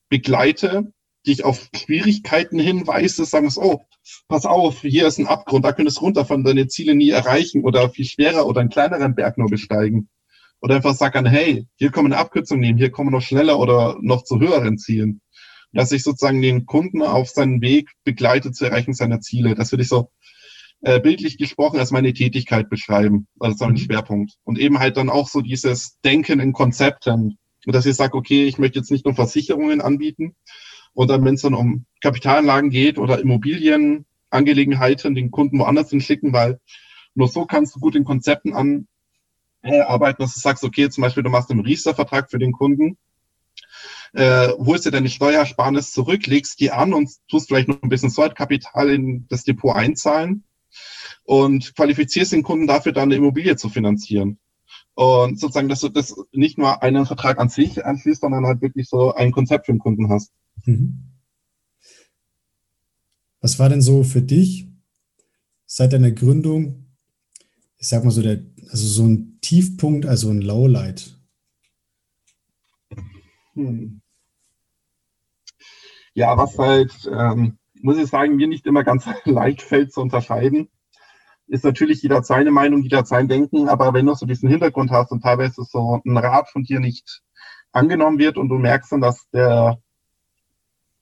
begleite 0.10 0.92
dich 1.26 1.44
auf 1.44 1.70
Schwierigkeiten 1.76 2.60
hinweist, 2.60 3.18
sagen 3.18 3.48
es, 3.48 3.58
oh, 3.58 3.82
pass 4.28 4.46
auf, 4.46 4.82
hier 4.82 5.08
ist 5.08 5.18
ein 5.18 5.28
Abgrund, 5.28 5.66
da 5.66 5.72
könntest 5.72 5.98
du 5.98 6.02
runterfahren, 6.02 6.44
deine 6.44 6.68
Ziele 6.68 6.96
nie 6.96 7.10
erreichen 7.10 7.64
oder 7.64 7.90
viel 7.90 8.06
schwerer 8.06 8.46
oder 8.46 8.62
einen 8.62 8.70
kleineren 8.70 9.16
Berg 9.16 9.38
nur 9.38 9.50
besteigen. 9.50 10.10
Oder 10.62 10.76
einfach 10.76 10.96
sagen, 10.96 11.26
hey, 11.26 11.68
hier 11.76 11.92
man 11.96 12.06
eine 12.08 12.18
Abkürzung 12.18 12.60
nehmen, 12.60 12.78
hier 12.78 12.90
kommen 12.90 13.10
wir 13.10 13.18
noch 13.18 13.26
schneller 13.26 13.60
oder 13.60 13.98
noch 14.02 14.24
zu 14.24 14.40
höheren 14.40 14.78
Zielen. 14.78 15.22
Dass 15.76 15.92
ich 15.92 16.04
sozusagen 16.04 16.42
den 16.42 16.66
Kunden 16.66 17.04
auf 17.04 17.30
seinen 17.30 17.62
Weg 17.62 17.92
begleite 18.04 18.52
zu 18.52 18.66
erreichen 18.66 18.94
seiner 18.94 19.22
Ziele. 19.22 19.54
Das 19.56 19.72
würde 19.72 19.84
ich 19.84 19.90
so 19.90 20.10
äh, 20.82 21.00
bildlich 21.00 21.38
gesprochen 21.38 21.80
als 21.80 21.92
meine 21.92 22.14
Tätigkeit 22.14 22.70
beschreiben. 22.70 23.28
Also 23.40 23.54
das 23.54 23.62
ist 23.62 23.68
mein 23.68 23.72
mhm. 23.72 23.78
Schwerpunkt. 23.78 24.34
Und 24.44 24.58
eben 24.58 24.80
halt 24.80 24.98
dann 24.98 25.10
auch 25.10 25.28
so 25.28 25.42
dieses 25.42 26.00
Denken 26.04 26.40
in 26.40 26.54
Konzepten. 26.54 27.38
Und 27.66 27.76
dass 27.76 27.86
ich 27.86 27.96
sage, 27.96 28.18
okay, 28.18 28.46
ich 28.46 28.58
möchte 28.58 28.80
jetzt 28.80 28.92
nicht 28.92 29.06
nur 29.06 29.16
Versicherungen 29.16 29.82
anbieten, 29.82 30.36
und 30.96 31.10
dann, 31.10 31.24
wenn 31.26 31.36
es 31.36 31.42
dann 31.42 31.54
um 31.54 31.86
Kapitalanlagen 32.02 32.70
geht 32.70 32.98
oder 32.98 33.20
Immobilienangelegenheiten, 33.20 35.14
den 35.14 35.30
Kunden 35.30 35.60
woanders 35.60 35.90
hinschicken, 35.90 36.32
weil 36.32 36.60
nur 37.14 37.28
so 37.28 37.46
kannst 37.46 37.76
du 37.76 37.80
gut 37.82 37.96
in 37.96 38.06
Konzepten 38.06 38.54
an 38.54 38.88
äh, 39.62 39.82
arbeiten, 39.82 40.24
dass 40.24 40.34
du 40.34 40.40
sagst, 40.40 40.64
okay, 40.64 40.90
zum 40.90 41.02
Beispiel 41.02 41.24
du 41.24 41.30
machst 41.30 41.52
einen 41.52 41.60
Riester-Vertrag 41.60 42.32
für 42.32 42.40
den 42.40 42.54
Kunden, 42.54 42.98
äh, 44.16 44.50
holst 44.58 44.86
dir 44.86 44.92
deine 44.92 45.10
Steuersparnis 45.10 45.92
zurück, 45.92 46.26
legst 46.28 46.60
die 46.60 46.72
an 46.72 46.94
und 46.94 47.10
tust 47.28 47.48
vielleicht 47.48 47.68
noch 47.68 47.82
ein 47.84 47.90
bisschen 47.90 48.10
Soldkapital 48.10 48.90
in 48.90 49.28
das 49.30 49.44
Depot 49.44 49.76
einzahlen. 49.76 50.44
und 51.24 51.76
qualifizierst 51.76 52.32
den 52.34 52.44
Kunden 52.44 52.68
dafür, 52.68 52.92
dann 52.92 53.10
eine 53.10 53.16
Immobilie 53.16 53.56
zu 53.56 53.70
finanzieren. 53.70 54.38
Und 54.94 55.40
sozusagen, 55.40 55.68
dass 55.68 55.82
du 55.82 55.90
das 55.90 56.16
nicht 56.32 56.58
nur 56.58 56.82
einen 56.82 57.06
Vertrag 57.06 57.40
an 57.40 57.50
sich 57.50 57.84
anschließt, 57.84 58.22
sondern 58.22 58.46
halt 58.46 58.62
wirklich 58.62 58.88
so 58.88 59.14
ein 59.14 59.32
Konzept 59.32 59.66
für 59.66 59.74
den 59.74 59.80
Kunden 59.80 60.10
hast. 60.10 60.32
Mhm. 60.66 61.12
Was 63.42 63.60
war 63.60 63.70
denn 63.70 63.82
so 63.82 64.04
für 64.04 64.22
dich 64.22 64.68
seit 65.66 65.94
deiner 65.94 66.12
Gründung, 66.12 66.86
ich 67.78 67.88
sag 67.88 68.04
mal 68.04 68.12
so, 68.12 68.22
der, 68.22 68.40
also 68.70 68.88
so 68.88 69.06
ein 69.06 69.40
Tiefpunkt, 69.42 70.06
also 70.06 70.30
ein 70.30 70.42
Lowlight? 70.42 71.20
Hm. 73.54 74.02
Ja, 76.16 76.38
was 76.38 76.58
halt, 76.58 76.94
ähm, 77.12 77.58
muss 77.82 77.98
ich 77.98 78.08
sagen, 78.08 78.38
mir 78.38 78.48
nicht 78.48 78.66
immer 78.66 78.86
ganz 78.86 79.06
leicht 79.26 79.62
fällt 79.62 79.92
zu 79.92 80.02
unterscheiden, 80.02 80.70
ist 81.48 81.66
natürlich 81.66 82.02
jeder 82.02 82.24
seine 82.24 82.52
Meinung, 82.52 82.82
jeder 82.82 83.06
sein 83.06 83.28
Denken, 83.28 83.68
aber 83.68 83.94
wenn 83.94 84.06
du 84.06 84.16
so 84.16 84.26
diesen 84.26 84.50
Hintergrund 84.50 84.92
hast 84.92 85.12
und 85.12 85.22
teilweise 85.22 85.64
so 85.64 86.02
ein 86.04 86.18
Rat 86.18 86.50
von 86.50 86.64
dir 86.64 86.80
nicht 86.80 87.22
angenommen 87.74 88.18
wird 88.18 88.38
und 88.38 88.48
du 88.48 88.56
merkst 88.56 88.94
dann, 88.94 89.02
dass 89.02 89.30
der 89.32 89.80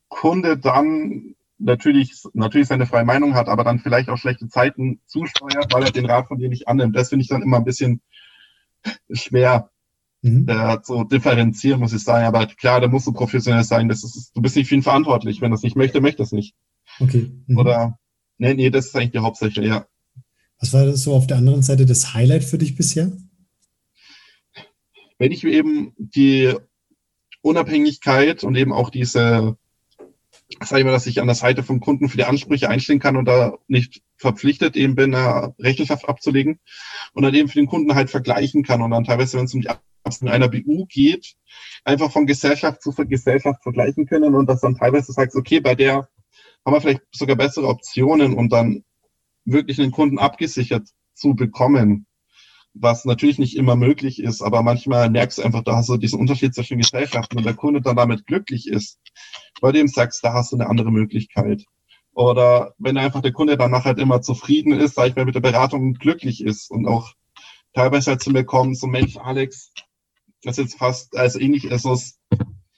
Kunde 0.10 0.58
dann 0.58 1.36
natürlich, 1.60 2.24
natürlich 2.34 2.68
seine 2.68 2.88
freie 2.88 3.06
Meinung 3.06 3.36
hat, 3.36 3.50
aber 3.50 3.64
dann 3.64 3.80
vielleicht 3.80 4.10
auch 4.10 4.18
schlechte 4.18 4.48
Zeiten 4.48 5.00
zusteuert, 5.06 5.72
weil 5.72 5.84
er 5.84 5.92
den 5.92 6.08
Rat 6.08 6.28
von 6.28 6.40
dir 6.40 6.50
nicht 6.50 6.68
annimmt. 6.68 6.96
Das 6.96 7.10
finde 7.10 7.22
ich 7.22 7.30
dann 7.30 7.44
immer 7.44 7.58
ein 7.58 7.64
bisschen 7.64 8.02
schwer 9.12 9.70
mhm. 10.24 10.48
äh, 10.48 10.82
zu 10.82 11.04
differenzieren, 11.04 11.80
muss 11.80 11.94
ich 11.94 12.04
sagen. 12.04 12.26
Aber 12.26 12.48
klar, 12.48 12.82
da 12.82 12.88
musst 12.88 13.06
du 13.06 13.14
professionell 13.14 13.64
sein. 13.64 13.88
Das 13.88 14.04
ist, 14.04 14.32
du 14.36 14.42
bist 14.42 14.56
nicht 14.56 14.68
für 14.68 14.76
ihn 14.76 14.82
verantwortlich. 14.82 15.42
Wenn 15.42 15.52
er 15.52 15.56
es 15.56 15.64
nicht 15.64 15.76
möchte, 15.76 16.02
möchte 16.02 16.24
es 16.24 16.32
nicht. 16.32 16.56
Okay. 17.00 17.32
Mhm. 17.46 17.58
Oder, 17.58 18.00
nee, 18.38 18.56
nee, 18.56 18.70
das 18.72 18.88
ist 18.88 18.96
eigentlich 18.96 19.12
die 19.12 19.20
Hauptsache, 19.20 19.64
ja. 19.64 19.86
Was 20.60 20.74
war 20.74 20.86
das 20.86 21.04
so 21.04 21.14
auf 21.14 21.28
der 21.28 21.38
anderen 21.38 21.62
Seite 21.62 21.86
das 21.86 22.14
Highlight 22.14 22.44
für 22.44 22.58
dich 22.58 22.76
bisher? 22.76 23.12
Wenn 25.20 25.32
ich 25.32 25.44
eben 25.44 25.94
die 25.98 26.54
Unabhängigkeit 27.42 28.44
und 28.44 28.56
eben 28.56 28.74
auch 28.74 28.90
diese 28.90 29.58
sage 30.62 30.82
ich 30.82 30.86
mal, 30.86 30.92
dass 30.92 31.08
ich 31.08 31.20
an 31.20 31.28
der 31.28 31.36
Seite 31.36 31.64
vom 31.64 31.80
Kunden 31.80 32.10
für 32.10 32.18
die 32.18 32.26
Ansprüche 32.26 32.70
einstehen 32.70 33.00
kann 33.00 33.18
und 33.18 33.26
da 33.26 33.58
nicht 33.68 34.02
verpflichtet 34.24 34.76
eben 34.76 34.96
bin, 34.96 35.14
eine 35.14 35.54
Rechenschaft 35.60 36.10
abzulegen 36.10 36.60
und 37.14 37.24
dann 37.24 37.36
eben 37.36 37.48
für 37.48 37.60
den 37.60 37.68
Kunden 37.68 37.94
halt 37.94 38.10
vergleichen 38.10 38.64
kann 38.64 38.82
und 38.82 38.90
dann 38.90 39.04
teilweise, 39.04 39.38
wenn 39.38 39.46
es 39.46 39.54
um 39.54 39.62
die 39.62 39.70
Absatz 39.70 40.24
einer 40.24 40.50
BU 40.50 40.86
geht, 40.88 41.36
einfach 41.86 42.12
von 42.12 42.26
Gesellschaft 42.26 42.82
zu 42.82 42.92
Gesellschaft 42.92 43.62
vergleichen 43.62 44.08
können 44.08 44.34
und 44.34 44.48
dass 44.48 44.62
dann 44.62 44.76
teilweise 44.76 45.14
sagst, 45.14 45.36
okay, 45.36 45.60
bei 45.60 45.76
der 45.76 46.10
haben 46.66 46.74
wir 46.74 46.82
vielleicht 46.82 47.02
sogar 47.12 47.36
bessere 47.36 47.68
Optionen, 47.68 48.34
um 48.34 48.50
dann 48.50 48.84
wirklich 49.46 49.80
einen 49.80 49.92
Kunden 49.92 50.18
abgesichert 50.18 50.88
zu 51.14 51.36
bekommen 51.36 52.08
was 52.74 53.06
natürlich 53.06 53.38
nicht 53.38 53.56
immer 53.56 53.76
möglich 53.76 54.22
ist, 54.22 54.42
aber 54.42 54.64
manchmal 54.64 55.10
merkst 55.10 55.38
du 55.38 55.44
einfach, 55.44 55.64
da 55.64 55.76
hast 55.76 55.90
du 55.90 55.98
diesen 55.98 56.20
Unterschied 56.20 56.56
zwischen 56.56 56.80
Gesellschaften 56.80 57.38
und 57.38 57.46
der 57.46 57.54
Kunde 57.54 57.82
dann 57.82 57.96
damit 57.96 58.26
glücklich 58.26 58.68
ist, 58.68 59.00
bei 59.62 59.72
dem 59.72 59.88
sagst, 59.88 60.24
da 60.24 60.34
hast 60.34 60.52
du 60.52 60.58
eine 60.58 60.68
andere 60.68 60.92
Möglichkeit. 60.92 61.66
Oder 62.14 62.76
wenn 62.78 62.98
einfach 62.98 63.22
der 63.22 63.32
Kunde 63.32 63.58
danach 63.58 63.86
halt 63.86 64.00
immer 64.00 64.22
zufrieden 64.22 64.74
ist, 64.74 64.96
sag 64.96 65.08
ich 65.08 65.16
mal, 65.16 65.26
mit 65.26 65.36
der 65.36 65.42
Beratung 65.42 65.94
glücklich 65.94 66.44
ist 66.44 66.70
und 66.70 66.88
auch 66.88 67.14
teilweise 67.74 68.12
halt 68.12 68.22
zu 68.22 68.32
mir 68.32 68.44
kommt, 68.44 68.78
so 68.78 68.88
Mensch, 68.88 69.18
Alex, 69.18 69.72
das 70.44 70.58
ist 70.58 70.66
jetzt 70.66 70.78
fast 70.78 71.18
als 71.18 71.36
ähnlich 71.36 71.66
es 71.66 72.20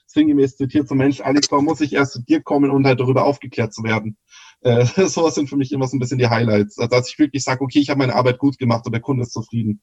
sinngemäß 0.07 0.55
zitiert, 0.55 0.87
so 0.87 0.95
Mensch, 0.95 1.19
Alex, 1.21 1.51
warum 1.51 1.65
muss 1.65 1.81
ich 1.81 1.93
erst 1.93 2.13
zu 2.13 2.21
dir 2.21 2.41
kommen, 2.41 2.71
um 2.71 2.85
halt 2.85 2.99
darüber 2.99 3.25
aufgeklärt 3.25 3.73
zu 3.73 3.83
werden? 3.83 4.17
Äh, 4.61 4.85
sowas 5.07 5.35
sind 5.35 5.49
für 5.49 5.57
mich 5.57 5.71
immer 5.71 5.87
so 5.87 5.97
ein 5.97 5.99
bisschen 5.99 6.17
die 6.17 6.29
Highlights. 6.29 6.79
Also, 6.79 6.89
dass 6.89 7.09
ich 7.09 7.19
wirklich 7.19 7.43
sage, 7.43 7.61
okay, 7.61 7.79
ich 7.79 7.89
habe 7.89 7.99
meine 7.99 8.15
Arbeit 8.15 8.39
gut 8.39 8.57
gemacht 8.57 8.85
und 8.85 8.93
der 8.93 9.01
Kunde 9.01 9.23
ist 9.23 9.33
zufrieden. 9.33 9.81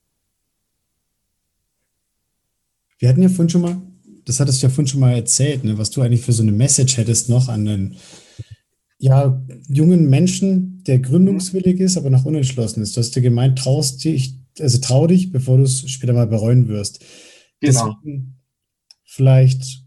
Wir 2.98 3.08
hatten 3.08 3.22
ja 3.22 3.28
vorhin 3.28 3.50
schon 3.50 3.62
mal, 3.62 3.82
das 4.24 4.40
hattest 4.40 4.62
du 4.62 4.66
ja 4.66 4.70
vorhin 4.70 4.86
schon 4.86 5.00
mal 5.00 5.12
erzählt, 5.12 5.64
ne, 5.64 5.76
was 5.76 5.90
du 5.90 6.00
eigentlich 6.00 6.22
für 6.22 6.32
so 6.32 6.42
eine 6.42 6.52
Message 6.52 6.96
hättest 6.96 7.28
noch 7.28 7.48
an 7.48 7.66
einen 7.66 7.96
ja, 9.02 9.44
jungen 9.68 10.08
Menschen, 10.08 10.82
der 10.84 10.98
gründungswillig 10.98 11.80
ist, 11.80 11.96
aber 11.96 12.08
noch 12.08 12.24
unentschlossen 12.24 12.82
ist. 12.82 12.96
Du 12.96 13.00
hast 13.00 13.14
dir 13.14 13.22
gemeint, 13.22 13.58
traust 13.58 14.02
dich, 14.04 14.38
also 14.58 14.78
trau 14.78 15.06
dich, 15.06 15.32
bevor 15.32 15.58
du 15.58 15.64
es 15.64 15.90
später 15.90 16.12
mal 16.12 16.26
bereuen 16.26 16.68
wirst. 16.68 17.04
Genau. 17.60 17.96
Deswegen 18.04 18.36
vielleicht 19.04 19.84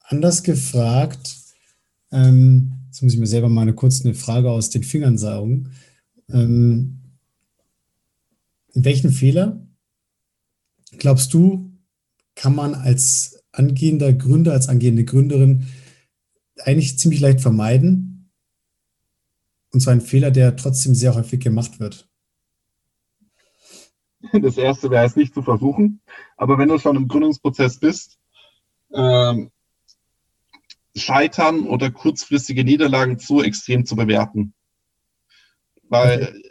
anders 0.00 0.42
gefragt, 0.42 1.36
ähm, 2.10 2.78
Jetzt 2.98 3.02
muss 3.04 3.14
ich 3.14 3.20
mir 3.20 3.26
selber 3.28 3.48
mal 3.48 3.62
eine 3.62 3.74
kurz 3.74 4.04
eine 4.04 4.12
Frage 4.12 4.50
aus 4.50 4.70
den 4.70 4.82
Fingern 4.82 5.18
saugen. 5.18 5.70
Ähm, 6.30 6.98
welchen 8.74 9.12
Fehler 9.12 9.64
glaubst 10.98 11.32
du, 11.32 11.70
kann 12.34 12.56
man 12.56 12.74
als 12.74 13.44
angehender 13.52 14.12
Gründer, 14.12 14.52
als 14.52 14.68
angehende 14.68 15.04
Gründerin 15.04 15.66
eigentlich 16.64 16.98
ziemlich 16.98 17.20
leicht 17.20 17.40
vermeiden? 17.40 18.07
Und 19.72 19.80
zwar 19.80 19.92
ein 19.92 20.00
Fehler, 20.00 20.30
der 20.30 20.56
trotzdem 20.56 20.94
sehr 20.94 21.14
häufig 21.14 21.40
gemacht 21.40 21.80
wird. 21.80 22.08
Das 24.42 24.58
erste 24.58 24.90
wäre 24.90 25.06
es 25.06 25.14
nicht 25.14 25.32
zu 25.32 25.42
versuchen. 25.42 26.00
Aber 26.36 26.58
wenn 26.58 26.68
du 26.68 26.78
schon 26.78 26.96
im 26.96 27.06
Gründungsprozess 27.06 27.78
bist, 27.78 28.18
ähm, 28.92 29.52
Scheitern 30.96 31.66
oder 31.66 31.90
kurzfristige 31.90 32.64
Niederlagen 32.64 33.18
zu 33.18 33.42
extrem 33.42 33.86
zu 33.86 33.96
bewerten. 33.96 34.54
Weil 35.88 36.22
okay. 36.22 36.42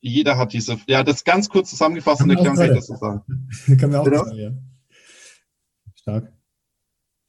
jeder 0.00 0.38
hat 0.38 0.52
diese, 0.52 0.78
ja, 0.86 1.02
das 1.02 1.24
ganz 1.24 1.48
kurz 1.48 1.70
zusammengefasst 1.70 2.22
und 2.22 2.30
erklären 2.30 2.56
kann 2.56 2.70
ich 2.70 2.76
das 2.76 2.86
so 2.86 2.96
sagen. 2.96 3.48
Kann 3.78 3.90
mir 3.90 4.00
auch 4.00 4.04
genau. 4.04 4.24
sagen, 4.24 4.36
ja. 4.36 4.50
Stark. 5.96 6.32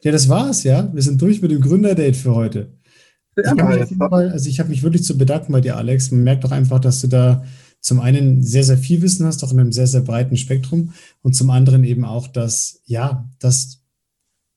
Ja, 0.01 0.11
das 0.11 0.29
war's, 0.29 0.63
ja. 0.63 0.93
Wir 0.93 1.01
sind 1.01 1.21
durch 1.21 1.41
mit 1.41 1.51
dem 1.51 1.61
Gründerdate 1.61 2.13
für 2.13 2.33
heute. 2.33 2.78
Ja, 3.43 3.83
ich 3.83 3.97
Fall, 3.97 4.31
also 4.31 4.49
ich 4.49 4.59
habe 4.59 4.69
mich 4.69 4.83
wirklich 4.83 5.03
zu 5.03 5.17
bedanken 5.17 5.51
bei 5.51 5.61
dir, 5.61 5.77
Alex. 5.77 6.11
Man 6.11 6.23
merkt 6.23 6.43
doch 6.43 6.51
einfach, 6.51 6.79
dass 6.79 7.01
du 7.01 7.07
da 7.07 7.43
zum 7.81 7.99
einen 7.99 8.43
sehr, 8.43 8.63
sehr 8.63 8.77
viel 8.77 9.01
Wissen 9.01 9.25
hast, 9.25 9.43
auch 9.43 9.51
in 9.51 9.59
einem 9.59 9.71
sehr, 9.71 9.87
sehr 9.87 10.01
breiten 10.01 10.37
Spektrum 10.37 10.93
und 11.21 11.35
zum 11.35 11.49
anderen 11.49 11.83
eben 11.83 12.05
auch, 12.05 12.27
dass, 12.27 12.81
ja, 12.85 13.29
dass 13.39 13.81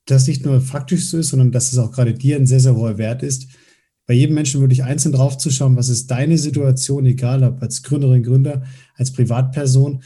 das 0.05 0.27
nicht 0.27 0.45
nur 0.45 0.59
faktisch 0.59 1.07
so 1.07 1.17
ist, 1.17 1.29
sondern 1.29 1.51
dass 1.51 1.71
es 1.71 1.79
auch 1.79 1.91
gerade 1.91 2.13
dir 2.13 2.35
ein 2.35 2.47
sehr, 2.47 2.59
sehr 2.59 2.75
hoher 2.75 2.97
Wert 2.97 3.23
ist, 3.23 3.47
bei 4.05 4.13
jedem 4.13 4.35
Menschen 4.35 4.59
wirklich 4.59 4.83
einzeln 4.83 5.13
draufzuschauen, 5.13 5.77
was 5.77 5.87
ist 5.87 6.11
deine 6.11 6.37
Situation, 6.37 7.05
egal 7.05 7.43
ob 7.43 7.61
als 7.61 7.83
Gründerin, 7.83 8.23
Gründer, 8.23 8.63
als 8.95 9.13
Privatperson. 9.13 10.03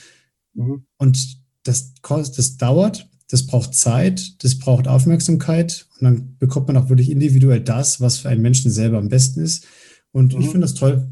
Mhm. 0.53 0.85
Und 0.97 1.37
das, 1.63 1.93
das 2.03 2.57
dauert, 2.57 3.09
das 3.29 3.45
braucht 3.45 3.73
Zeit, 3.73 4.43
das 4.43 4.57
braucht 4.57 4.87
Aufmerksamkeit 4.87 5.87
und 5.99 6.05
dann 6.05 6.37
bekommt 6.37 6.67
man 6.67 6.77
auch 6.77 6.89
wirklich 6.89 7.11
individuell 7.11 7.59
das, 7.59 7.99
was 7.99 8.19
für 8.19 8.29
einen 8.29 8.41
Menschen 8.41 8.71
selber 8.71 8.97
am 8.97 9.09
besten 9.09 9.41
ist. 9.41 9.65
Und 10.11 10.33
mhm. 10.33 10.41
ich 10.41 10.47
finde 10.47 10.61
das 10.61 10.75
toll. 10.75 11.09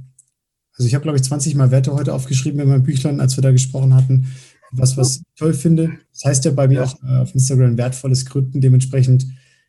Also 0.78 0.88
ich 0.88 0.94
habe, 0.94 1.04
glaube 1.04 1.18
ich, 1.18 1.24
20 1.24 1.56
Mal 1.56 1.72
Werte 1.72 1.94
heute 1.94 2.14
aufgeschrieben 2.14 2.60
in 2.60 2.68
meinem 2.68 2.84
Büchlein, 2.84 3.20
als 3.20 3.38
wir 3.38 3.42
da 3.42 3.52
gesprochen 3.52 3.94
hatten 3.94 4.28
was, 4.78 4.98
was 4.98 5.18
ich 5.18 5.24
toll 5.38 5.54
finde. 5.54 5.98
Das 6.12 6.26
heißt 6.26 6.46
ja 6.46 6.52
bei 6.52 6.68
mir 6.68 6.84
auch 6.84 6.96
äh, 7.04 7.22
auf 7.22 7.34
Instagram 7.34 7.78
wertvolles 7.78 8.26
Gründen, 8.26 8.62
dementsprechend 8.62 9.26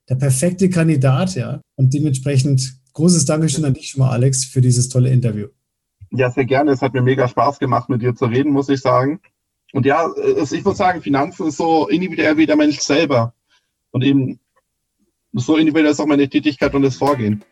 der 0.09 0.17
perfekte 0.17 0.71
Kandidat, 0.71 1.35
ja. 1.35 1.61
Und 1.77 1.93
dementsprechend 1.95 2.79
großes 2.93 3.25
Dankeschön 3.25 3.65
an 3.65 3.75
dich 3.75 3.91
schon 3.91 4.01
mal, 4.01 4.11
Alex, 4.11 4.45
für 4.45 4.61
dieses 4.61 4.89
tolle 4.89 5.11
Interview. 5.11 5.49
Ja, 6.11 6.31
sehr 6.31 6.45
gerne. 6.45 6.71
Es 6.71 6.83
hat 6.83 6.95
mir 6.95 7.03
mega 7.03 7.29
Spaß 7.29 7.59
gemacht, 7.59 7.89
mit 7.89 8.03
dir 8.03 8.15
zu 8.15 8.27
reden, 8.27 8.53
muss 8.53 8.69
ich 8.69 8.81
sagen. 8.81 9.21
Und 9.73 9.85
ja, 9.85 10.11
ich 10.17 10.65
muss 10.65 10.79
sagen, 10.79 11.03
Finanzen 11.03 11.49
ist 11.49 11.57
so 11.57 11.89
individuell 11.89 12.37
wie 12.37 12.47
der 12.47 12.57
Mensch 12.57 12.79
selber. 12.79 13.35
Und 13.91 14.05
eben 14.05 14.41
so 15.33 15.57
individuell 15.57 15.91
ist 15.91 16.01
auch 16.01 16.07
meine 16.07 16.29
Tätigkeit 16.29 16.75
und 16.75 16.83
das 16.83 16.97
Vorgehen. 16.97 17.45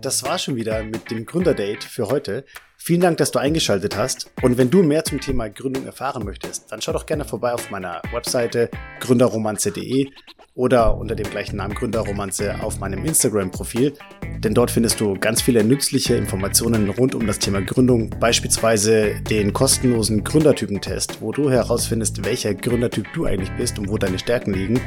Das 0.00 0.22
war 0.22 0.38
schon 0.38 0.54
wieder 0.56 0.84
mit 0.84 1.10
dem 1.10 1.26
Gründerdate 1.26 1.88
für 1.88 2.08
heute. 2.08 2.44
Vielen 2.76 3.00
Dank, 3.00 3.18
dass 3.18 3.32
du 3.32 3.40
eingeschaltet 3.40 3.96
hast. 3.96 4.30
Und 4.42 4.56
wenn 4.56 4.70
du 4.70 4.82
mehr 4.82 5.04
zum 5.04 5.20
Thema 5.20 5.50
Gründung 5.50 5.84
erfahren 5.84 6.24
möchtest, 6.24 6.70
dann 6.70 6.80
schau 6.80 6.92
doch 6.92 7.04
gerne 7.04 7.24
vorbei 7.24 7.52
auf 7.52 7.70
meiner 7.70 8.00
Webseite 8.12 8.70
gründerromanze.de 9.00 10.10
oder 10.58 10.98
unter 10.98 11.14
dem 11.14 11.30
gleichen 11.30 11.56
Namen 11.56 11.72
Gründerromanze 11.72 12.60
auf 12.62 12.80
meinem 12.80 13.04
Instagram-Profil. 13.04 13.94
Denn 14.38 14.54
dort 14.54 14.72
findest 14.72 15.00
du 15.00 15.14
ganz 15.14 15.40
viele 15.40 15.62
nützliche 15.62 16.16
Informationen 16.16 16.90
rund 16.90 17.14
um 17.14 17.26
das 17.28 17.38
Thema 17.38 17.62
Gründung, 17.62 18.10
beispielsweise 18.18 19.20
den 19.30 19.52
kostenlosen 19.52 20.24
Gründertypentest, 20.24 21.22
wo 21.22 21.30
du 21.30 21.48
herausfindest, 21.48 22.24
welcher 22.24 22.54
Gründertyp 22.54 23.06
du 23.14 23.24
eigentlich 23.24 23.52
bist 23.56 23.78
und 23.78 23.88
wo 23.88 23.98
deine 23.98 24.18
Stärken 24.18 24.52
liegen. 24.52 24.80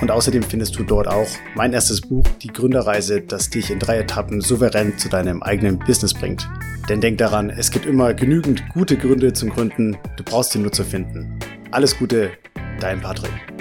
Und 0.00 0.12
außerdem 0.12 0.44
findest 0.44 0.78
du 0.78 0.84
dort 0.84 1.08
auch 1.08 1.28
mein 1.56 1.72
erstes 1.72 2.00
Buch, 2.00 2.24
Die 2.42 2.48
Gründerreise, 2.48 3.20
das 3.20 3.50
dich 3.50 3.70
in 3.70 3.80
drei 3.80 3.98
Etappen 3.98 4.40
souverän 4.40 4.96
zu 4.96 5.08
deinem 5.08 5.42
eigenen 5.42 5.78
Business 5.80 6.14
bringt. 6.14 6.48
Denn 6.88 7.00
denk 7.00 7.18
daran, 7.18 7.50
es 7.50 7.72
gibt 7.72 7.84
immer 7.84 8.14
genügend 8.14 8.62
gute 8.70 8.96
Gründe 8.96 9.32
zum 9.32 9.50
Gründen, 9.50 9.98
du 10.16 10.22
brauchst 10.24 10.52
sie 10.52 10.60
nur 10.60 10.72
zu 10.72 10.84
finden. 10.84 11.36
Alles 11.72 11.98
Gute, 11.98 12.30
dein 12.78 13.00
Patrick. 13.00 13.59